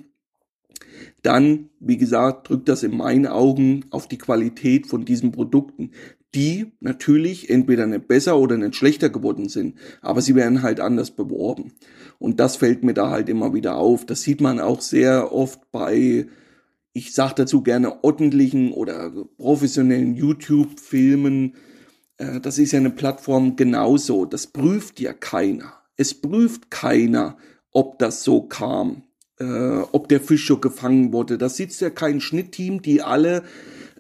Dann, 1.24 1.70
wie 1.80 1.98
gesagt, 1.98 2.50
drückt 2.50 2.70
das 2.70 2.84
in 2.84 2.96
meinen 2.96 3.26
Augen 3.26 3.86
auf 3.90 4.08
die 4.08 4.20
Qualität 4.20 4.86
von 4.86 5.06
diesen 5.06 5.32
Produkten 5.32 5.90
die 6.36 6.72
natürlich 6.80 7.50
entweder 7.50 7.86
nicht 7.86 8.08
besser 8.08 8.38
oder 8.38 8.58
nicht 8.58 8.76
schlechter 8.76 9.10
geworden 9.10 9.50
sind, 9.50 9.76
aber 10.02 10.22
sie 10.22 10.36
werden 10.36 10.62
halt 10.62 10.80
anders 10.80 11.12
beworben. 11.12 11.74
Und 12.20 12.40
das 12.40 12.56
fällt 12.56 12.84
mir 12.84 12.94
da 12.94 13.10
halt 13.10 13.30
immer 13.30 13.54
wieder 13.54 13.78
auf. 13.78 14.06
Das 14.06 14.22
sieht 14.22 14.42
man 14.42 14.60
auch 14.60 14.82
sehr 14.82 15.32
oft 15.32 15.72
bei, 15.72 16.28
ich 16.94 17.14
sag 17.14 17.34
dazu 17.34 17.62
gerne 17.62 18.04
ordentlichen 18.04 18.72
oder 18.72 19.12
professionellen 19.38 20.16
YouTube-Filmen. 20.16 21.56
Äh, 22.18 22.40
das 22.40 22.58
ist 22.58 22.72
ja 22.72 22.80
eine 22.80 22.92
Plattform 22.92 23.56
genauso. 23.56 24.26
Das 24.26 24.48
prüft 24.48 25.00
ja 25.00 25.14
keiner. 25.14 25.74
Es 25.98 26.14
prüft 26.14 26.72
keiner, 26.72 27.38
ob 27.72 28.00
das 28.00 28.24
so 28.24 28.42
kam, 28.44 29.04
äh, 29.40 29.80
ob 29.92 30.08
der 30.08 30.22
Fisch 30.22 30.46
schon 30.46 30.62
gefangen 30.62 31.14
wurde. 31.14 31.38
Da 31.38 31.50
sitzt 31.50 31.82
ja 31.82 31.90
kein 31.90 32.22
Schnittteam, 32.22 32.82
die 32.82 33.02
alle 33.02 33.44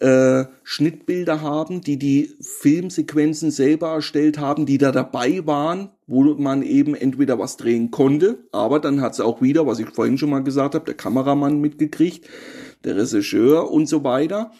äh, 0.03 0.47
Schnittbilder 0.63 1.41
haben, 1.41 1.79
die 1.79 1.97
die 1.97 2.35
Filmsequenzen 2.41 3.51
selber 3.51 3.93
erstellt 3.93 4.37
haben, 4.37 4.65
die 4.65 4.77
da 4.77 4.91
dabei 4.91 5.47
waren, 5.47 5.91
wo 6.07 6.23
man 6.35 6.61
eben 6.61 6.93
entweder 6.93 7.39
was 7.39 7.55
drehen 7.55 7.89
konnte, 7.89 8.37
aber 8.51 8.81
dann 8.81 8.99
hat 8.99 9.13
es 9.13 9.21
auch 9.21 9.41
wieder, 9.41 9.65
was 9.65 9.79
ich 9.79 9.89
vorhin 9.89 10.17
schon 10.17 10.29
mal 10.29 10.43
gesagt 10.43 10.75
habe, 10.75 10.83
der 10.83 10.95
Kameramann 10.95 11.61
mitgekriegt, 11.61 12.27
der 12.83 12.97
Regisseur 12.97 13.71
und 13.71 13.87
so 13.87 14.03
weiter. 14.03 14.51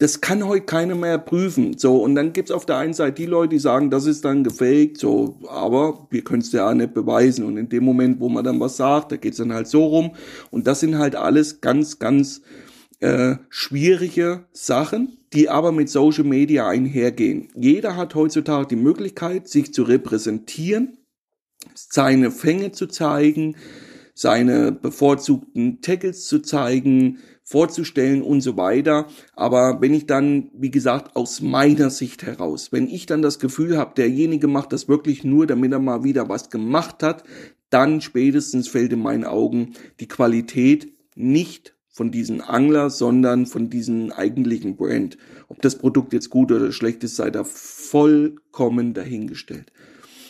Das 0.00 0.20
kann 0.20 0.46
heute 0.46 0.66
keiner 0.66 0.94
mehr 0.96 1.18
prüfen. 1.18 1.76
So, 1.78 2.02
und 2.02 2.16
dann 2.16 2.32
gibt's 2.32 2.50
auf 2.50 2.66
der 2.66 2.78
einen 2.78 2.94
Seite 2.94 3.14
die 3.14 3.26
Leute, 3.26 3.50
die 3.50 3.58
sagen, 3.58 3.90
das 3.90 4.06
ist 4.06 4.24
dann 4.24 4.42
gefaked, 4.42 4.98
so, 4.98 5.38
aber 5.48 6.06
wir 6.10 6.22
können 6.22 6.42
es 6.42 6.52
ja 6.52 6.68
auch 6.68 6.74
nicht 6.74 6.94
beweisen. 6.94 7.44
Und 7.44 7.56
in 7.56 7.68
dem 7.68 7.84
Moment, 7.84 8.20
wo 8.20 8.28
man 8.28 8.44
dann 8.44 8.60
was 8.60 8.76
sagt, 8.76 9.12
da 9.12 9.16
geht's 9.16 9.38
dann 9.38 9.52
halt 9.52 9.68
so 9.68 9.84
rum. 9.86 10.12
Und 10.50 10.66
das 10.66 10.80
sind 10.80 10.98
halt 10.98 11.14
alles 11.14 11.60
ganz, 11.60 11.98
ganz 11.98 12.42
äh, 13.00 13.36
schwierige 13.48 14.46
Sachen, 14.52 15.18
die 15.32 15.48
aber 15.48 15.72
mit 15.72 15.88
Social 15.88 16.24
Media 16.24 16.68
einhergehen. 16.68 17.48
Jeder 17.54 17.96
hat 17.96 18.14
heutzutage 18.14 18.68
die 18.68 18.76
Möglichkeit, 18.76 19.48
sich 19.48 19.72
zu 19.72 19.82
repräsentieren, 19.82 20.98
seine 21.74 22.30
Fänge 22.30 22.72
zu 22.72 22.86
zeigen, 22.86 23.56
seine 24.14 24.72
bevorzugten 24.72 25.80
Tackles 25.80 26.26
zu 26.26 26.40
zeigen, 26.40 27.18
vorzustellen 27.44 28.20
und 28.20 28.40
so 28.40 28.56
weiter. 28.56 29.06
Aber 29.34 29.80
wenn 29.80 29.94
ich 29.94 30.06
dann, 30.06 30.50
wie 30.54 30.70
gesagt, 30.70 31.14
aus 31.14 31.40
meiner 31.40 31.90
Sicht 31.90 32.24
heraus, 32.24 32.72
wenn 32.72 32.88
ich 32.88 33.06
dann 33.06 33.22
das 33.22 33.38
Gefühl 33.38 33.78
habe, 33.78 33.94
derjenige 33.96 34.48
macht 34.48 34.72
das 34.72 34.88
wirklich 34.88 35.24
nur, 35.24 35.46
damit 35.46 35.72
er 35.72 35.78
mal 35.78 36.04
wieder 36.04 36.28
was 36.28 36.50
gemacht 36.50 37.02
hat, 37.02 37.22
dann 37.70 38.00
spätestens 38.00 38.68
fällt 38.68 38.92
in 38.92 39.00
meinen 39.00 39.24
Augen 39.24 39.74
die 40.00 40.08
Qualität 40.08 40.92
nicht 41.14 41.77
von 41.98 42.12
diesen 42.12 42.40
Angler, 42.40 42.90
sondern 42.90 43.46
von 43.46 43.70
diesen 43.70 44.12
eigentlichen 44.12 44.76
Brand. 44.76 45.18
Ob 45.48 45.60
das 45.62 45.76
Produkt 45.76 46.12
jetzt 46.12 46.30
gut 46.30 46.52
oder 46.52 46.70
schlecht 46.70 47.02
ist, 47.02 47.16
sei 47.16 47.30
da 47.30 47.42
vollkommen 47.42 48.94
dahingestellt. 48.94 49.72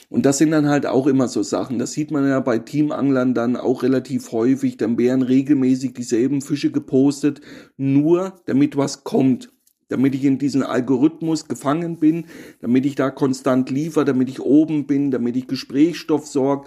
Und 0.08 0.24
das 0.24 0.38
sind 0.38 0.50
dann 0.50 0.66
halt 0.66 0.86
auch 0.86 1.06
immer 1.06 1.28
so 1.28 1.42
Sachen. 1.42 1.78
Das 1.78 1.92
sieht 1.92 2.10
man 2.10 2.26
ja 2.26 2.40
bei 2.40 2.58
Teamanglern 2.58 3.34
dann 3.34 3.56
auch 3.56 3.82
relativ 3.82 4.32
häufig. 4.32 4.78
Dann 4.78 4.96
werden 4.96 5.20
regelmäßig 5.20 5.92
dieselben 5.92 6.40
Fische 6.40 6.72
gepostet, 6.72 7.42
nur 7.76 8.40
damit 8.46 8.78
was 8.78 9.04
kommt. 9.04 9.52
Damit 9.88 10.14
ich 10.14 10.24
in 10.24 10.38
diesen 10.38 10.62
Algorithmus 10.62 11.48
gefangen 11.48 11.98
bin, 11.98 12.24
damit 12.62 12.86
ich 12.86 12.94
da 12.94 13.10
konstant 13.10 13.68
liefere, 13.68 14.06
damit 14.06 14.30
ich 14.30 14.40
oben 14.40 14.86
bin, 14.86 15.10
damit 15.10 15.36
ich 15.36 15.46
Gesprächsstoff 15.46 16.26
sorge. 16.26 16.66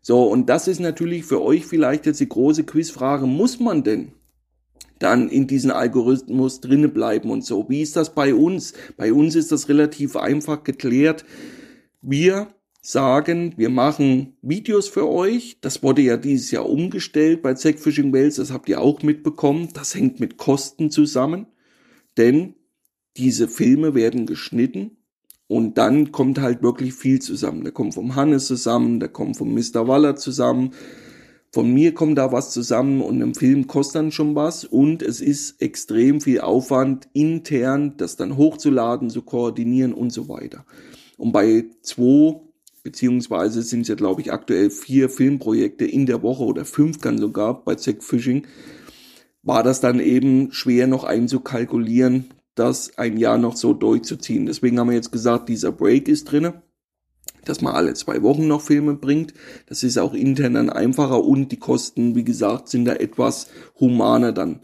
So, 0.00 0.22
und 0.22 0.48
das 0.48 0.68
ist 0.68 0.78
natürlich 0.78 1.24
für 1.24 1.42
euch 1.42 1.66
vielleicht 1.66 2.06
jetzt 2.06 2.20
die 2.20 2.28
große 2.28 2.62
Quizfrage, 2.62 3.26
muss 3.26 3.58
man 3.58 3.82
denn 3.82 4.12
dann 4.98 5.28
in 5.28 5.46
diesen 5.46 5.70
Algorithmus 5.70 6.60
drinnen 6.60 6.92
bleiben 6.92 7.30
und 7.30 7.44
so. 7.44 7.68
Wie 7.68 7.82
ist 7.82 7.96
das 7.96 8.14
bei 8.14 8.34
uns? 8.34 8.74
Bei 8.96 9.12
uns 9.12 9.34
ist 9.34 9.52
das 9.52 9.68
relativ 9.68 10.16
einfach 10.16 10.64
geklärt. 10.64 11.24
Wir 12.00 12.48
sagen, 12.80 13.54
wir 13.56 13.70
machen 13.70 14.36
Videos 14.42 14.88
für 14.88 15.08
euch. 15.08 15.58
Das 15.60 15.82
wurde 15.82 16.02
ja 16.02 16.16
dieses 16.16 16.50
Jahr 16.50 16.68
umgestellt 16.68 17.42
bei 17.42 17.54
Zack 17.54 17.78
Fishing 17.78 18.12
Wells. 18.12 18.36
Das 18.36 18.52
habt 18.52 18.68
ihr 18.68 18.80
auch 18.80 19.02
mitbekommen. 19.02 19.68
Das 19.74 19.94
hängt 19.94 20.20
mit 20.20 20.36
Kosten 20.36 20.90
zusammen. 20.90 21.46
Denn 22.16 22.54
diese 23.16 23.48
Filme 23.48 23.94
werden 23.94 24.26
geschnitten 24.26 24.98
und 25.48 25.78
dann 25.78 26.12
kommt 26.12 26.38
halt 26.40 26.62
wirklich 26.62 26.94
viel 26.94 27.20
zusammen. 27.20 27.64
Da 27.64 27.70
kommt 27.70 27.94
vom 27.94 28.14
Hannes 28.14 28.46
zusammen, 28.46 29.00
da 29.00 29.08
kommt 29.08 29.36
vom 29.36 29.54
Mr. 29.54 29.88
Waller 29.88 30.14
zusammen, 30.14 30.72
von 31.50 31.72
mir 31.72 31.94
kommt 31.94 32.18
da 32.18 32.30
was 32.30 32.50
zusammen 32.50 33.00
und 33.00 33.20
im 33.20 33.34
Film 33.34 33.66
kostet 33.66 33.96
dann 33.96 34.12
schon 34.12 34.34
was 34.34 34.64
und 34.64 35.02
es 35.02 35.20
ist 35.20 35.62
extrem 35.62 36.20
viel 36.20 36.40
Aufwand 36.40 37.08
intern, 37.14 37.94
das 37.96 38.16
dann 38.16 38.36
hochzuladen, 38.36 39.08
zu 39.08 39.22
koordinieren 39.22 39.94
und 39.94 40.12
so 40.12 40.28
weiter. 40.28 40.66
Und 41.16 41.32
bei 41.32 41.64
zwei 41.82 42.40
beziehungsweise 42.82 43.62
sind 43.62 43.82
es 43.82 43.88
ja 43.88 43.94
glaube 43.94 44.20
ich 44.20 44.32
aktuell 44.32 44.70
vier 44.70 45.08
Filmprojekte 45.08 45.84
in 45.84 46.06
der 46.06 46.22
Woche 46.22 46.44
oder 46.44 46.64
fünf 46.64 47.00
kann 47.00 47.18
sogar 47.18 47.64
bei 47.64 47.74
Zack 47.74 48.04
Fishing, 48.04 48.46
war 49.42 49.62
das 49.62 49.80
dann 49.80 50.00
eben 50.00 50.52
schwer 50.52 50.86
noch 50.86 51.04
einzukalkulieren, 51.04 52.26
das 52.54 52.98
ein 52.98 53.16
Jahr 53.16 53.38
noch 53.38 53.56
so 53.56 53.72
durchzuziehen. 53.72 54.46
Deswegen 54.46 54.78
haben 54.78 54.88
wir 54.88 54.96
jetzt 54.96 55.12
gesagt, 55.12 55.48
dieser 55.48 55.72
Break 55.72 56.08
ist 56.08 56.30
drinne 56.30 56.62
dass 57.48 57.60
man 57.60 57.74
alle 57.74 57.94
zwei 57.94 58.22
Wochen 58.22 58.46
noch 58.46 58.60
Filme 58.60 58.94
bringt. 58.94 59.34
Das 59.66 59.82
ist 59.82 59.98
auch 59.98 60.14
intern 60.14 60.54
dann 60.54 60.70
einfacher 60.70 61.24
und 61.24 61.50
die 61.50 61.58
Kosten, 61.58 62.14
wie 62.14 62.24
gesagt, 62.24 62.68
sind 62.68 62.84
da 62.84 62.94
etwas 62.94 63.48
humaner 63.78 64.32
dann. 64.32 64.60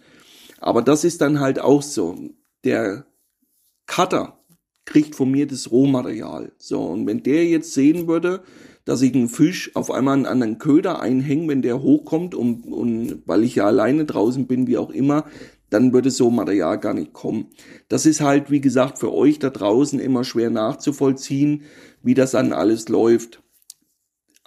Aber 0.60 0.82
das 0.82 1.04
ist 1.04 1.20
dann 1.20 1.40
halt 1.40 1.58
auch 1.58 1.82
so. 1.82 2.16
Der 2.64 3.06
Cutter 3.86 4.38
kriegt 4.84 5.14
von 5.14 5.30
mir 5.30 5.46
das 5.46 5.70
Rohmaterial. 5.70 6.52
So, 6.58 6.82
und 6.82 7.06
wenn 7.06 7.22
der 7.22 7.46
jetzt 7.46 7.74
sehen 7.74 8.06
würde, 8.06 8.42
dass 8.84 9.02
ich 9.02 9.14
einen 9.14 9.28
Fisch 9.28 9.74
auf 9.74 9.90
einmal 9.90 10.14
einen 10.14 10.26
anderen 10.26 10.58
Köder 10.58 11.00
einhänge, 11.00 11.48
wenn 11.48 11.62
der 11.62 11.82
hochkommt 11.82 12.34
und, 12.34 12.64
und 12.66 13.22
weil 13.24 13.44
ich 13.44 13.54
ja 13.54 13.66
alleine 13.66 14.04
draußen 14.04 14.46
bin, 14.46 14.66
wie 14.66 14.76
auch 14.76 14.90
immer, 14.90 15.24
dann 15.70 15.92
würde 15.92 16.10
so 16.10 16.30
Material 16.30 16.78
gar 16.78 16.94
nicht 16.94 17.12
kommen. 17.12 17.46
Das 17.88 18.06
ist 18.06 18.20
halt, 18.20 18.50
wie 18.50 18.60
gesagt, 18.60 18.98
für 18.98 19.12
euch 19.12 19.38
da 19.38 19.50
draußen 19.50 19.98
immer 19.98 20.22
schwer 20.22 20.50
nachzuvollziehen, 20.50 21.62
wie 22.04 22.14
das 22.14 22.32
dann 22.32 22.52
alles 22.52 22.88
läuft. 22.88 23.42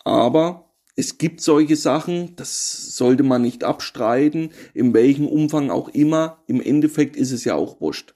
Aber 0.06 0.70
es 0.96 1.18
gibt 1.18 1.42
solche 1.42 1.76
Sachen, 1.76 2.36
das 2.38 2.96
sollte 2.96 3.24
man 3.24 3.42
nicht 3.42 3.64
abstreiten, 3.64 4.50
in 4.74 4.94
welchem 4.94 5.28
Umfang 5.28 5.70
auch 5.70 5.90
immer. 5.90 6.38
Im 6.48 6.62
Endeffekt 6.62 7.16
ist 7.16 7.32
es 7.32 7.44
ja 7.44 7.56
auch 7.56 7.82
wurscht. 7.82 8.16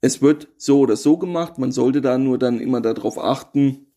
Es 0.00 0.22
wird 0.22 0.48
so 0.56 0.80
oder 0.80 0.96
so 0.96 1.18
gemacht, 1.18 1.58
man 1.58 1.72
sollte 1.72 2.00
da 2.00 2.16
nur 2.16 2.38
dann 2.38 2.60
immer 2.60 2.80
darauf 2.80 3.18
achten, 3.18 3.88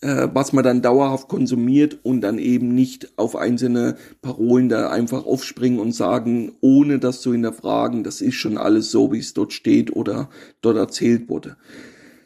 äh, 0.00 0.28
was 0.32 0.52
man 0.52 0.64
dann 0.64 0.82
dauerhaft 0.82 1.28
konsumiert 1.28 1.98
und 2.04 2.20
dann 2.20 2.38
eben 2.38 2.74
nicht 2.74 3.18
auf 3.18 3.36
einzelne 3.36 3.96
Parolen 4.22 4.68
da 4.68 4.90
einfach 4.90 5.26
aufspringen 5.26 5.80
und 5.80 5.92
sagen, 5.92 6.52
ohne 6.60 6.98
das 6.98 7.20
zu 7.20 7.32
hinterfragen, 7.32 8.04
das 8.04 8.20
ist 8.20 8.34
schon 8.34 8.56
alles 8.56 8.90
so, 8.90 9.12
wie 9.12 9.18
es 9.18 9.34
dort 9.34 9.52
steht 9.52 9.94
oder 9.94 10.30
dort 10.60 10.76
erzählt 10.76 11.28
wurde. 11.28 11.56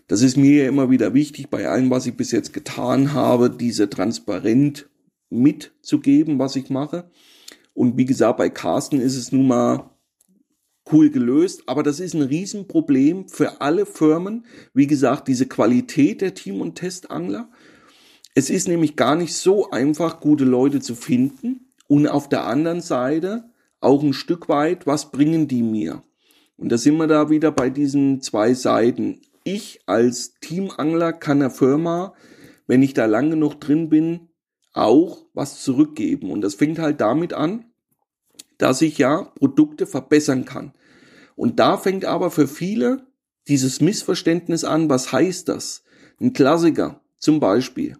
Das 0.09 0.23
ist 0.23 0.37
mir 0.37 0.65
ja 0.65 0.69
immer 0.69 0.91
wieder 0.91 1.15
wichtig 1.15 1.51
bei 1.51 1.69
allem, 1.69 1.91
was 1.91 2.07
ich 2.07 2.17
bis 2.17 2.33
jetzt 2.33 2.53
getan 2.53 3.13
habe, 3.13 3.51
diese 3.51 3.89
transparent 3.89 4.89
mitzugeben, 5.31 6.39
was 6.39 6.57
ich 6.57 6.71
mache. 6.71 7.11
Und 7.75 7.97
wie 7.97 8.07
gesagt, 8.07 8.39
bei 8.39 8.49
Carsten 8.49 9.01
ist 9.01 9.17
es 9.17 9.31
nun 9.31 9.47
mal 9.47 9.91
cool 10.91 11.11
gelöst, 11.11 11.63
aber 11.67 11.83
das 11.83 12.01
ist 12.01 12.15
ein 12.15 12.23
Riesenproblem 12.23 13.29
für 13.29 13.61
alle 13.61 13.85
Firmen. 13.85 14.47
Wie 14.73 14.87
gesagt, 14.87 15.29
diese 15.29 15.47
Qualität 15.47 16.23
der 16.23 16.35
Team- 16.35 16.63
und 16.63 16.77
Testangler. 16.77 17.51
Es 18.35 18.51
ist 18.51 18.67
nämlich 18.67 18.97
gar 18.97 19.15
nicht 19.15 19.35
so 19.35 19.71
einfach, 19.71 20.21
gute 20.21 20.45
Leute 20.45 20.81
zu 20.81 20.95
finden. 20.95 21.69
Und 21.87 22.07
auf 22.07 22.29
der 22.29 22.47
anderen 22.47 22.81
Seite 22.81 23.51
auch 23.81 24.03
ein 24.03 24.13
Stück 24.13 24.49
weit, 24.49 24.87
was 24.87 25.11
bringen 25.11 25.49
die 25.49 25.63
mir? 25.63 26.03
Und 26.57 26.71
da 26.71 26.79
sind 26.79 26.97
wir 26.97 27.07
da 27.07 27.31
wieder 27.31 27.53
bei 27.53 27.71
diesen 27.71 28.21
zwei 28.21 28.55
Seiten. 28.55 29.21
Ich 29.51 29.81
als 29.87 30.35
Teamangler 30.43 31.15
kann 31.15 31.41
der 31.41 31.49
Firma, 31.49 32.13
wenn 32.67 32.83
ich 32.83 32.93
da 32.93 33.07
lang 33.07 33.31
genug 33.31 33.59
drin 33.59 33.89
bin, 33.89 34.29
auch 34.75 35.25
was 35.33 35.63
zurückgeben. 35.63 36.31
Und 36.31 36.43
das 36.43 36.55
fängt 36.55 36.79
halt 36.79 37.01
damit 37.01 37.33
an, 37.33 37.65
dass 38.59 38.83
ich 38.83 38.99
ja 38.99 39.23
Produkte 39.37 39.87
verbessern 39.87 40.45
kann. 40.45 40.75
Und 41.35 41.61
da 41.61 41.79
fängt 41.79 42.05
aber 42.05 42.31
für 42.31 42.47
viele 42.47 43.07
dieses 43.49 43.81
Missverständnis 43.81 44.65
an, 44.65 44.91
was 44.91 45.13
heißt 45.13 45.49
das? 45.49 45.83
Ein 46.21 46.35
Klassiker, 46.35 47.01
zum 47.19 47.41
Beispiel. 47.41 47.97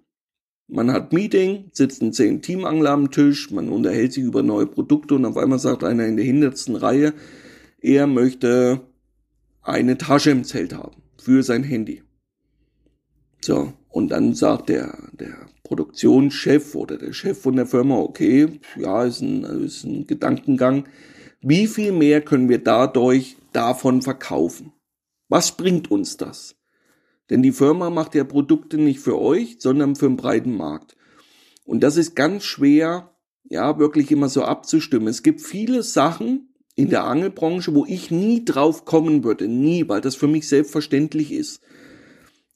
Man 0.67 0.93
hat 0.93 1.15
Meeting, 1.15 1.71
sitzen 1.73 2.13
zehn 2.13 2.43
Teamangler 2.43 2.91
am 2.91 3.11
Tisch, 3.11 3.51
man 3.51 3.71
unterhält 3.71 4.13
sich 4.13 4.25
über 4.25 4.43
neue 4.43 4.67
Produkte 4.67 5.15
und 5.15 5.25
auf 5.25 5.39
einmal 5.39 5.59
sagt 5.59 5.83
einer 5.83 6.05
in 6.05 6.19
der 6.19 6.27
hintersten 6.27 6.77
Reihe, 6.77 7.15
er 7.81 8.07
möchte 8.07 8.83
eine 9.63 9.97
Tasche 9.97 10.31
im 10.31 10.45
Zelt 10.45 10.75
haben 10.75 11.08
für 11.21 11.43
sein 11.43 11.63
Handy. 11.63 12.03
So, 13.41 13.73
und 13.89 14.09
dann 14.09 14.35
sagt 14.35 14.69
der, 14.69 14.97
der 15.13 15.49
Produktionschef 15.63 16.75
oder 16.75 16.99
der 16.99 17.13
Chef 17.13 17.41
von 17.41 17.57
der 17.57 17.67
Firma, 17.67 17.97
okay, 17.97 18.61
ja, 18.77 19.05
ist 19.05 19.21
ein, 19.21 19.45
ist 19.45 19.85
ein 19.85 20.07
Gedankengang. 20.07 20.85
Wie 21.41 21.67
viel 21.67 21.93
mehr 21.93 22.21
können 22.21 22.49
wir 22.49 22.59
dadurch 22.59 23.37
davon 23.53 24.03
verkaufen? 24.03 24.73
Was 25.29 25.57
bringt 25.57 25.91
uns 25.91 26.17
das? 26.17 26.57
Denn 27.31 27.43
die 27.43 27.53
Firma 27.53 27.91
macht 27.91 28.15
ja 28.15 28.25
Produkte 28.25 28.79
nicht 28.79 29.01
für 29.01 29.21
euch, 29.21 29.57
sondern 29.59 29.95
für 29.95 30.07
den 30.07 30.17
breiten 30.17 30.57
Markt. 30.57 30.97
Und 31.65 31.81
das 31.83 31.97
ist 31.97 32.17
ganz 32.17 32.45
schwer, 32.45 33.15
ja, 33.45 33.79
wirklich 33.79 34.11
immer 34.11 34.29
so 34.29 34.43
abzustimmen. 34.43 35.09
Es 35.09 35.23
gibt 35.23 35.41
viele 35.41 35.83
Sachen 35.83 36.55
in 36.79 36.91
der 36.91 37.03
Angelbranche, 37.03 37.75
wo 37.75 37.85
ich 37.87 38.13
nie 38.13 38.45
drauf 38.45 38.85
kommen 38.85 39.25
würde. 39.25 39.49
Nie, 39.49 39.89
weil 39.89 40.01
das 40.01 40.15
für 40.15 40.29
mich 40.29 40.47
selbstverständlich 40.47 41.33
ist. 41.33 41.61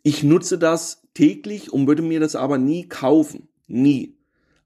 Ich 0.04 0.22
nutze 0.22 0.58
das 0.58 1.02
täglich 1.12 1.72
und 1.72 1.88
würde 1.88 2.02
mir 2.02 2.20
das 2.20 2.36
aber 2.36 2.56
nie 2.56 2.86
kaufen. 2.86 3.48
Nie. 3.66 4.14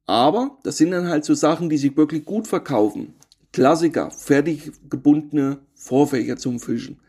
Aber 0.04 0.58
das 0.62 0.76
sind 0.76 0.90
dann 0.90 1.08
halt 1.08 1.24
so 1.24 1.32
Sachen, 1.32 1.70
die 1.70 1.78
sich 1.78 1.96
wirklich 1.96 2.26
gut 2.26 2.46
verkaufen. 2.46 3.14
Klassiker, 3.50 4.10
fertig 4.10 4.72
gebundene 4.90 5.60
Vorfächer 5.74 6.36
zum 6.36 6.60
Fischen. 6.60 7.00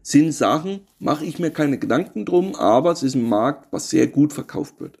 Sind 0.00 0.32
Sachen, 0.32 0.80
mache 0.98 1.26
ich 1.26 1.38
mir 1.38 1.50
keine 1.50 1.78
Gedanken 1.78 2.24
drum, 2.24 2.54
aber 2.54 2.92
es 2.92 3.02
ist 3.02 3.14
ein 3.14 3.28
Markt, 3.28 3.70
was 3.72 3.90
sehr 3.90 4.06
gut 4.06 4.32
verkauft 4.32 4.80
wird. 4.80 4.98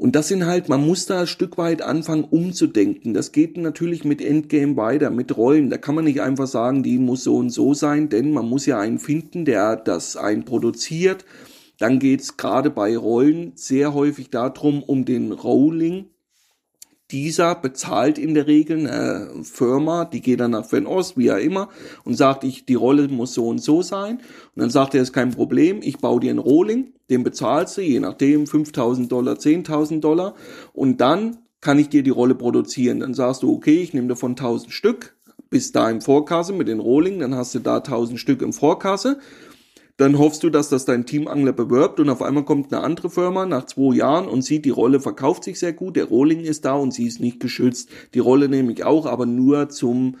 Und 0.00 0.16
das 0.16 0.28
sind 0.28 0.46
halt, 0.46 0.70
man 0.70 0.86
muss 0.86 1.04
da 1.04 1.20
ein 1.20 1.26
Stück 1.26 1.58
weit 1.58 1.82
anfangen 1.82 2.24
umzudenken. 2.24 3.12
Das 3.12 3.32
geht 3.32 3.58
natürlich 3.58 4.02
mit 4.02 4.22
Endgame 4.22 4.78
weiter, 4.78 5.10
mit 5.10 5.36
Rollen. 5.36 5.68
Da 5.68 5.76
kann 5.76 5.94
man 5.94 6.04
nicht 6.04 6.22
einfach 6.22 6.46
sagen, 6.46 6.82
die 6.82 6.96
muss 6.96 7.22
so 7.22 7.36
und 7.36 7.50
so 7.50 7.74
sein, 7.74 8.08
denn 8.08 8.32
man 8.32 8.48
muss 8.48 8.64
ja 8.64 8.80
einen 8.80 8.98
finden, 8.98 9.44
der 9.44 9.76
das 9.76 10.16
einen 10.16 10.46
produziert. 10.46 11.26
Dann 11.78 11.98
geht's 11.98 12.38
gerade 12.38 12.70
bei 12.70 12.96
Rollen 12.96 13.52
sehr 13.56 13.92
häufig 13.92 14.30
darum, 14.30 14.82
um 14.82 15.04
den 15.04 15.32
Rolling 15.32 16.06
dieser 17.10 17.54
bezahlt 17.54 18.16
in 18.16 18.32
der 18.32 18.46
Regel 18.46 18.86
eine 18.86 19.44
Firma, 19.44 20.06
die 20.06 20.22
geht 20.22 20.40
dann 20.40 20.52
nach 20.52 20.64
Fernost, 20.64 21.18
wie 21.18 21.26
er 21.26 21.40
immer, 21.40 21.68
und 22.04 22.14
sagt, 22.14 22.44
ich, 22.44 22.64
die 22.64 22.74
Rolle 22.74 23.08
muss 23.08 23.34
so 23.34 23.48
und 23.48 23.58
so 23.58 23.82
sein. 23.82 24.20
Und 24.54 24.62
dann 24.62 24.70
sagt 24.70 24.94
er, 24.94 25.02
ist 25.02 25.12
kein 25.12 25.32
Problem, 25.32 25.80
ich 25.82 25.98
baue 25.98 26.20
dir 26.20 26.30
einen 26.30 26.38
Rolling, 26.38 26.94
den 27.10 27.24
bezahlst 27.24 27.76
du, 27.76 27.82
je 27.82 28.00
nachdem, 28.00 28.46
5000 28.46 29.10
Dollar, 29.10 29.34
10.000 29.34 30.00
Dollar, 30.00 30.34
und 30.72 31.00
dann 31.00 31.38
kann 31.60 31.78
ich 31.78 31.90
dir 31.90 32.02
die 32.02 32.10
Rolle 32.10 32.34
produzieren. 32.34 33.00
Dann 33.00 33.12
sagst 33.12 33.42
du, 33.42 33.52
okay, 33.52 33.82
ich 33.82 33.92
nehme 33.92 34.08
davon 34.08 34.30
1000 34.30 34.72
Stück, 34.72 35.16
bis 35.50 35.72
da 35.72 35.90
im 35.90 36.00
Vorkasse 36.00 36.54
mit 36.54 36.68
den 36.68 36.80
Rolling, 36.80 37.18
dann 37.18 37.34
hast 37.34 37.54
du 37.54 37.58
da 37.58 37.78
1000 37.78 38.18
Stück 38.18 38.40
im 38.40 38.54
Vorkasse 38.54 39.18
dann 40.00 40.16
hoffst 40.18 40.42
du, 40.42 40.48
dass 40.48 40.70
das 40.70 40.86
dein 40.86 41.04
Teamangler 41.04 41.52
bewirbt 41.52 42.00
und 42.00 42.08
auf 42.08 42.22
einmal 42.22 42.46
kommt 42.46 42.72
eine 42.72 42.82
andere 42.82 43.10
Firma 43.10 43.44
nach 43.44 43.66
zwei 43.66 43.96
Jahren 43.96 44.28
und 44.28 44.40
sieht, 44.40 44.64
die 44.64 44.70
Rolle 44.70 44.98
verkauft 44.98 45.44
sich 45.44 45.58
sehr 45.58 45.74
gut, 45.74 45.94
der 45.94 46.06
Rohling 46.06 46.40
ist 46.40 46.64
da 46.64 46.72
und 46.72 46.94
sie 46.94 47.06
ist 47.06 47.20
nicht 47.20 47.38
geschützt. 47.38 47.90
Die 48.14 48.18
Rolle 48.18 48.48
nehme 48.48 48.72
ich 48.72 48.82
auch, 48.82 49.04
aber 49.04 49.26
nur 49.26 49.68
zum 49.68 50.16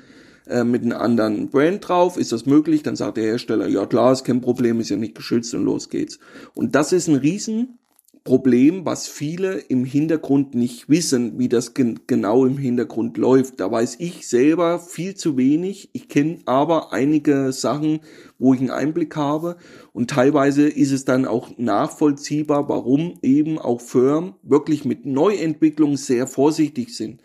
äh, 0.50 0.64
mit 0.64 0.82
einem 0.82 0.98
anderen 0.98 1.48
Brand 1.48 1.88
drauf. 1.88 2.16
Ist 2.16 2.32
das 2.32 2.46
möglich? 2.46 2.82
Dann 2.82 2.96
sagt 2.96 3.16
der 3.16 3.24
Hersteller, 3.24 3.68
ja 3.68 3.86
klar, 3.86 4.12
ist 4.12 4.24
kein 4.24 4.40
Problem, 4.40 4.80
ist 4.80 4.90
ja 4.90 4.96
nicht 4.96 5.14
geschützt 5.14 5.54
und 5.54 5.64
los 5.64 5.88
geht's. 5.88 6.18
Und 6.54 6.74
das 6.74 6.92
ist 6.92 7.08
ein 7.08 7.16
riesen 7.16 7.78
Problem, 8.22 8.84
was 8.84 9.08
viele 9.08 9.54
im 9.54 9.86
Hintergrund 9.86 10.54
nicht 10.54 10.90
wissen, 10.90 11.38
wie 11.38 11.48
das 11.48 11.72
gen 11.72 12.00
genau 12.06 12.44
im 12.44 12.58
Hintergrund 12.58 13.16
läuft. 13.16 13.60
Da 13.60 13.72
weiß 13.72 13.96
ich 13.98 14.28
selber 14.28 14.78
viel 14.78 15.14
zu 15.14 15.38
wenig. 15.38 15.88
Ich 15.94 16.08
kenne 16.08 16.38
aber 16.44 16.92
einige 16.92 17.50
Sachen, 17.52 18.00
wo 18.38 18.52
ich 18.52 18.60
einen 18.60 18.70
Einblick 18.70 19.16
habe. 19.16 19.56
Und 19.92 20.10
teilweise 20.10 20.68
ist 20.68 20.92
es 20.92 21.06
dann 21.06 21.24
auch 21.24 21.56
nachvollziehbar, 21.56 22.68
warum 22.68 23.14
eben 23.22 23.58
auch 23.58 23.80
Firmen 23.80 24.34
wirklich 24.42 24.84
mit 24.84 25.06
Neuentwicklung 25.06 25.96
sehr 25.96 26.26
vorsichtig 26.26 26.94
sind. 26.94 27.22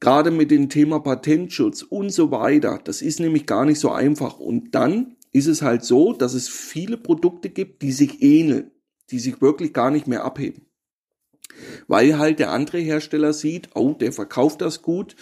Gerade 0.00 0.30
mit 0.30 0.50
dem 0.50 0.68
Thema 0.68 1.00
Patentschutz 1.00 1.82
und 1.82 2.10
so 2.10 2.30
weiter. 2.30 2.80
Das 2.84 3.02
ist 3.02 3.20
nämlich 3.20 3.46
gar 3.46 3.64
nicht 3.64 3.80
so 3.80 3.90
einfach. 3.90 4.38
Und 4.38 4.74
dann 4.74 5.16
ist 5.32 5.46
es 5.46 5.62
halt 5.62 5.84
so, 5.84 6.12
dass 6.12 6.34
es 6.34 6.48
viele 6.48 6.96
Produkte 6.96 7.50
gibt, 7.50 7.82
die 7.82 7.92
sich 7.92 8.22
ähneln 8.22 8.70
die 9.10 9.18
sich 9.18 9.40
wirklich 9.40 9.72
gar 9.72 9.90
nicht 9.90 10.06
mehr 10.06 10.24
abheben. 10.24 10.66
Weil 11.86 12.18
halt 12.18 12.38
der 12.38 12.50
andere 12.50 12.78
Hersteller 12.78 13.32
sieht, 13.32 13.70
oh, 13.74 13.92
der 13.92 14.12
verkauft 14.12 14.60
das 14.60 14.82
gut, 14.82 15.16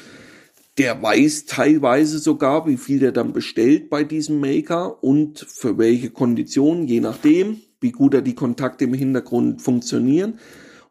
Der 0.77 1.01
weiß 1.01 1.45
teilweise 1.47 2.19
sogar, 2.19 2.67
wie 2.67 2.77
viel 2.77 2.99
der 2.99 3.13
dann 3.13 3.33
bestellt 3.33 3.91
bei 3.91 4.03
diesem 4.03 4.41
Maker 4.41 5.05
und 5.05 5.39
für 5.39 5.79
welche 5.79 6.11
Konditionen, 6.11 6.89
je 6.89 6.99
nachdem, 6.99 7.61
wie 7.81 7.93
gut 7.93 8.13
er 8.13 8.23
die 8.23 8.35
Kontakte 8.35 8.83
im 8.83 8.93
Hintergrund 8.93 9.63
funktionieren. 9.63 10.41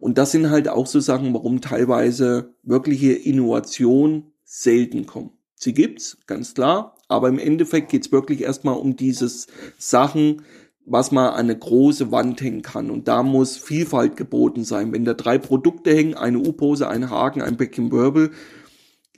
Und 0.04 0.18
das 0.18 0.34
sind 0.34 0.50
halt 0.50 0.68
auch 0.68 0.86
so 0.86 1.00
Sachen, 1.00 1.34
warum 1.34 1.62
teilweise 1.62 2.56
wirkliche 2.62 3.14
Innovation 3.14 4.34
selten 4.44 5.06
kommen. 5.06 5.30
Sie 5.56 5.74
gibt's, 5.74 6.18
ganz 6.28 6.54
klar, 6.54 6.98
aber 7.08 7.30
im 7.30 7.40
Endeffekt 7.40 7.90
geht's 7.90 8.12
wirklich 8.12 8.42
erstmal 8.42 8.76
um 8.76 8.98
dieses 8.98 9.48
Sachen, 9.78 10.42
was 10.86 11.14
man 11.14 11.30
an 11.30 11.46
eine 11.46 11.58
große 11.58 12.12
Wand 12.12 12.42
hängen 12.42 12.64
kann. 12.64 12.92
Und 12.92 13.08
da 13.08 13.24
muss 13.24 13.56
Vielfalt 13.56 14.18
geboten 14.18 14.66
sein. 14.66 14.92
Wenn 14.92 15.06
da 15.06 15.14
drei 15.14 15.38
Produkte 15.38 15.96
hängen, 15.96 16.16
eine 16.16 16.40
U-Pose, 16.40 16.90
ein 16.90 17.10
Haken, 17.10 17.42
ein 17.42 17.56
Becken 17.56 17.94
Wirbel, 17.94 18.32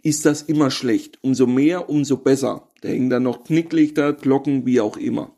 ist 0.04 0.28
das 0.28 0.44
immer 0.44 0.70
schlecht. 0.70 1.18
Umso 1.24 1.48
mehr, 1.48 1.90
umso 1.90 2.18
besser. 2.18 2.70
Da 2.82 2.90
hängen 2.90 3.10
dann 3.10 3.24
noch 3.24 3.44
Knicklichter, 3.44 4.14
Glocken, 4.14 4.68
wie 4.68 4.82
auch 4.82 4.98
immer. 4.98 5.35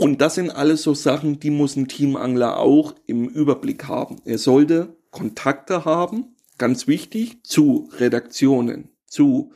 Und 0.00 0.22
das 0.22 0.36
sind 0.36 0.48
alles 0.48 0.80
so 0.80 0.94
Sachen, 0.94 1.40
die 1.40 1.50
muss 1.50 1.76
ein 1.76 1.86
Teamangler 1.86 2.58
auch 2.58 2.94
im 3.04 3.28
Überblick 3.28 3.86
haben. 3.86 4.16
Er 4.24 4.38
sollte 4.38 4.96
Kontakte 5.10 5.84
haben, 5.84 6.36
ganz 6.56 6.86
wichtig, 6.86 7.44
zu 7.44 7.90
Redaktionen, 7.98 8.88
zu 9.06 9.52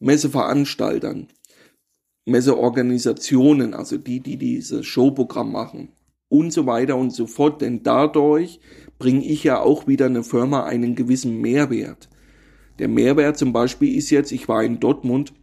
Messeveranstaltern, 0.00 1.28
Messeorganisationen, 2.24 3.72
also 3.72 3.96
die, 3.96 4.18
die 4.18 4.36
dieses 4.36 4.84
Showprogramm 4.84 5.52
machen 5.52 5.92
und 6.28 6.52
so 6.52 6.66
weiter 6.66 6.96
und 6.96 7.12
so 7.12 7.28
fort. 7.28 7.62
Denn 7.62 7.84
dadurch 7.84 8.58
bringe 8.98 9.24
ich 9.24 9.44
ja 9.44 9.60
auch 9.60 9.86
wieder 9.86 10.06
eine 10.06 10.24
Firma 10.24 10.64
einen 10.64 10.96
gewissen 10.96 11.40
Mehrwert. 11.40 12.08
Der 12.80 12.88
Mehrwert 12.88 13.38
zum 13.38 13.52
Beispiel 13.52 13.96
ist 13.96 14.10
jetzt, 14.10 14.32
ich 14.32 14.48
war 14.48 14.64
in 14.64 14.80
Dortmund, 14.80 15.34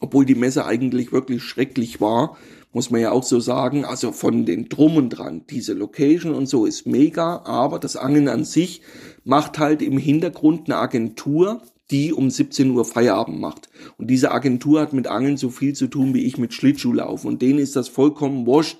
obwohl 0.00 0.26
die 0.26 0.34
Messe 0.34 0.66
eigentlich 0.66 1.12
wirklich 1.12 1.42
schrecklich 1.42 2.02
war, 2.02 2.36
muss 2.74 2.90
man 2.90 3.00
ja 3.00 3.12
auch 3.12 3.22
so 3.22 3.40
sagen, 3.40 3.84
also 3.84 4.12
von 4.12 4.44
den 4.44 4.68
Drum 4.68 4.96
und 4.96 5.10
Dran, 5.10 5.42
diese 5.48 5.72
Location 5.72 6.34
und 6.34 6.46
so 6.46 6.66
ist 6.66 6.86
mega, 6.86 7.42
aber 7.44 7.78
das 7.78 7.96
Angeln 7.96 8.28
an 8.28 8.44
sich 8.44 8.82
macht 9.24 9.58
halt 9.58 9.80
im 9.80 9.96
Hintergrund 9.96 10.66
eine 10.66 10.76
Agentur, 10.78 11.62
die 11.90 12.12
um 12.12 12.30
17 12.30 12.70
Uhr 12.70 12.84
Feierabend 12.84 13.40
macht. 13.40 13.68
Und 13.96 14.08
diese 14.08 14.32
Agentur 14.32 14.80
hat 14.80 14.92
mit 14.92 15.06
Angeln 15.06 15.36
so 15.36 15.50
viel 15.50 15.74
zu 15.74 15.86
tun 15.86 16.14
wie 16.14 16.24
ich 16.24 16.36
mit 16.36 16.52
Schlittschuhlauf. 16.52 17.24
Und 17.24 17.42
denen 17.42 17.60
ist 17.60 17.76
das 17.76 17.88
vollkommen 17.88 18.44
wurscht, 18.46 18.78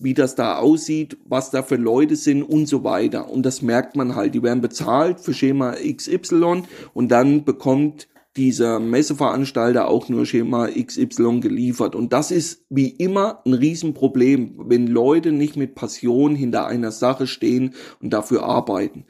wie 0.00 0.14
das 0.14 0.34
da 0.34 0.56
aussieht, 0.56 1.16
was 1.24 1.50
da 1.50 1.62
für 1.62 1.76
Leute 1.76 2.16
sind 2.16 2.42
und 2.42 2.66
so 2.66 2.82
weiter. 2.84 3.30
Und 3.30 3.44
das 3.44 3.62
merkt 3.62 3.96
man 3.96 4.16
halt. 4.16 4.34
Die 4.34 4.42
werden 4.42 4.60
bezahlt 4.60 5.20
für 5.20 5.34
Schema 5.34 5.74
XY 5.74 6.64
und 6.94 7.08
dann 7.08 7.44
bekommt 7.44 8.08
dieser 8.38 8.78
Messeveranstalter 8.78 9.88
auch 9.88 10.08
nur 10.08 10.24
Schema 10.24 10.68
XY 10.68 11.40
geliefert. 11.40 11.96
Und 11.96 12.12
das 12.12 12.30
ist 12.30 12.64
wie 12.70 12.88
immer 12.88 13.42
ein 13.44 13.52
Riesenproblem, 13.52 14.54
wenn 14.66 14.86
Leute 14.86 15.32
nicht 15.32 15.56
mit 15.56 15.74
Passion 15.74 16.36
hinter 16.36 16.66
einer 16.66 16.92
Sache 16.92 17.26
stehen 17.26 17.74
und 18.00 18.12
dafür 18.12 18.44
arbeiten. 18.44 19.04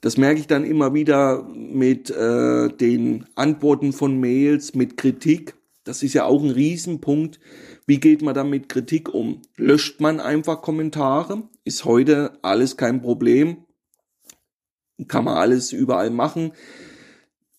Das 0.00 0.16
merke 0.16 0.40
ich 0.40 0.46
dann 0.46 0.64
immer 0.64 0.94
wieder 0.94 1.42
mit 1.44 2.10
äh, 2.10 2.68
den 2.68 3.26
Antworten 3.34 3.92
von 3.92 4.18
Mails, 4.18 4.74
mit 4.74 4.96
Kritik. 4.96 5.54
Das 5.84 6.02
ist 6.02 6.14
ja 6.14 6.24
auch 6.24 6.42
ein 6.42 6.50
Riesenpunkt. 6.50 7.40
Wie 7.86 8.00
geht 8.00 8.22
man 8.22 8.34
dann 8.34 8.48
mit 8.48 8.68
Kritik 8.68 9.12
um? 9.12 9.42
Löscht 9.56 10.00
man 10.00 10.20
einfach 10.20 10.62
Kommentare? 10.62 11.42
Ist 11.64 11.84
heute 11.84 12.38
alles 12.42 12.76
kein 12.76 13.02
Problem. 13.02 13.64
Kann 15.06 15.24
man 15.24 15.36
alles 15.36 15.72
überall 15.72 16.10
machen. 16.10 16.52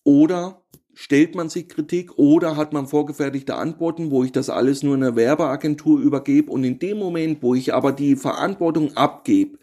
Oder 0.02 0.59
stellt 0.94 1.34
man 1.34 1.48
sich 1.48 1.68
Kritik 1.68 2.18
oder 2.18 2.56
hat 2.56 2.72
man 2.72 2.86
vorgefertigte 2.86 3.54
Antworten, 3.54 4.10
wo 4.10 4.24
ich 4.24 4.32
das 4.32 4.50
alles 4.50 4.82
nur 4.82 4.94
einer 4.94 5.16
Werbeagentur 5.16 6.00
übergebe 6.00 6.50
und 6.50 6.64
in 6.64 6.78
dem 6.78 6.98
Moment, 6.98 7.42
wo 7.42 7.54
ich 7.54 7.74
aber 7.74 7.92
die 7.92 8.16
Verantwortung 8.16 8.96
abgebe, 8.96 9.58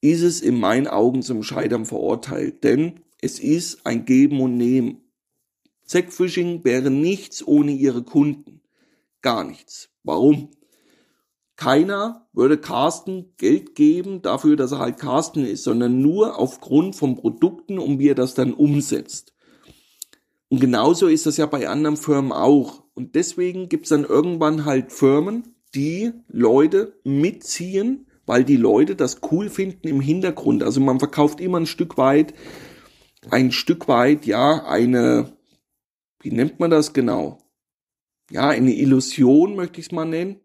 ist 0.00 0.22
es 0.22 0.40
in 0.40 0.58
meinen 0.58 0.86
Augen 0.86 1.22
zum 1.22 1.42
Scheitern 1.42 1.86
verurteilt, 1.86 2.64
denn 2.64 3.00
es 3.20 3.38
ist 3.38 3.86
ein 3.86 4.04
Geben 4.04 4.40
und 4.40 4.56
Nehmen. 4.56 5.00
Zackfishing 5.84 6.64
wäre 6.64 6.90
nichts 6.90 7.46
ohne 7.46 7.72
ihre 7.72 8.02
Kunden. 8.02 8.60
Gar 9.22 9.44
nichts. 9.44 9.90
Warum? 10.02 10.50
Keiner 11.56 12.26
würde 12.32 12.58
Carsten 12.58 13.32
Geld 13.36 13.74
geben 13.74 14.22
dafür, 14.22 14.56
dass 14.56 14.72
er 14.72 14.80
halt 14.80 14.98
Carsten 14.98 15.44
ist, 15.44 15.62
sondern 15.64 16.00
nur 16.00 16.38
aufgrund 16.38 16.96
von 16.96 17.16
Produkten 17.16 17.78
und 17.78 17.98
wie 17.98 18.08
er 18.08 18.14
das 18.14 18.34
dann 18.34 18.52
umsetzt. 18.52 19.33
Und 20.48 20.60
genauso 20.60 21.08
ist 21.08 21.26
das 21.26 21.36
ja 21.36 21.46
bei 21.46 21.68
anderen 21.68 21.96
Firmen 21.96 22.32
auch. 22.32 22.84
Und 22.94 23.14
deswegen 23.14 23.68
gibt 23.68 23.84
es 23.84 23.90
dann 23.90 24.04
irgendwann 24.04 24.64
halt 24.64 24.92
Firmen, 24.92 25.54
die 25.74 26.12
Leute 26.28 27.00
mitziehen, 27.04 28.06
weil 28.26 28.44
die 28.44 28.56
Leute 28.56 28.96
das 28.96 29.20
cool 29.30 29.50
finden 29.50 29.88
im 29.88 30.00
Hintergrund. 30.00 30.62
Also 30.62 30.80
man 30.80 30.98
verkauft 30.98 31.40
immer 31.40 31.58
ein 31.58 31.66
Stück 31.66 31.98
weit, 31.98 32.34
ein 33.30 33.52
Stück 33.52 33.88
weit, 33.88 34.26
ja, 34.26 34.64
eine, 34.64 35.36
wie 36.20 36.30
nennt 36.30 36.60
man 36.60 36.70
das 36.70 36.92
genau? 36.92 37.38
Ja, 38.30 38.48
eine 38.48 38.74
Illusion 38.74 39.56
möchte 39.56 39.80
ich 39.80 39.86
es 39.86 39.92
mal 39.92 40.04
nennen. 40.04 40.40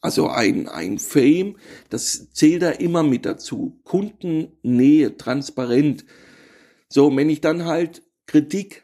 Also 0.00 0.28
ein, 0.28 0.68
ein 0.68 0.98
Fame, 0.98 1.56
das 1.88 2.30
zählt 2.32 2.62
da 2.62 2.70
immer 2.70 3.02
mit 3.02 3.24
dazu. 3.24 3.80
Kundennähe, 3.84 5.16
transparent. 5.16 6.04
So, 6.90 7.14
wenn 7.16 7.30
ich 7.30 7.40
dann 7.40 7.64
halt 7.64 8.02
Kritik 8.26 8.83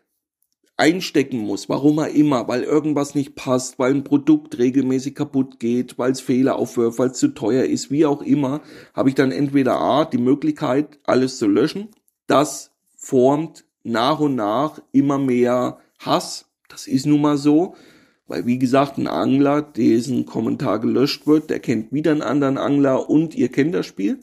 einstecken 0.80 1.38
muss, 1.38 1.68
warum 1.68 1.98
er 1.98 2.08
immer, 2.08 2.48
weil 2.48 2.62
irgendwas 2.62 3.14
nicht 3.14 3.34
passt, 3.34 3.78
weil 3.78 3.92
ein 3.92 4.02
Produkt 4.02 4.58
regelmäßig 4.58 5.14
kaputt 5.14 5.60
geht, 5.60 5.98
weil 5.98 6.12
es 6.12 6.22
Fehler 6.22 6.56
aufwirft, 6.56 6.98
weil 6.98 7.10
es 7.10 7.18
zu 7.18 7.28
teuer 7.28 7.64
ist, 7.64 7.90
wie 7.90 8.06
auch 8.06 8.22
immer, 8.22 8.62
habe 8.94 9.10
ich 9.10 9.14
dann 9.14 9.30
entweder 9.30 9.78
A, 9.78 10.06
die 10.06 10.18
Möglichkeit, 10.18 10.98
alles 11.04 11.36
zu 11.36 11.46
löschen. 11.46 11.88
Das 12.26 12.70
formt 12.96 13.64
nach 13.82 14.20
und 14.20 14.36
nach 14.36 14.80
immer 14.90 15.18
mehr 15.18 15.78
Hass. 15.98 16.46
Das 16.68 16.86
ist 16.86 17.06
nun 17.06 17.20
mal 17.20 17.36
so. 17.36 17.74
Weil, 18.26 18.46
wie 18.46 18.58
gesagt, 18.58 18.96
ein 18.96 19.08
Angler, 19.08 19.60
dessen 19.60 20.24
Kommentar 20.24 20.78
gelöscht 20.78 21.26
wird, 21.26 21.50
der 21.50 21.58
kennt 21.58 21.92
wieder 21.92 22.12
einen 22.12 22.22
anderen 22.22 22.56
Angler 22.56 23.10
und 23.10 23.34
ihr 23.34 23.50
kennt 23.50 23.74
das 23.74 23.86
Spiel. 23.86 24.20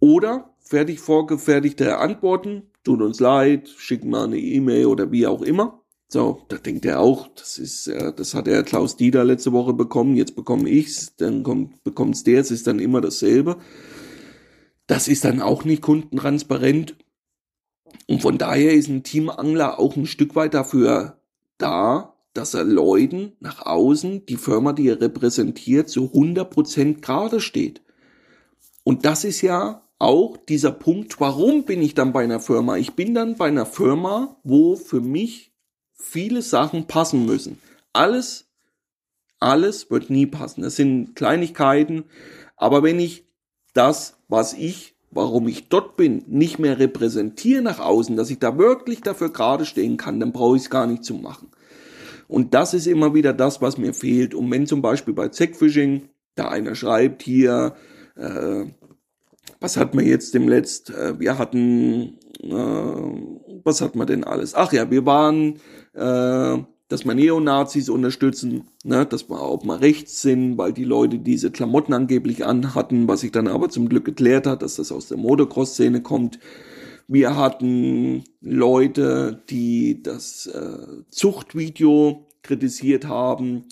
Oder 0.00 0.50
fertig 0.58 1.00
vorgefertigte 1.00 1.98
Antworten, 1.98 2.69
tut 2.84 3.02
uns 3.02 3.20
leid, 3.20 3.68
schick 3.68 4.04
mal 4.04 4.24
eine 4.24 4.38
E-Mail 4.38 4.86
oder 4.86 5.10
wie 5.12 5.26
auch 5.26 5.42
immer. 5.42 5.80
So, 6.08 6.42
da 6.48 6.56
denkt 6.56 6.84
er 6.86 6.98
auch, 6.98 7.28
das 7.36 7.56
ist, 7.56 7.86
äh, 7.86 8.12
das 8.12 8.34
hat 8.34 8.48
er 8.48 8.64
Klaus 8.64 8.96
Dieter 8.96 9.22
letzte 9.24 9.52
Woche 9.52 9.72
bekommen, 9.72 10.16
jetzt 10.16 10.34
bekomme 10.34 10.68
ich's, 10.68 11.14
dann 11.16 11.44
kommt, 11.44 11.84
bekommt's 11.84 12.24
der, 12.24 12.40
es 12.40 12.50
ist 12.50 12.66
dann 12.66 12.80
immer 12.80 13.00
dasselbe. 13.00 13.58
Das 14.88 15.06
ist 15.06 15.24
dann 15.24 15.40
auch 15.40 15.64
nicht 15.64 15.82
kundentransparent. 15.82 16.96
Und 18.08 18.22
von 18.22 18.38
daher 18.38 18.74
ist 18.74 18.88
ein 18.88 19.04
Teamangler 19.04 19.78
auch 19.78 19.96
ein 19.96 20.06
Stück 20.06 20.34
weit 20.34 20.54
dafür 20.54 21.20
da, 21.58 22.16
dass 22.34 22.54
er 22.54 22.64
Leuten 22.64 23.36
nach 23.38 23.64
außen, 23.64 24.26
die 24.26 24.36
Firma, 24.36 24.72
die 24.72 24.88
er 24.88 25.00
repräsentiert, 25.00 25.88
zu 25.88 26.06
100% 26.06 27.00
gerade 27.00 27.40
steht. 27.40 27.82
Und 28.82 29.04
das 29.04 29.22
ist 29.22 29.42
ja 29.42 29.88
auch 30.00 30.38
dieser 30.38 30.72
Punkt, 30.72 31.20
warum 31.20 31.64
bin 31.64 31.82
ich 31.82 31.94
dann 31.94 32.12
bei 32.12 32.24
einer 32.24 32.40
Firma? 32.40 32.78
Ich 32.78 32.94
bin 32.94 33.14
dann 33.14 33.36
bei 33.36 33.48
einer 33.48 33.66
Firma, 33.66 34.36
wo 34.42 34.74
für 34.74 35.00
mich 35.00 35.52
viele 35.92 36.40
Sachen 36.40 36.86
passen 36.86 37.26
müssen. 37.26 37.58
Alles, 37.92 38.48
alles 39.40 39.90
wird 39.90 40.08
nie 40.08 40.24
passen. 40.24 40.62
Das 40.62 40.76
sind 40.76 41.14
Kleinigkeiten. 41.14 42.04
Aber 42.56 42.82
wenn 42.82 42.98
ich 42.98 43.26
das, 43.74 44.16
was 44.26 44.54
ich, 44.54 44.94
warum 45.10 45.46
ich 45.48 45.68
dort 45.68 45.98
bin, 45.98 46.24
nicht 46.28 46.58
mehr 46.58 46.78
repräsentiere 46.78 47.60
nach 47.60 47.78
außen, 47.78 48.16
dass 48.16 48.30
ich 48.30 48.38
da 48.38 48.56
wirklich 48.56 49.02
dafür 49.02 49.30
gerade 49.30 49.66
stehen 49.66 49.98
kann, 49.98 50.18
dann 50.18 50.32
brauche 50.32 50.56
ich 50.56 50.62
es 50.62 50.70
gar 50.70 50.86
nicht 50.86 51.04
zu 51.04 51.14
machen. 51.14 51.50
Und 52.26 52.54
das 52.54 52.72
ist 52.72 52.86
immer 52.86 53.12
wieder 53.12 53.34
das, 53.34 53.60
was 53.60 53.76
mir 53.76 53.92
fehlt. 53.92 54.34
Und 54.34 54.50
wenn 54.50 54.66
zum 54.66 54.80
Beispiel 54.80 55.12
bei 55.12 55.28
Zackfishing 55.28 56.08
da 56.36 56.48
einer 56.48 56.74
schreibt 56.74 57.22
hier, 57.22 57.74
äh, 58.16 58.64
was 59.60 59.76
hat 59.76 59.94
man 59.94 60.06
jetzt 60.06 60.34
dem 60.34 60.48
Letzt? 60.48 60.90
Äh, 60.90 61.18
wir 61.20 61.38
hatten, 61.38 62.18
äh, 62.42 63.60
was 63.64 63.80
hat 63.80 63.94
man 63.94 64.06
denn 64.06 64.24
alles? 64.24 64.54
Ach 64.54 64.72
ja, 64.72 64.90
wir 64.90 65.06
waren, 65.06 65.60
äh, 65.94 66.58
dass 66.88 67.04
man 67.04 67.16
Neonazis 67.16 67.88
unterstützen, 67.88 68.64
ne, 68.82 69.06
dass 69.06 69.30
wir 69.30 69.40
auch 69.40 69.62
mal 69.62 69.78
rechts 69.78 70.22
sind, 70.22 70.58
weil 70.58 70.72
die 70.72 70.84
Leute 70.84 71.18
diese 71.18 71.52
Klamotten 71.52 71.92
angeblich 71.92 72.44
anhatten, 72.44 73.06
was 73.06 73.20
sich 73.20 73.30
dann 73.30 73.46
aber 73.46 73.68
zum 73.68 73.88
Glück 73.88 74.04
geklärt 74.04 74.46
hat, 74.46 74.62
dass 74.62 74.76
das 74.76 74.90
aus 74.90 75.06
der 75.06 75.18
Motocross-Szene 75.18 76.02
kommt. 76.02 76.40
Wir 77.06 77.36
hatten 77.36 78.24
Leute, 78.40 79.42
die 79.50 80.02
das 80.02 80.46
äh, 80.46 81.04
Zuchtvideo 81.10 82.26
kritisiert 82.42 83.06
haben. 83.06 83.66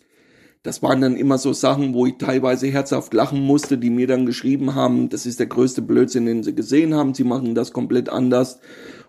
Das 0.62 0.82
waren 0.82 1.00
dann 1.00 1.16
immer 1.16 1.38
so 1.38 1.52
Sachen, 1.52 1.94
wo 1.94 2.06
ich 2.06 2.18
teilweise 2.18 2.66
herzhaft 2.66 3.14
lachen 3.14 3.40
musste, 3.40 3.78
die 3.78 3.90
mir 3.90 4.06
dann 4.06 4.26
geschrieben 4.26 4.74
haben, 4.74 5.09
das 5.09 5.24
ist 5.24 5.38
der 5.38 5.46
größte 5.46 5.82
Blödsinn, 5.82 6.26
den 6.26 6.42
sie 6.42 6.54
gesehen 6.54 6.94
haben, 6.94 7.14
sie 7.14 7.24
machen 7.24 7.54
das 7.54 7.72
komplett 7.72 8.09
anders. 8.09 8.59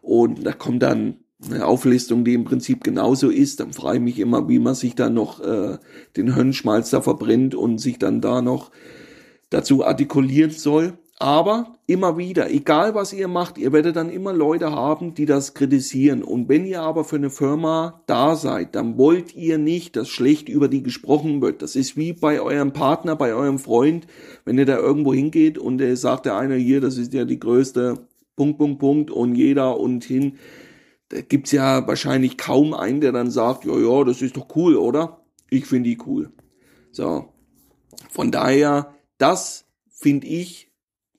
Und 0.02 0.46
da 0.46 0.54
kommt 0.54 0.84
dann 0.84 1.18
eine 1.46 1.66
Auflistung, 1.66 2.26
die 2.26 2.34
im 2.34 2.44
Prinzip 2.44 2.84
genauso 2.84 3.30
ist, 3.30 3.60
dann 3.60 3.74
frage 3.74 3.98
ich 3.98 4.04
mich 4.04 4.20
immer, 4.20 4.50
wie 4.50 4.60
man 4.60 4.76
sich 4.76 4.96
dann 4.96 5.14
noch 5.14 5.40
äh, 5.40 5.78
den 6.18 6.36
Hirnschmalz 6.36 6.90
da 6.90 7.02
verbrennt 7.02 7.56
und 7.56 7.80
sich 7.80 7.98
dann 7.98 8.22
da 8.22 8.42
noch 8.42 8.72
dazu 9.50 9.86
artikulieren 9.86 10.52
soll. 10.52 10.98
Aber 11.22 11.76
immer 11.86 12.18
wieder, 12.18 12.50
egal 12.50 12.96
was 12.96 13.12
ihr 13.12 13.28
macht, 13.28 13.58
ihr 13.58 13.74
werdet 13.74 13.98
dann 13.98 14.10
immer 14.10 14.32
Leute 14.32 14.72
haben, 14.72 15.16
die 15.16 15.26
das 15.26 15.54
kritisieren. 15.54 16.24
Und 16.24 16.48
wenn 16.48 16.66
ihr 16.66 16.82
aber 16.82 17.04
für 17.04 17.18
eine 17.18 17.30
Firma 17.30 18.02
da 18.06 18.38
seid, 18.38 18.74
dann 18.74 18.98
wollt 18.98 19.36
ihr 19.36 19.58
nicht, 19.58 19.98
dass 19.98 20.08
schlecht 20.08 20.48
über 20.48 20.70
die 20.70 20.82
gesprochen 20.82 21.42
wird. 21.42 21.62
Das 21.62 21.76
ist 21.76 21.98
wie 21.98 22.14
bei 22.14 22.40
eurem 22.40 22.72
Partner, 22.72 23.18
bei 23.18 23.34
eurem 23.34 23.60
Freund, 23.60 24.08
wenn 24.46 24.58
ihr 24.58 24.66
da 24.66 24.78
irgendwo 24.78 25.14
hingeht 25.14 25.58
und 25.58 25.82
er 25.82 25.98
sagt 25.98 26.26
der 26.26 26.38
eine 26.38 26.56
hier, 26.56 26.80
das 26.80 26.98
ist 26.98 27.14
ja 27.14 27.26
die 27.26 27.40
größte 27.40 28.08
Punkt, 28.38 28.58
Punkt, 28.58 28.80
Punkt 28.80 29.12
und 29.12 29.36
jeder 29.36 29.78
und 29.78 30.06
hin. 30.06 30.38
Da 31.10 31.20
gibt's 31.20 31.52
ja 31.52 31.86
wahrscheinlich 31.86 32.38
kaum 32.38 32.74
einen, 32.74 33.02
der 33.02 33.12
dann 33.12 33.30
sagt, 33.30 33.66
ja, 33.66 33.78
ja, 33.78 34.06
das 34.06 34.22
ist 34.22 34.38
doch 34.38 34.48
cool, 34.56 34.78
oder? 34.78 35.20
Ich 35.50 35.66
finde 35.66 35.90
die 35.90 35.98
cool. 36.08 36.32
So. 36.94 37.34
Von 38.10 38.32
daher, 38.32 38.94
das 39.18 39.66
finde 39.90 40.28
ich 40.28 40.69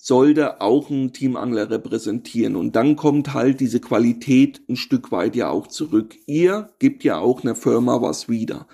sollte 0.03 0.63
auch 0.63 0.89
ein 0.89 1.13
Teamangler 1.13 1.69
repräsentieren. 1.71 2.57
Und 2.57 2.75
dann 2.75 2.97
kommt 2.97 3.35
halt 3.35 3.61
diese 3.61 3.81
Qualität 3.81 4.63
ein 4.67 4.77
Stück 4.77 5.13
weit 5.13 5.37
ja 5.37 5.51
auch 5.51 5.67
zurück. 5.67 6.17
Ihr 6.27 6.71
gebt 6.79 7.05
ja 7.05 7.19
auch 7.19 7.43
einer 7.43 7.55
Firma 7.55 8.01
was 8.01 8.27
wieder. 8.27 8.67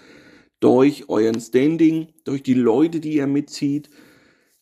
Durch 0.61 1.09
euren 1.09 1.41
Standing, 1.41 2.12
durch 2.24 2.45
die 2.45 2.55
Leute, 2.55 3.01
die 3.01 3.14
ihr 3.14 3.27
mitzieht, 3.27 3.91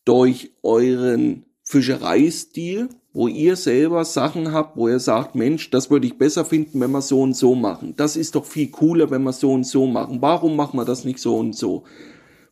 durch 0.06 0.52
euren 0.62 1.44
Fischereistil, 1.64 2.88
wo 3.12 3.28
ihr 3.28 3.56
selber 3.56 4.06
Sachen 4.06 4.52
habt, 4.52 4.78
wo 4.78 4.88
ihr 4.88 5.00
sagt, 5.00 5.34
Mensch, 5.34 5.68
das 5.68 5.90
würde 5.90 6.06
ich 6.06 6.16
besser 6.16 6.46
finden, 6.46 6.80
wenn 6.80 6.92
wir 6.92 7.02
so 7.02 7.20
und 7.20 7.36
so 7.36 7.54
machen. 7.54 7.92
Das 7.96 8.16
ist 8.16 8.36
doch 8.36 8.46
viel 8.46 8.70
cooler, 8.70 9.10
wenn 9.10 9.22
wir 9.22 9.32
so 9.34 9.52
und 9.52 9.66
so 9.66 9.86
machen. 9.86 10.22
Warum 10.22 10.56
machen 10.56 10.78
wir 10.78 10.86
das 10.86 11.04
nicht 11.04 11.18
so 11.18 11.36
und 11.36 11.54
so? 11.54 11.84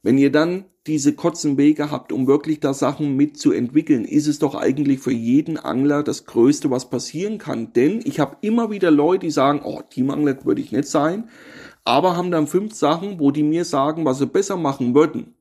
Wenn 0.02 0.18
ihr 0.18 0.32
dann 0.32 0.64
diese 0.88 1.12
kurzen 1.12 1.56
Wege 1.56 1.92
habt, 1.92 2.10
um 2.10 2.26
wirklich 2.26 2.58
da 2.58 2.74
Sachen 2.74 3.16
mitzuentwickeln, 3.16 4.04
ist 4.04 4.26
es 4.26 4.40
doch 4.40 4.56
eigentlich 4.56 4.98
für 4.98 5.12
jeden 5.12 5.56
Angler 5.56 6.02
das 6.02 6.26
Größte, 6.26 6.70
was 6.70 6.90
passieren 6.90 7.38
kann. 7.38 7.72
Denn 7.72 8.00
ich 8.04 8.18
habe 8.18 8.36
immer 8.40 8.72
wieder 8.72 8.90
Leute, 8.90 9.26
die 9.26 9.30
sagen, 9.30 9.60
oh, 9.62 9.80
Teamangler 9.88 10.44
würde 10.44 10.60
ich 10.60 10.72
nicht 10.72 10.88
sein, 10.88 11.28
aber 11.84 12.16
haben 12.16 12.32
dann 12.32 12.48
fünf 12.48 12.74
Sachen, 12.74 13.20
wo 13.20 13.30
die 13.30 13.44
mir 13.44 13.64
sagen, 13.64 14.04
was 14.04 14.18
sie 14.18 14.26
besser 14.26 14.56
machen 14.56 14.94
würden. 14.94 15.34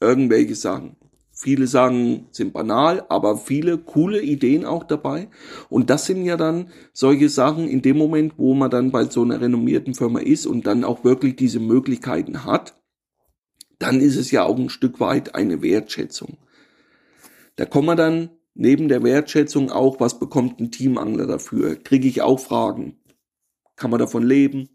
Irgendwelche 0.00 0.54
Sachen. 0.54 0.96
Viele 1.30 1.66
sagen, 1.66 2.26
sind 2.30 2.54
banal, 2.54 3.04
aber 3.10 3.36
viele 3.36 3.78
coole 3.78 4.22
Ideen 4.22 4.64
auch 4.64 4.84
dabei. 4.84 5.28
Und 5.68 5.90
das 5.90 6.06
sind 6.06 6.24
ja 6.24 6.38
dann 6.38 6.68
solche 6.94 7.28
Sachen 7.28 7.68
in 7.68 7.82
dem 7.82 7.98
Moment, 7.98 8.34
wo 8.38 8.54
man 8.54 8.70
dann 8.70 8.90
bei 8.90 9.04
so 9.04 9.22
einer 9.22 9.40
renommierten 9.42 9.94
Firma 9.94 10.20
ist 10.20 10.46
und 10.46 10.66
dann 10.66 10.84
auch 10.84 11.04
wirklich 11.04 11.36
diese 11.36 11.60
Möglichkeiten 11.60 12.44
hat 12.44 12.79
dann 13.80 14.00
ist 14.00 14.16
es 14.16 14.30
ja 14.30 14.44
auch 14.44 14.56
ein 14.56 14.68
Stück 14.68 15.00
weit 15.00 15.34
eine 15.34 15.62
Wertschätzung. 15.62 16.36
Da 17.56 17.64
kommen 17.64 17.88
wir 17.88 17.96
dann 17.96 18.30
neben 18.54 18.88
der 18.88 19.02
Wertschätzung 19.02 19.72
auch, 19.72 19.98
was 19.98 20.18
bekommt 20.18 20.60
ein 20.60 20.70
Teamangler 20.70 21.26
dafür? 21.26 21.76
Kriege 21.76 22.06
ich 22.06 22.22
auch 22.22 22.38
Fragen? 22.38 23.00
Kann 23.76 23.90
man 23.90 23.98
davon 23.98 24.22
leben? 24.22 24.68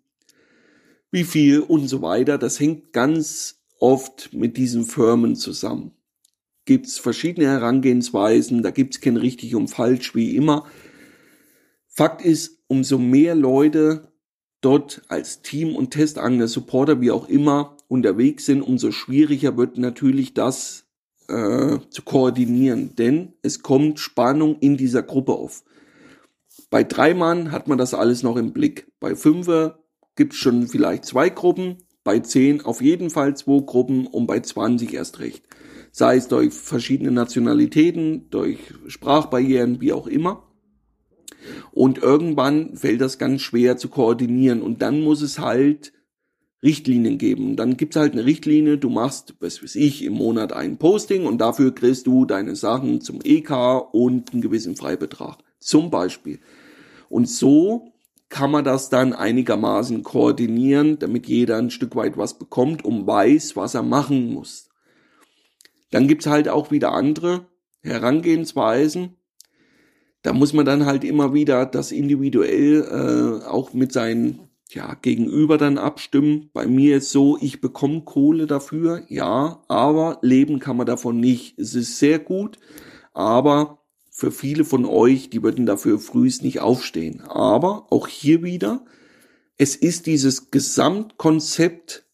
Wie 1.12 1.24
viel 1.24 1.60
und 1.60 1.88
so 1.88 2.02
weiter? 2.02 2.38
Das 2.38 2.60
hängt 2.60 2.92
ganz 2.92 3.64
oft 3.80 4.34
mit 4.34 4.58
diesen 4.58 4.86
Firmen 4.86 5.36
zusammen. 5.36 5.92
Gibt's 6.66 6.98
verschiedene 6.98 7.48
Herangehensweisen, 7.48 8.64
da 8.64 8.72
gibt's 8.72 9.00
kein 9.02 9.18
richtig 9.18 9.54
und 9.56 9.68
falsch, 9.68 10.16
wie 10.16 10.36
immer. 10.36 10.66
Fakt 11.88 12.26
ist, 12.26 12.64
umso 12.68 12.98
mehr 12.98 13.36
Leute 13.36 14.12
dort 14.62 15.04
als 15.10 15.44
Team 15.44 15.76
und 15.76 15.92
Testangler, 15.92 16.48
Supporter, 16.48 17.00
wie 17.02 17.12
auch 17.12 17.30
immer, 17.30 17.75
unterwegs 17.88 18.46
sind, 18.46 18.62
umso 18.62 18.92
schwieriger 18.92 19.58
wird 19.58 19.78
natürlich 19.78 20.34
das 20.34 20.86
äh, 21.28 21.80
zu 21.90 22.02
koordinieren, 22.04 22.96
denn 22.96 23.34
es 23.42 23.62
kommt 23.62 24.00
Spannung 24.00 24.58
in 24.60 24.78
dieser 24.78 25.04
Gruppe 25.04 25.34
auf. 25.34 25.64
Bei 26.70 26.84
drei 26.84 27.14
Mann 27.14 27.52
hat 27.52 27.68
man 27.68 27.78
das 27.78 27.94
alles 27.94 28.24
noch 28.24 28.38
im 28.38 28.54
Blick. 28.54 28.92
Bei 29.00 29.16
fünfer 29.16 29.80
gibt 30.16 30.34
es 30.34 30.40
schon 30.40 30.68
vielleicht 30.68 31.06
zwei 31.06 31.30
Gruppen, 31.30 31.78
bei 32.04 32.20
zehn 32.20 32.62
auf 32.62 32.82
jeden 32.82 33.10
Fall 33.10 33.36
zwei 33.36 33.60
Gruppen 33.60 34.08
und 34.08 34.28
bei 34.28 34.40
20 34.40 34.94
erst 34.94 35.20
recht. 35.20 35.44
Sei 35.92 36.18
es 36.18 36.28
durch 36.28 36.54
verschiedene 36.54 37.12
Nationalitäten, 37.12 38.30
durch 38.30 38.60
Sprachbarrieren, 38.88 39.82
wie 39.82 39.94
auch 39.94 40.08
immer. 40.08 40.44
Und 41.72 41.98
irgendwann 41.98 42.76
fällt 42.76 43.02
das 43.02 43.18
ganz 43.18 43.42
schwer 43.42 43.78
zu 43.78 43.90
koordinieren 43.90 44.62
und 44.62 44.82
dann 44.82 45.02
muss 45.02 45.22
es 45.22 45.40
halt 45.40 45.94
Richtlinien 46.66 47.18
geben. 47.18 47.56
Dann 47.56 47.78
gibt's 47.78 47.96
halt 47.96 48.14
eine 48.14 48.26
Richtlinie, 48.26 48.78
du 48.78 48.90
machst, 48.90 49.36
was 49.40 49.64
weiß 49.64 49.76
ich, 49.76 50.04
im 50.04 50.14
Monat 50.14 50.52
ein 50.52 50.78
Posting 50.78 51.26
und 51.26 51.38
dafür 51.38 51.74
kriegst 51.74 52.08
du 52.08 52.26
deine 52.26 52.56
Sachen 52.56 53.00
zum 53.00 53.20
EK 53.24 53.52
und 53.94 54.34
einen 54.34 54.42
gewissen 54.42 54.76
Freibetrag. 54.76 55.38
Zum 55.60 55.90
Beispiel. 55.90 56.40
Und 57.08 57.30
so 57.30 57.94
kann 58.30 58.52
man 58.52 58.66
das 58.66 58.90
dann 58.90 59.14
einigermaßen 59.14 60.04
koordinieren, 60.04 61.00
damit 61.00 61.28
jeder 61.28 61.58
ein 61.58 61.70
Stück 61.70 61.96
weit 61.96 62.18
was 62.18 62.38
bekommt 62.38 62.84
und 62.84 63.06
weiß, 63.08 63.56
was 63.56 63.76
er 63.76 63.84
machen 63.84 64.34
muss. 64.34 64.70
Dann 65.92 66.08
gibt's 66.08 66.26
halt 66.26 66.50
auch 66.50 66.72
wieder 66.72 66.94
andere 66.94 67.46
Herangehensweisen. 67.82 69.16
Da 70.24 70.34
muss 70.34 70.54
man 70.54 70.66
dann 70.66 70.88
halt 70.88 71.04
immer 71.04 71.36
wieder 71.36 71.68
das 71.68 71.92
individuell 71.92 72.82
äh, 72.82 73.46
auch 73.48 73.74
mit 73.74 73.94
seinen 73.94 74.45
ja, 74.70 74.96
gegenüber 74.96 75.58
dann 75.58 75.78
abstimmen. 75.78 76.50
Bei 76.54 76.68
mir 76.68 76.98
ist 76.98 77.12
so, 77.12 77.38
ich 77.40 77.62
bekomme 77.62 78.02
Kohle 78.02 78.48
dafür, 78.48 79.04
ja, 79.08 79.64
aber 79.68 80.20
leben 80.22 80.60
kann 80.60 80.78
man 80.78 80.88
davon 80.88 81.20
nicht. 81.20 81.58
Es 81.60 81.76
ist 81.76 82.00
sehr 82.00 82.20
gut, 82.20 82.58
aber 83.14 83.80
für 84.10 84.32
viele 84.32 84.66
von 84.66 84.86
euch, 84.86 85.30
die 85.30 85.44
würden 85.44 85.66
dafür 85.66 86.00
frühst 86.00 86.42
nicht 86.42 86.62
aufstehen. 86.62 87.22
Aber 87.22 87.88
auch 87.92 88.08
hier 88.08 88.44
wieder, 88.44 88.86
es 89.58 89.76
ist 89.76 90.06
dieses 90.06 90.52
Gesamtkonzept 90.52 92.06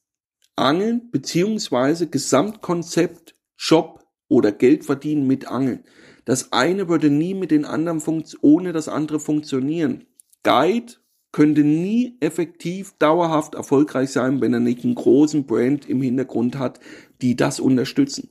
Angeln 0.56 1.10
beziehungsweise 1.12 2.08
Gesamtkonzept 2.08 3.36
Job 3.58 4.06
oder 4.28 4.52
Geld 4.52 4.86
verdienen 4.86 5.26
mit 5.28 5.48
Angeln. 5.48 5.84
Das 6.26 6.52
eine 6.52 6.88
würde 6.88 7.10
nie 7.10 7.34
mit 7.34 7.52
den 7.52 7.66
anderen 7.66 8.02
ohne 8.42 8.74
das 8.74 8.88
andere 8.88 9.20
funktionieren. 9.20 10.06
Guide 10.44 10.94
könnte 11.32 11.64
nie 11.64 12.18
effektiv 12.20 12.94
dauerhaft 13.00 13.56
erfolgreich 13.56 14.12
sein, 14.12 14.42
wenn 14.42 14.54
er 14.54 14.60
nicht 14.60 14.84
einen 14.84 14.96
großen 14.96 15.46
Brand 15.46 15.88
im 15.90 16.02
Hintergrund 16.02 16.58
hat, 16.58 16.80
die 17.22 17.36
das 17.36 17.60
unterstützen. 17.60 18.30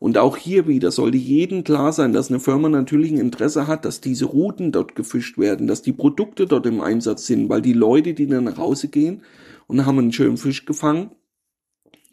Und 0.00 0.18
auch 0.18 0.36
hier 0.36 0.66
wieder 0.66 0.90
sollte 0.90 1.16
jedem 1.16 1.64
klar 1.64 1.92
sein, 1.92 2.12
dass 2.12 2.28
eine 2.28 2.40
Firma 2.40 2.68
natürlich 2.68 3.12
ein 3.12 3.18
Interesse 3.18 3.66
hat, 3.66 3.84
dass 3.84 4.00
diese 4.00 4.26
Routen 4.26 4.72
dort 4.72 4.96
gefischt 4.96 5.38
werden, 5.38 5.66
dass 5.66 5.82
die 5.82 5.92
Produkte 5.92 6.46
dort 6.46 6.66
im 6.66 6.80
Einsatz 6.80 7.26
sind, 7.26 7.48
weil 7.48 7.62
die 7.62 7.72
Leute, 7.72 8.12
die 8.12 8.26
dann 8.26 8.44
nach 8.44 8.58
Hause 8.58 8.88
gehen 8.88 9.22
und 9.66 9.86
haben 9.86 9.98
einen 9.98 10.12
schönen 10.12 10.36
Fisch 10.36 10.66
gefangen, 10.66 11.12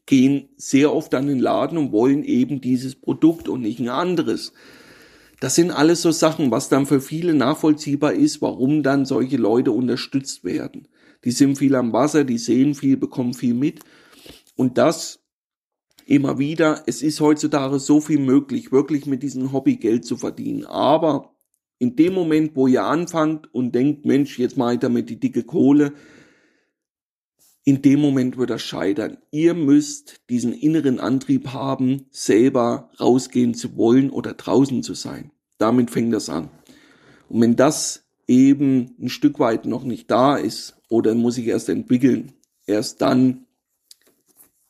gehen 0.06 0.50
sehr 0.56 0.94
oft 0.94 1.14
an 1.16 1.28
den 1.28 1.40
Laden 1.40 1.78
und 1.78 1.92
wollen 1.92 2.24
eben 2.24 2.62
dieses 2.62 2.96
Produkt 2.96 3.50
und 3.50 3.62
nicht 3.62 3.80
ein 3.80 3.90
anderes. 3.90 4.54
Das 5.42 5.56
sind 5.56 5.72
alles 5.72 6.04
so 6.04 6.12
Sachen, 6.12 6.52
was 6.52 6.70
dann 6.70 6.86
für 6.86 7.02
viele 7.02 7.34
nachvollziehbar 7.34 8.14
ist, 8.14 8.44
warum 8.44 8.84
dann 8.84 9.06
solche 9.06 9.38
Leute 9.38 9.72
unterstützt 9.72 10.44
werden. 10.44 10.88
Die 11.26 11.32
sind 11.32 11.58
viel 11.58 11.74
am 11.74 11.92
Wasser, 11.94 12.24
die 12.24 12.38
sehen 12.38 12.76
viel, 12.76 12.96
bekommen 12.96 13.34
viel 13.34 13.56
mit. 13.56 13.80
Und 14.56 14.78
das 14.78 15.24
immer 16.06 16.38
wieder, 16.38 16.84
es 16.86 17.02
ist 17.02 17.22
heutzutage 17.22 17.80
so 17.80 18.02
viel 18.02 18.20
möglich, 18.20 18.72
wirklich 18.72 19.08
mit 19.08 19.24
diesem 19.24 19.52
Hobby 19.52 19.78
Geld 19.78 20.06
zu 20.06 20.16
verdienen. 20.16 20.68
Aber 20.68 21.34
in 21.80 21.96
dem 21.96 22.14
Moment, 22.14 22.56
wo 22.56 22.68
ihr 22.68 22.84
anfangt 22.84 23.52
und 23.52 23.74
denkt, 23.74 24.06
Mensch, 24.06 24.38
jetzt 24.38 24.58
mache 24.58 24.74
ich 24.74 24.80
damit 24.80 25.10
die 25.10 25.20
dicke 25.20 25.42
Kohle, 25.42 25.94
in 27.64 27.82
dem 27.82 28.00
Moment 28.00 28.38
wird 28.38 28.50
das 28.50 28.62
scheitern. 28.62 29.18
Ihr 29.30 29.54
müsst 29.54 30.22
diesen 30.30 30.54
inneren 30.54 31.00
Antrieb 31.00 31.50
haben, 31.50 32.06
selber 32.10 32.90
rausgehen 33.00 33.54
zu 33.54 33.78
wollen 33.78 34.10
oder 34.10 34.34
draußen 34.34 34.82
zu 34.84 34.94
sein. 34.94 35.32
Damit 35.58 35.92
fängt 35.92 36.14
das 36.14 36.30
an. 36.30 36.50
Und 37.30 37.42
wenn 37.42 37.56
das 37.56 38.06
eben 38.28 38.96
ein 39.00 39.10
Stück 39.10 39.40
weit 39.40 39.66
noch 39.66 39.84
nicht 39.84 40.10
da 40.10 40.38
ist 40.38 40.76
oder 40.90 41.14
muss 41.14 41.38
ich 41.38 41.48
erst 41.48 41.70
entwickeln, 41.70 42.34
erst 42.66 43.02
dann 43.02 43.46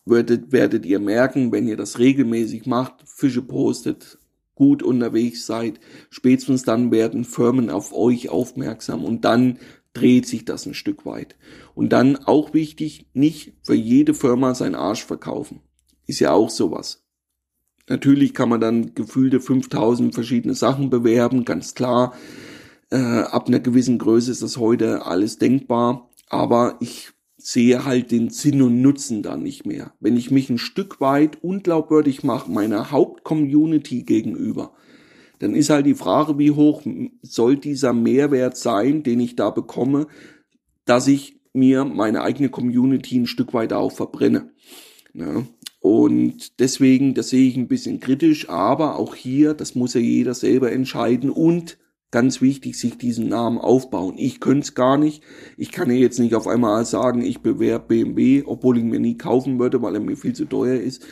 werdet, 0.05 0.51
werdet 0.51 0.85
ihr 0.85 0.99
merken, 0.99 1.51
wenn 1.51 1.67
ihr 1.67 1.77
das 1.77 1.99
regelmäßig 1.99 2.65
macht, 2.65 3.03
Fische 3.05 3.41
postet, 3.41 4.17
gut 4.55 4.83
unterwegs 4.83 5.45
seid, 5.45 5.79
spätestens 6.09 6.63
dann 6.63 6.91
werden 6.91 7.23
Firmen 7.23 7.69
auf 7.69 7.93
euch 7.93 8.29
aufmerksam 8.29 9.05
und 9.05 9.25
dann 9.25 9.57
dreht 9.93 10.27
sich 10.27 10.45
das 10.45 10.65
ein 10.65 10.73
Stück 10.73 11.05
weit. 11.05 11.35
Und 11.75 11.89
dann 11.89 12.15
auch 12.15 12.53
wichtig, 12.53 13.07
nicht 13.13 13.53
für 13.63 13.75
jede 13.75 14.13
Firma 14.13 14.55
sein 14.55 14.75
Arsch 14.75 15.05
verkaufen. 15.05 15.61
Ist 16.07 16.19
ja 16.19 16.31
auch 16.31 16.49
sowas. 16.49 17.03
Natürlich 17.87 18.33
kann 18.33 18.49
man 18.49 18.61
dann 18.61 18.93
gefühlte 18.93 19.39
5000 19.39 20.13
verschiedene 20.13 20.53
Sachen 20.53 20.89
bewerben, 20.89 21.45
ganz 21.45 21.75
klar. 21.75 22.13
Äh, 22.89 22.97
ab 22.97 23.47
einer 23.47 23.59
gewissen 23.59 23.97
Größe 23.97 24.31
ist 24.31 24.41
das 24.41 24.57
heute 24.57 25.05
alles 25.05 25.37
denkbar, 25.37 26.09
aber 26.29 26.77
ich 26.79 27.11
sehe 27.37 27.85
halt 27.85 28.11
den 28.11 28.29
Sinn 28.29 28.61
und 28.61 28.81
Nutzen 28.81 29.23
da 29.23 29.35
nicht 29.35 29.65
mehr. 29.65 29.93
Wenn 29.99 30.15
ich 30.15 30.31
mich 30.31 30.49
ein 30.49 30.57
Stück 30.57 31.01
weit 31.01 31.43
unglaubwürdig 31.43 32.23
mache 32.23 32.51
meiner 32.51 32.91
Hauptcommunity 32.91 34.03
gegenüber, 34.03 34.73
dann 35.41 35.55
ist 35.55 35.71
halt 35.71 35.87
die 35.87 35.95
Frage, 35.95 36.37
wie 36.37 36.51
hoch 36.51 36.83
soll 37.23 37.57
dieser 37.57 37.93
Mehrwert 37.93 38.57
sein, 38.57 39.01
den 39.01 39.19
ich 39.19 39.35
da 39.35 39.49
bekomme, 39.49 40.05
dass 40.85 41.07
ich 41.07 41.39
mir 41.51 41.83
meine 41.83 42.21
eigene 42.21 42.49
Community 42.49 43.17
ein 43.17 43.25
Stück 43.25 43.53
weit 43.55 43.73
auch 43.73 43.91
verbrenne. 43.91 44.51
Ja. 45.13 45.43
Und 45.79 46.59
deswegen, 46.59 47.15
das 47.15 47.29
sehe 47.29 47.47
ich 47.47 47.57
ein 47.57 47.67
bisschen 47.67 47.99
kritisch, 47.99 48.49
aber 48.49 48.99
auch 48.99 49.15
hier, 49.15 49.55
das 49.55 49.73
muss 49.73 49.95
ja 49.95 49.99
jeder 49.99 50.35
selber 50.35 50.71
entscheiden 50.71 51.31
und 51.31 51.79
ganz 52.11 52.39
wichtig, 52.41 52.77
sich 52.77 52.99
diesen 52.99 53.27
Namen 53.27 53.57
aufbauen. 53.57 54.15
Ich 54.17 54.41
könnte 54.41 54.65
es 54.65 54.75
gar 54.75 54.99
nicht. 54.99 55.23
Ich 55.57 55.71
kann 55.71 55.89
ja 55.89 55.95
jetzt 55.95 56.19
nicht 56.19 56.35
auf 56.35 56.45
einmal 56.45 56.85
sagen, 56.85 57.23
ich 57.23 57.39
bewerbe 57.39 57.87
BMW, 57.87 58.43
obwohl 58.45 58.77
ich 58.77 58.83
mir 58.83 58.99
nie 58.99 59.17
kaufen 59.17 59.57
würde, 59.57 59.81
weil 59.81 59.95
er 59.95 60.01
mir 60.01 60.17
viel 60.17 60.33
zu 60.33 60.45
teuer 60.45 60.79
ist. 60.79 61.03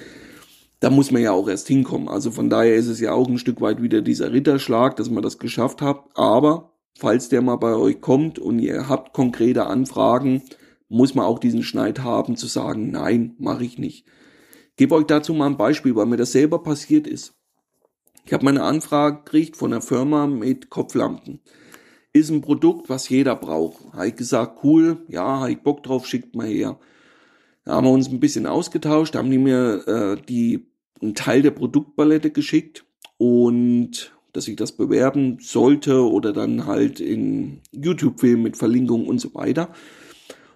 Da 0.79 0.89
muss 0.89 1.11
man 1.11 1.21
ja 1.21 1.31
auch 1.31 1.47
erst 1.49 1.67
hinkommen. 1.67 2.07
Also 2.07 2.31
von 2.31 2.49
daher 2.49 2.75
ist 2.75 2.87
es 2.87 2.99
ja 2.99 3.11
auch 3.11 3.27
ein 3.27 3.37
Stück 3.37 3.59
weit 3.59 3.81
wieder 3.81 4.01
dieser 4.01 4.31
Ritterschlag, 4.31 4.95
dass 4.95 5.09
man 5.09 5.23
das 5.23 5.37
geschafft 5.37 5.81
hat. 5.81 6.05
Aber 6.15 6.73
falls 6.97 7.29
der 7.29 7.41
mal 7.41 7.57
bei 7.57 7.73
euch 7.73 7.99
kommt 7.99 8.39
und 8.39 8.59
ihr 8.59 8.87
habt 8.87 9.13
konkrete 9.13 9.65
Anfragen, 9.65 10.43
muss 10.87 11.15
man 11.15 11.25
auch 11.25 11.39
diesen 11.39 11.63
Schneid 11.63 11.99
haben 11.99 12.35
zu 12.35 12.47
sagen, 12.47 12.91
nein, 12.91 13.35
mache 13.39 13.63
ich 13.63 13.77
nicht. 13.77 14.05
Ich 14.69 14.75
gebe 14.77 14.95
euch 14.95 15.05
dazu 15.05 15.33
mal 15.33 15.47
ein 15.47 15.57
Beispiel, 15.57 15.95
weil 15.95 16.05
mir 16.05 16.17
das 16.17 16.31
selber 16.31 16.63
passiert 16.63 17.07
ist. 17.07 17.35
Ich 18.25 18.33
habe 18.33 18.45
meine 18.45 18.63
Anfrage 18.63 19.17
gekriegt 19.17 19.57
von 19.57 19.73
einer 19.73 19.81
Firma 19.81 20.27
mit 20.27 20.69
Kopflampen. 20.69 21.41
Ist 22.13 22.29
ein 22.29 22.41
Produkt, 22.41 22.89
was 22.89 23.09
jeder 23.09 23.35
braucht. 23.35 23.93
Habe 23.93 24.07
ich 24.07 24.15
gesagt, 24.15 24.63
cool, 24.63 25.03
ja, 25.07 25.39
habe 25.39 25.51
ich 25.51 25.61
Bock 25.61 25.83
drauf, 25.83 26.07
schickt 26.07 26.35
mal 26.35 26.47
her. 26.47 26.79
Da 27.69 27.75
haben 27.75 27.85
wir 27.85 27.91
uns 27.91 28.09
ein 28.09 28.19
bisschen 28.19 28.47
ausgetauscht, 28.47 29.15
haben 29.15 29.29
die 29.29 29.37
mir 29.37 29.87
äh, 29.87 30.21
die, 30.27 30.65
einen 31.03 31.13
Teil 31.13 31.43
der 31.43 31.51
Produktpalette 31.51 32.31
geschickt 32.31 32.83
und 33.19 34.11
dass 34.33 34.47
ich 34.47 34.55
das 34.55 34.71
bewerben 34.71 35.37
sollte 35.39 36.03
oder 36.03 36.33
dann 36.33 36.65
halt 36.65 36.99
in 36.99 37.61
YouTube-Film 37.71 38.41
mit 38.41 38.57
Verlinkung 38.57 39.05
und 39.05 39.21
so 39.21 39.35
weiter. 39.35 39.71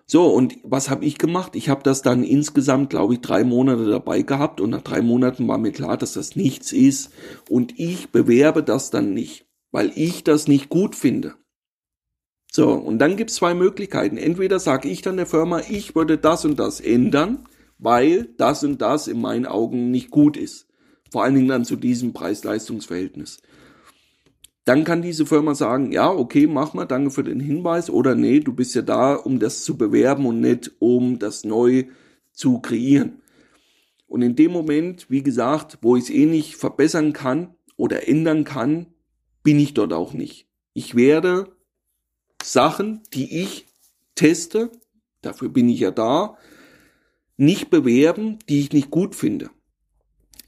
So, 0.08 0.26
und 0.26 0.56
was 0.64 0.90
habe 0.90 1.06
ich 1.06 1.20
gemacht? 1.20 1.56
Ich 1.56 1.70
habe 1.70 1.84
das 1.84 2.02
dann 2.02 2.24
insgesamt, 2.24 2.90
glaube 2.90 3.14
ich, 3.14 3.22
drei 3.22 3.44
Monate 3.44 3.86
dabei 3.86 4.24
gehabt 4.24 4.60
und 4.60 4.72
nach 4.72 4.82
drei 4.82 5.04
Monaten 5.04 5.48
war 5.48 5.60
mir 5.60 5.72
klar, 5.72 5.98
dass 5.98 6.14
das 6.14 6.36
nichts 6.36 6.72
ist 6.72 7.12
und 7.48 7.80
ich 7.80 8.10
bewerbe 8.10 8.64
das 8.64 8.90
dann 8.90 9.14
nicht, 9.14 9.46
weil 9.72 9.92
ich 9.94 10.24
das 10.24 10.48
nicht 10.48 10.70
gut 10.70 10.96
finde. 10.96 11.36
So, 12.56 12.72
und 12.72 13.00
dann 13.00 13.18
gibt's 13.18 13.36
zwei 13.36 13.54
Möglichkeiten. 13.54 14.18
Entweder 14.18 14.60
sage 14.60 14.90
ich 14.90 15.02
dann 15.02 15.18
der 15.18 15.26
Firma, 15.26 15.62
ich 15.68 15.96
würde 15.96 16.18
das 16.18 16.46
und 16.46 16.60
das 16.60 16.80
ändern, 16.80 17.48
weil 17.80 18.30
das 18.38 18.64
und 18.64 18.82
das 18.82 19.08
in 19.08 19.20
meinen 19.20 19.46
Augen 19.46 19.90
nicht 19.90 20.12
gut 20.12 20.38
ist. 20.38 20.68
Vor 21.12 21.24
allen 21.24 21.36
Dingen 21.36 21.48
dann 21.48 21.66
zu 21.66 21.76
diesem 21.76 22.14
Preis-Leistungs-Verhältnis 22.14 23.40
dann 24.66 24.86
kann 24.86 25.02
diese 25.02 25.26
Firma 25.26 25.56
sagen, 25.56 25.92
ja, 25.92 26.10
okay, 26.10 26.48
mach 26.48 26.74
mal, 26.74 26.86
danke 26.86 27.12
für 27.12 27.24
den 27.24 27.40
Hinweis 27.40 27.90
oder 27.90 28.16
nee, 28.16 28.40
du 28.40 28.54
bist 28.54 28.76
ja 28.76 28.82
da, 28.82 29.16
um 29.16 29.40
das 29.40 29.64
zu 29.64 29.78
bewerben 29.78 30.26
und 30.26 30.40
nicht 30.40 30.72
um 30.80 31.20
das 31.20 31.44
neu 31.44 31.86
zu 32.32 32.60
kreieren. 32.60 33.22
Und 34.08 34.22
in 34.22 34.36
dem 34.36 34.52
Moment, 34.52 35.10
wie 35.10 35.24
gesagt, 35.24 35.80
wo 35.82 35.98
ich 35.98 36.04
es 36.04 36.10
eh 36.12 36.26
nicht 36.26 36.56
verbessern 36.56 37.14
kann 37.14 37.56
oder 37.76 38.08
ändern 38.08 38.44
kann, 38.44 38.88
bin 39.44 39.60
ich 39.60 39.74
dort 39.74 39.92
auch 39.92 40.14
nicht. 40.14 40.48
Ich 40.74 40.96
werde 40.96 41.52
Sachen, 42.44 43.02
die 43.14 43.42
ich 43.42 43.66
teste, 44.16 44.72
dafür 45.22 45.50
bin 45.50 45.70
ich 45.70 45.80
ja 45.80 45.92
da, 45.92 46.38
nicht 47.38 47.70
bewerben, 47.70 48.40
die 48.48 48.60
ich 48.60 48.74
nicht 48.74 48.92
gut 48.92 49.16
finde 49.16 49.50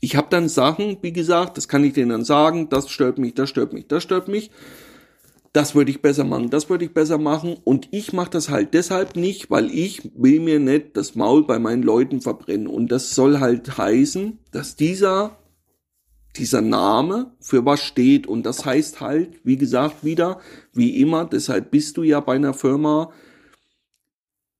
ich 0.06 0.16
habe 0.16 0.28
dann 0.30 0.50
Sachen, 0.50 0.98
wie 1.02 1.12
gesagt, 1.14 1.58
das 1.58 1.68
kann 1.68 1.84
ich 1.84 1.94
denen 1.94 2.10
dann 2.10 2.24
sagen, 2.24 2.70
das 2.70 2.90
stört 2.90 3.18
mich, 3.18 3.34
das 3.34 3.50
stört 3.50 3.74
mich, 3.74 3.88
das 3.88 4.04
stört 4.04 4.28
mich. 4.28 4.52
Das 5.52 5.74
würde 5.74 5.90
ich 5.90 6.02
besser 6.02 6.26
machen, 6.26 6.52
das 6.52 6.70
würde 6.70 6.86
ich 6.86 6.94
besser 6.94 7.18
machen. 7.18 7.58
Und 7.64 7.88
ich 7.92 8.14
mache 8.14 8.30
das 8.30 8.50
halt 8.50 8.76
deshalb 8.76 9.16
nicht, 9.16 9.50
weil 9.50 9.72
ich 9.72 10.12
will 10.14 10.42
mir 10.42 10.60
nicht 10.60 10.96
das 10.96 11.16
Maul 11.16 11.48
bei 11.48 11.58
meinen 11.58 11.82
Leuten 11.82 12.22
verbrennen. 12.22 12.68
Und 12.68 12.92
das 12.92 13.16
soll 13.16 13.40
halt 13.40 13.80
heißen, 13.80 14.38
dass 14.52 14.76
dieser, 14.76 15.38
dieser 16.38 16.62
Name 16.62 17.32
für 17.40 17.66
was 17.66 17.82
steht. 17.82 18.28
Und 18.28 18.46
das 18.46 18.66
heißt 18.66 19.02
halt, 19.02 19.40
wie 19.44 19.58
gesagt, 19.58 20.04
wieder, 20.04 20.40
wie 20.74 21.00
immer, 21.02 21.26
deshalb 21.26 21.72
bist 21.72 21.98
du 21.98 22.04
ja 22.04 22.20
bei 22.20 22.36
einer 22.36 22.54
Firma, 22.54 23.12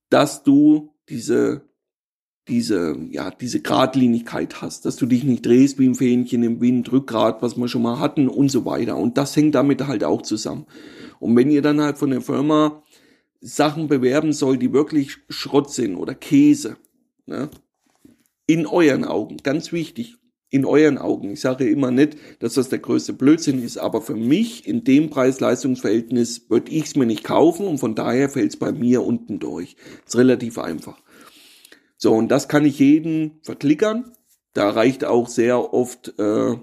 dass 0.10 0.44
du 0.44 0.94
diese 1.10 1.64
diese, 2.48 2.96
ja, 3.10 3.32
diese 3.32 3.62
Gradlinigkeit 3.62 4.62
hast, 4.62 4.86
dass 4.86 4.98
du 4.98 5.06
dich 5.06 5.24
nicht 5.24 5.46
drehst 5.46 5.80
wie 5.80 5.88
ein 5.88 5.96
Fähnchen 5.96 6.44
im 6.44 6.62
Wind, 6.62 6.92
Rückgrat, 6.92 7.42
was 7.42 7.58
wir 7.58 7.68
schon 7.68 7.82
mal 7.82 8.00
hatten 8.00 8.28
und 8.28 8.50
so 8.50 8.66
weiter. 8.66 8.98
Und 8.98 9.18
das 9.18 9.36
hängt 9.36 9.56
damit 9.56 9.88
halt 9.88 10.04
auch 10.04 10.22
zusammen. 10.22 10.68
Und 11.20 11.36
wenn 11.36 11.50
ihr 11.50 11.62
dann 11.62 11.82
halt 11.82 11.98
von 11.98 12.12
der 12.12 12.22
Firma 12.22 12.84
Sachen 13.42 13.88
bewerben 13.88 14.32
soll, 14.32 14.58
die 14.58 14.74
wirklich 14.74 15.18
Schrott 15.30 15.72
sind 15.72 15.96
oder 15.96 16.14
Käse, 16.14 16.78
ne? 17.26 17.50
in 18.48 18.68
euren 18.68 19.06
Augen, 19.06 19.38
ganz 19.38 19.72
wichtig, 19.72 20.18
in 20.50 20.66
euren 20.66 20.98
Augen. 20.98 21.32
Ich 21.32 21.42
sage 21.42 21.68
immer 21.68 21.92
nicht, 21.92 22.18
dass 22.40 22.54
das 22.54 22.70
der 22.70 22.80
größte 22.80 23.14
Blödsinn 23.14 23.64
ist, 23.64 23.78
aber 23.78 24.02
für 24.02 24.16
mich 24.16 24.68
in 24.68 24.84
dem 24.84 25.10
Preis-Leistungs-Verhältnis 25.10 26.50
würde 26.50 26.72
ich 26.72 26.86
es 26.86 26.96
mir 26.96 27.06
nicht 27.06 27.24
kaufen 27.24 27.68
und 27.68 27.80
von 27.80 27.96
daher 27.96 28.30
fällt 28.30 28.52
es 28.52 28.58
bei 28.58 28.72
mir 28.72 29.04
unten 29.04 29.40
durch. 29.40 29.76
Ist 30.06 30.16
relativ 30.16 30.58
einfach. 30.58 30.98
So, 31.98 32.14
und 32.14 32.30
das 32.30 32.48
kann 32.48 32.66
ich 32.66 32.80
jeden 32.80 33.40
verklickern. 33.42 34.12
Da 34.54 34.70
reicht 34.70 35.04
auch 35.04 35.28
sehr 35.28 35.74
oft 35.74 36.14
äh, 36.20 36.56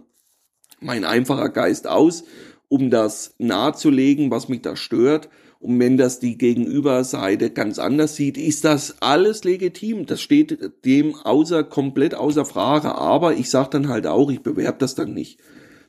mein 0.81 1.05
einfacher 1.05 1.49
Geist 1.49 1.87
aus, 1.87 2.25
um 2.73 2.89
das 2.89 3.35
nahezulegen, 3.37 4.31
was 4.31 4.49
mich 4.49 4.63
da 4.63 4.77
stört. 4.77 5.29
Und 5.59 5.79
wenn 5.79 5.99
das 5.99 6.21
die 6.21 6.39
Gegenüberseite 6.39 7.51
ganz 7.51 7.79
anders 7.79 8.17
sieht, 8.17 8.39
ist 8.39 8.65
das 8.65 9.03
alles 9.03 9.45
legitim. 9.45 10.07
Das 10.07 10.23
steht 10.23 10.59
dem 10.87 11.15
außer 11.15 11.65
komplett 11.65 12.15
außer 12.15 12.47
Frage. 12.47 12.95
Aber 12.95 13.35
ich 13.35 13.51
sage 13.51 13.69
dann 13.73 13.89
halt 13.89 14.07
auch, 14.07 14.31
ich 14.31 14.41
bewerbe 14.41 14.79
das 14.79 14.95
dann 14.95 15.13
nicht. 15.13 15.39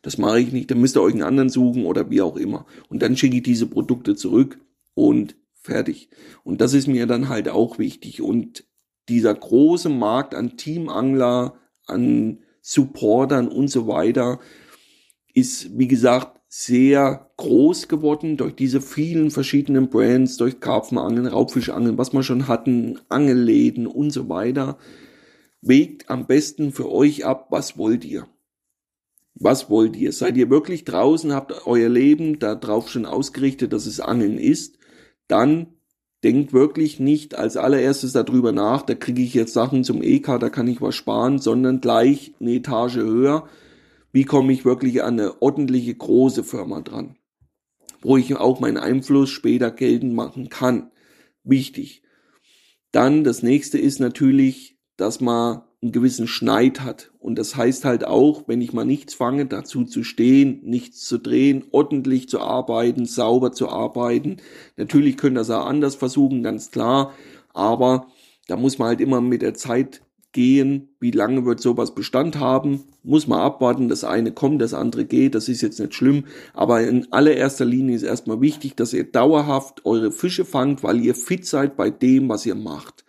Das 0.01 0.17
mache 0.17 0.41
ich 0.41 0.51
nicht. 0.51 0.69
Dann 0.71 0.81
müsst 0.81 0.97
ihr 0.97 1.01
euch 1.01 1.13
einen 1.13 1.23
anderen 1.23 1.47
suchen 1.47 1.85
oder 1.85 2.09
wie 2.09 2.21
auch 2.21 2.35
immer. 2.35 2.65
Und 2.89 3.01
dann 3.01 3.15
schicke 3.15 3.37
ich 3.37 3.43
diese 3.43 3.67
Produkte 3.67 4.17
zurück 4.17 4.59
und 4.93 5.37
fertig. 5.53 6.09
Und 6.43 6.59
das 6.59 6.73
ist 6.73 6.89
mir 6.89 7.07
dann 7.07 7.29
halt 7.29 7.47
auch 7.47 7.79
wichtig. 7.79 8.21
Und 8.21 8.65
dieser 9.07 9.33
große 9.33 9.87
Markt 9.87 10.35
an 10.35 10.57
Teamangler, 10.57 11.55
an 11.87 12.39
Supportern 12.59 13.47
und 13.47 13.69
so 13.69 13.87
weiter 13.87 14.41
ist, 15.33 15.77
wie 15.77 15.87
gesagt, 15.87 16.42
sehr 16.55 17.31
groß 17.37 17.87
geworden 17.87 18.37
durch 18.37 18.53
diese 18.53 18.79
vielen 18.79 19.31
verschiedenen 19.31 19.89
Brands, 19.89 20.37
durch 20.37 20.59
Karpfenangeln, 20.59 21.25
Raubfischangeln, 21.25 21.97
was 21.97 22.13
wir 22.13 22.21
schon 22.21 22.47
hatten, 22.47 22.99
Angelläden 23.09 23.87
und 23.87 24.11
so 24.11 24.29
weiter. 24.29 24.77
Wägt 25.61 26.11
am 26.11 26.27
besten 26.27 26.71
für 26.71 26.91
euch 26.91 27.25
ab, 27.25 27.47
was 27.49 27.79
wollt 27.79 28.05
ihr? 28.05 28.27
Was 29.33 29.71
wollt 29.71 29.95
ihr? 29.95 30.11
Seid 30.11 30.37
ihr 30.37 30.51
wirklich 30.51 30.85
draußen, 30.85 31.33
habt 31.33 31.65
euer 31.65 31.89
Leben 31.89 32.37
darauf 32.37 32.87
schon 32.87 33.07
ausgerichtet, 33.07 33.73
dass 33.73 33.87
es 33.87 33.99
Angeln 33.99 34.37
ist? 34.37 34.77
Dann 35.27 35.73
denkt 36.23 36.53
wirklich 36.53 36.99
nicht 36.99 37.33
als 37.33 37.57
allererstes 37.57 38.13
darüber 38.13 38.51
nach, 38.51 38.83
da 38.83 38.93
kriege 38.93 39.23
ich 39.23 39.33
jetzt 39.33 39.53
Sachen 39.53 39.83
zum 39.83 40.03
EK, 40.03 40.37
da 40.39 40.51
kann 40.51 40.67
ich 40.67 40.83
was 40.83 40.93
sparen, 40.93 41.39
sondern 41.39 41.81
gleich 41.81 42.35
eine 42.39 42.53
Etage 42.53 42.97
höher. 42.97 43.47
Wie 44.13 44.25
komme 44.25 44.53
ich 44.53 44.63
wirklich 44.63 45.03
an 45.03 45.19
eine 45.19 45.41
ordentliche 45.41 45.93
große 45.93 46.43
Firma 46.43 46.81
dran, 46.81 47.17
wo 48.01 48.15
ich 48.15 48.35
auch 48.35 48.59
meinen 48.59 48.77
Einfluss 48.77 49.31
später 49.31 49.71
geltend 49.71 50.13
machen 50.13 50.49
kann. 50.49 50.91
Wichtig. 51.43 52.03
Dann 52.91 53.23
das 53.23 53.41
nächste 53.41 53.79
ist 53.79 53.99
natürlich, 53.99 54.77
dass 54.97 55.19
man 55.19 55.63
einen 55.81 55.91
gewissen 55.91 56.27
Schneid 56.27 56.81
hat. 56.81 57.11
Und 57.17 57.39
das 57.39 57.55
heißt 57.55 57.85
halt 57.85 58.05
auch, 58.05 58.47
wenn 58.47 58.61
ich 58.61 58.71
mal 58.71 58.85
nichts 58.85 59.15
fange, 59.15 59.47
dazu 59.47 59.83
zu 59.83 60.03
stehen, 60.03 60.61
nichts 60.63 61.05
zu 61.05 61.17
drehen, 61.17 61.65
ordentlich 61.71 62.29
zu 62.29 62.39
arbeiten, 62.39 63.05
sauber 63.05 63.51
zu 63.51 63.67
arbeiten. 63.67 64.37
Natürlich 64.77 65.17
können 65.17 65.35
das 65.35 65.49
auch 65.49 65.65
anders 65.65 65.95
versuchen, 65.95 66.43
ganz 66.43 66.69
klar. 66.69 67.13
Aber 67.53 68.07
da 68.47 68.57
muss 68.57 68.77
man 68.77 68.89
halt 68.89 69.01
immer 69.01 69.21
mit 69.21 69.41
der 69.41 69.55
Zeit 69.55 70.03
gehen. 70.33 70.89
Wie 70.99 71.11
lange 71.11 71.45
wird 71.45 71.61
sowas 71.61 71.95
Bestand 71.95 72.39
haben? 72.39 72.83
Muss 73.03 73.27
man 73.27 73.39
abwarten. 73.39 73.87
Das 73.87 74.03
eine 74.03 74.33
kommt, 74.33 74.61
das 74.61 74.73
andere 74.73 75.05
geht. 75.05 75.35
Das 75.35 75.47
ist 75.47 75.61
jetzt 75.61 75.79
nicht 75.79 75.93
schlimm. 75.93 76.25
Aber 76.53 76.81
in 76.81 77.11
allererster 77.11 77.65
Linie 77.65 77.95
ist 77.95 78.03
erstmal 78.03 78.41
wichtig, 78.41 78.75
dass 78.75 78.93
ihr 78.93 79.05
dauerhaft 79.05 79.85
eure 79.85 80.11
Fische 80.11 80.43
fangt, 80.43 80.83
weil 80.83 80.99
ihr 80.99 81.15
fit 81.15 81.45
seid 81.45 81.77
bei 81.77 81.89
dem, 81.89 82.27
was 82.27 82.45
ihr 82.45 82.55
macht. 82.55 83.05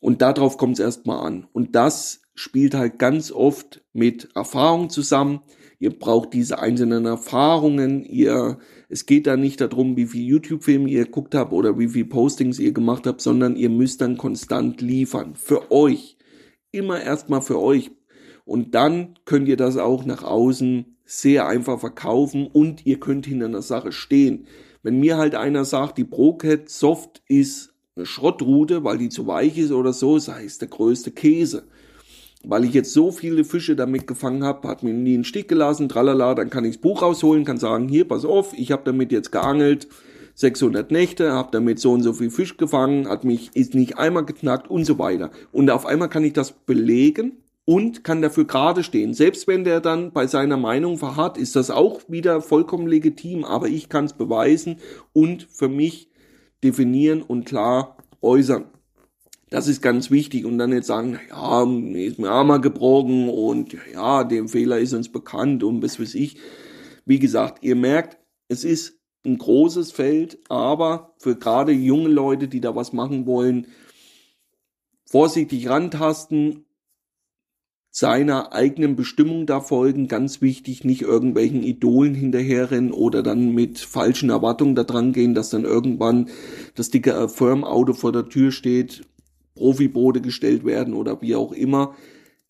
Und 0.00 0.22
darauf 0.22 0.56
kommt 0.56 0.74
es 0.74 0.80
erstmal 0.80 1.26
an. 1.26 1.46
Und 1.52 1.74
das 1.74 2.22
spielt 2.34 2.74
halt 2.74 2.98
ganz 2.98 3.32
oft 3.32 3.82
mit 3.92 4.28
Erfahrung 4.34 4.90
zusammen. 4.90 5.40
ihr 5.78 5.90
braucht 5.90 6.32
diese 6.32 6.58
einzelnen 6.58 7.04
Erfahrungen, 7.04 8.02
ihr, 8.04 8.58
es 8.88 9.04
geht 9.04 9.26
da 9.26 9.36
nicht 9.36 9.60
darum, 9.60 9.96
wie 9.96 10.06
viel 10.06 10.24
YouTube-Filme 10.24 10.88
ihr 10.88 11.04
geguckt 11.04 11.34
habt 11.34 11.52
oder 11.52 11.78
wie 11.78 11.88
viel 11.88 12.06
Postings 12.06 12.58
ihr 12.58 12.72
gemacht 12.72 13.06
habt, 13.06 13.20
sondern 13.20 13.56
ihr 13.56 13.68
müsst 13.68 14.00
dann 14.00 14.16
konstant 14.16 14.80
liefern. 14.80 15.34
Für 15.34 15.70
euch. 15.70 16.15
Immer 16.72 17.00
erstmal 17.00 17.42
für 17.42 17.60
euch. 17.60 17.90
Und 18.44 18.74
dann 18.74 19.18
könnt 19.24 19.48
ihr 19.48 19.56
das 19.56 19.76
auch 19.76 20.04
nach 20.04 20.22
außen 20.22 20.96
sehr 21.04 21.46
einfach 21.46 21.80
verkaufen 21.80 22.46
und 22.46 22.84
ihr 22.84 22.98
könnt 23.00 23.26
hinter 23.26 23.46
einer 23.46 23.62
Sache 23.62 23.92
stehen. 23.92 24.46
Wenn 24.82 25.00
mir 25.00 25.16
halt 25.16 25.34
einer 25.34 25.64
sagt, 25.64 25.98
die 25.98 26.04
ProCat 26.04 26.68
Soft 26.68 27.22
ist 27.28 27.72
eine 27.96 28.06
Schrottrute, 28.06 28.84
weil 28.84 28.98
die 28.98 29.08
zu 29.08 29.26
weich 29.26 29.56
ist 29.58 29.72
oder 29.72 29.92
so, 29.92 30.18
sei 30.18 30.44
es 30.44 30.58
der 30.58 30.68
größte 30.68 31.10
Käse. 31.12 31.64
Weil 32.44 32.64
ich 32.64 32.74
jetzt 32.74 32.92
so 32.92 33.10
viele 33.10 33.44
Fische 33.44 33.74
damit 33.74 34.06
gefangen 34.06 34.44
habe, 34.44 34.68
hat 34.68 34.82
mir 34.82 34.92
nie 34.92 35.14
einen 35.14 35.24
Stich 35.24 35.48
gelassen, 35.48 35.88
tralala, 35.88 36.34
dann 36.34 36.50
kann 36.50 36.64
ich 36.64 36.74
das 36.74 36.80
Buch 36.82 37.02
rausholen, 37.02 37.44
kann 37.44 37.58
sagen, 37.58 37.88
hier, 37.88 38.06
pass 38.06 38.24
auf, 38.24 38.52
ich 38.56 38.70
habe 38.70 38.82
damit 38.84 39.10
jetzt 39.10 39.32
geangelt, 39.32 39.88
600 40.36 40.90
Nächte, 40.90 41.32
habe 41.32 41.48
damit 41.50 41.78
so 41.78 41.92
und 41.92 42.02
so 42.02 42.12
viel 42.12 42.30
Fisch 42.30 42.58
gefangen, 42.58 43.08
hat 43.08 43.24
mich, 43.24 43.50
ist 43.54 43.74
nicht 43.74 43.98
einmal 43.98 44.24
geknackt 44.24 44.70
und 44.70 44.84
so 44.84 44.98
weiter. 44.98 45.30
Und 45.50 45.70
auf 45.70 45.86
einmal 45.86 46.10
kann 46.10 46.24
ich 46.24 46.34
das 46.34 46.52
belegen 46.52 47.38
und 47.64 48.04
kann 48.04 48.20
dafür 48.20 48.44
gerade 48.44 48.84
stehen. 48.84 49.14
Selbst 49.14 49.48
wenn 49.48 49.64
der 49.64 49.80
dann 49.80 50.12
bei 50.12 50.26
seiner 50.26 50.58
Meinung 50.58 50.98
verharrt, 50.98 51.38
ist 51.38 51.56
das 51.56 51.70
auch 51.70 52.02
wieder 52.08 52.42
vollkommen 52.42 52.86
legitim, 52.86 53.44
aber 53.44 53.68
ich 53.68 53.88
kann 53.88 54.04
es 54.04 54.12
beweisen 54.12 54.76
und 55.14 55.42
für 55.50 55.68
mich 55.68 56.10
definieren 56.62 57.22
und 57.22 57.46
klar 57.46 57.96
äußern. 58.20 58.66
Das 59.48 59.68
ist 59.68 59.80
ganz 59.80 60.10
wichtig 60.10 60.44
und 60.44 60.58
dann 60.58 60.72
jetzt 60.72 60.88
sagen, 60.88 61.18
ja, 61.30 61.62
ist 61.94 62.18
mir 62.18 62.30
einmal 62.30 62.60
gebrochen 62.60 63.30
und 63.30 63.74
ja, 63.92 64.22
dem 64.24 64.48
Fehler 64.48 64.78
ist 64.80 64.92
uns 64.92 65.10
bekannt 65.10 65.64
und 65.64 65.82
was 65.82 65.98
weiß 65.98 66.14
ich. 66.14 66.36
Wie 67.06 67.20
gesagt, 67.20 67.62
ihr 67.62 67.76
merkt, 67.76 68.18
es 68.48 68.64
ist 68.64 68.95
ein 69.26 69.38
großes 69.38 69.92
Feld, 69.92 70.38
aber 70.48 71.14
für 71.18 71.36
gerade 71.36 71.72
junge 71.72 72.08
Leute, 72.08 72.48
die 72.48 72.60
da 72.60 72.74
was 72.74 72.92
machen 72.92 73.26
wollen, 73.26 73.66
vorsichtig 75.04 75.68
rantasten 75.68 76.64
seiner 77.90 78.52
eigenen 78.52 78.94
Bestimmung 78.94 79.46
da 79.46 79.60
folgen, 79.60 80.06
ganz 80.06 80.42
wichtig, 80.42 80.84
nicht 80.84 81.00
irgendwelchen 81.00 81.62
Idolen 81.62 82.14
hinterherrennen 82.14 82.92
oder 82.92 83.22
dann 83.22 83.54
mit 83.54 83.78
falschen 83.78 84.28
Erwartungen 84.28 84.74
da 84.74 84.84
dran 84.84 85.14
gehen, 85.14 85.34
dass 85.34 85.48
dann 85.48 85.64
irgendwann 85.64 86.28
das 86.74 86.90
dicke 86.90 87.28
Firmenauto 87.30 87.94
vor 87.94 88.12
der 88.12 88.28
Tür 88.28 88.52
steht, 88.52 89.06
Profiboote 89.54 90.20
gestellt 90.20 90.66
werden 90.66 90.92
oder 90.92 91.22
wie 91.22 91.34
auch 91.36 91.52
immer, 91.52 91.94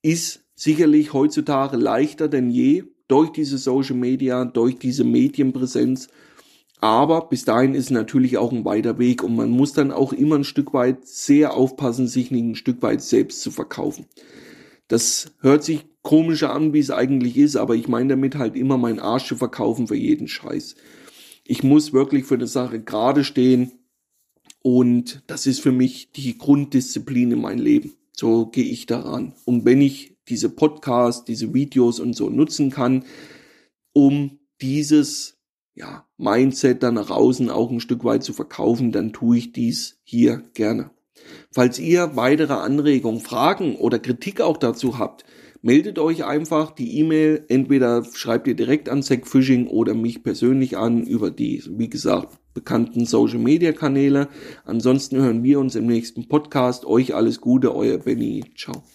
ist 0.02 0.40
sicherlich 0.56 1.12
heutzutage 1.12 1.76
leichter 1.76 2.26
denn 2.26 2.50
je 2.50 2.82
durch 3.06 3.30
diese 3.30 3.58
Social 3.58 3.94
Media, 3.96 4.44
durch 4.44 4.78
diese 4.78 5.04
Medienpräsenz. 5.04 6.08
Aber 6.80 7.28
bis 7.28 7.44
dahin 7.44 7.74
ist 7.74 7.90
natürlich 7.90 8.36
auch 8.36 8.52
ein 8.52 8.64
weiter 8.64 8.98
Weg 8.98 9.22
und 9.22 9.34
man 9.34 9.50
muss 9.50 9.72
dann 9.72 9.90
auch 9.90 10.12
immer 10.12 10.36
ein 10.36 10.44
Stück 10.44 10.74
weit 10.74 11.06
sehr 11.06 11.54
aufpassen, 11.54 12.06
sich 12.06 12.30
nicht 12.30 12.44
ein 12.44 12.54
Stück 12.54 12.82
weit 12.82 13.02
selbst 13.02 13.40
zu 13.40 13.50
verkaufen. 13.50 14.06
Das 14.88 15.32
hört 15.40 15.64
sich 15.64 15.86
komischer 16.02 16.52
an, 16.52 16.72
wie 16.72 16.78
es 16.78 16.90
eigentlich 16.90 17.36
ist, 17.36 17.56
aber 17.56 17.74
ich 17.74 17.88
meine 17.88 18.10
damit 18.10 18.36
halt 18.36 18.56
immer 18.56 18.78
meinen 18.78 19.00
Arsch 19.00 19.26
zu 19.26 19.36
verkaufen 19.36 19.88
für 19.88 19.96
jeden 19.96 20.28
Scheiß. 20.28 20.76
Ich 21.44 21.62
muss 21.62 21.92
wirklich 21.92 22.24
für 22.24 22.34
eine 22.34 22.46
Sache 22.46 22.80
gerade 22.80 23.24
stehen 23.24 23.72
und 24.62 25.22
das 25.26 25.46
ist 25.46 25.60
für 25.60 25.72
mich 25.72 26.12
die 26.12 26.36
Grunddisziplin 26.36 27.32
in 27.32 27.40
meinem 27.40 27.60
Leben. 27.60 27.94
So 28.12 28.46
gehe 28.46 28.64
ich 28.64 28.86
daran. 28.86 29.34
Und 29.44 29.64
wenn 29.64 29.80
ich 29.80 30.16
diese 30.28 30.48
Podcasts, 30.48 31.24
diese 31.24 31.54
Videos 31.54 32.00
und 32.00 32.14
so 32.14 32.30
nutzen 32.30 32.70
kann, 32.70 33.04
um 33.92 34.38
dieses 34.60 35.35
ja, 35.76 36.06
Mindset 36.16 36.82
dann 36.82 36.94
nach 36.94 37.10
außen 37.10 37.50
auch 37.50 37.70
ein 37.70 37.80
Stück 37.80 38.02
weit 38.02 38.24
zu 38.24 38.32
verkaufen, 38.32 38.92
dann 38.92 39.12
tue 39.12 39.36
ich 39.36 39.52
dies 39.52 39.98
hier 40.02 40.42
gerne. 40.54 40.90
Falls 41.52 41.78
ihr 41.78 42.16
weitere 42.16 42.54
Anregungen, 42.54 43.20
Fragen 43.20 43.76
oder 43.76 43.98
Kritik 43.98 44.40
auch 44.40 44.56
dazu 44.56 44.98
habt, 44.98 45.24
meldet 45.62 45.98
euch 45.98 46.24
einfach 46.24 46.70
die 46.70 46.98
E-Mail. 46.98 47.44
Entweder 47.48 48.04
schreibt 48.14 48.46
ihr 48.46 48.54
direkt 48.54 48.88
an 48.88 49.02
Segfishing 49.02 49.66
oder 49.66 49.94
mich 49.94 50.22
persönlich 50.22 50.78
an 50.78 51.02
über 51.02 51.30
die, 51.30 51.62
wie 51.68 51.90
gesagt, 51.90 52.38
bekannten 52.54 53.04
Social 53.04 53.38
Media 53.38 53.72
Kanäle. 53.72 54.28
Ansonsten 54.64 55.18
hören 55.18 55.42
wir 55.42 55.60
uns 55.60 55.74
im 55.74 55.86
nächsten 55.86 56.28
Podcast. 56.28 56.86
Euch 56.86 57.14
alles 57.14 57.40
Gute, 57.40 57.74
euer 57.74 57.98
Benny. 57.98 58.44
Ciao. 58.56 58.86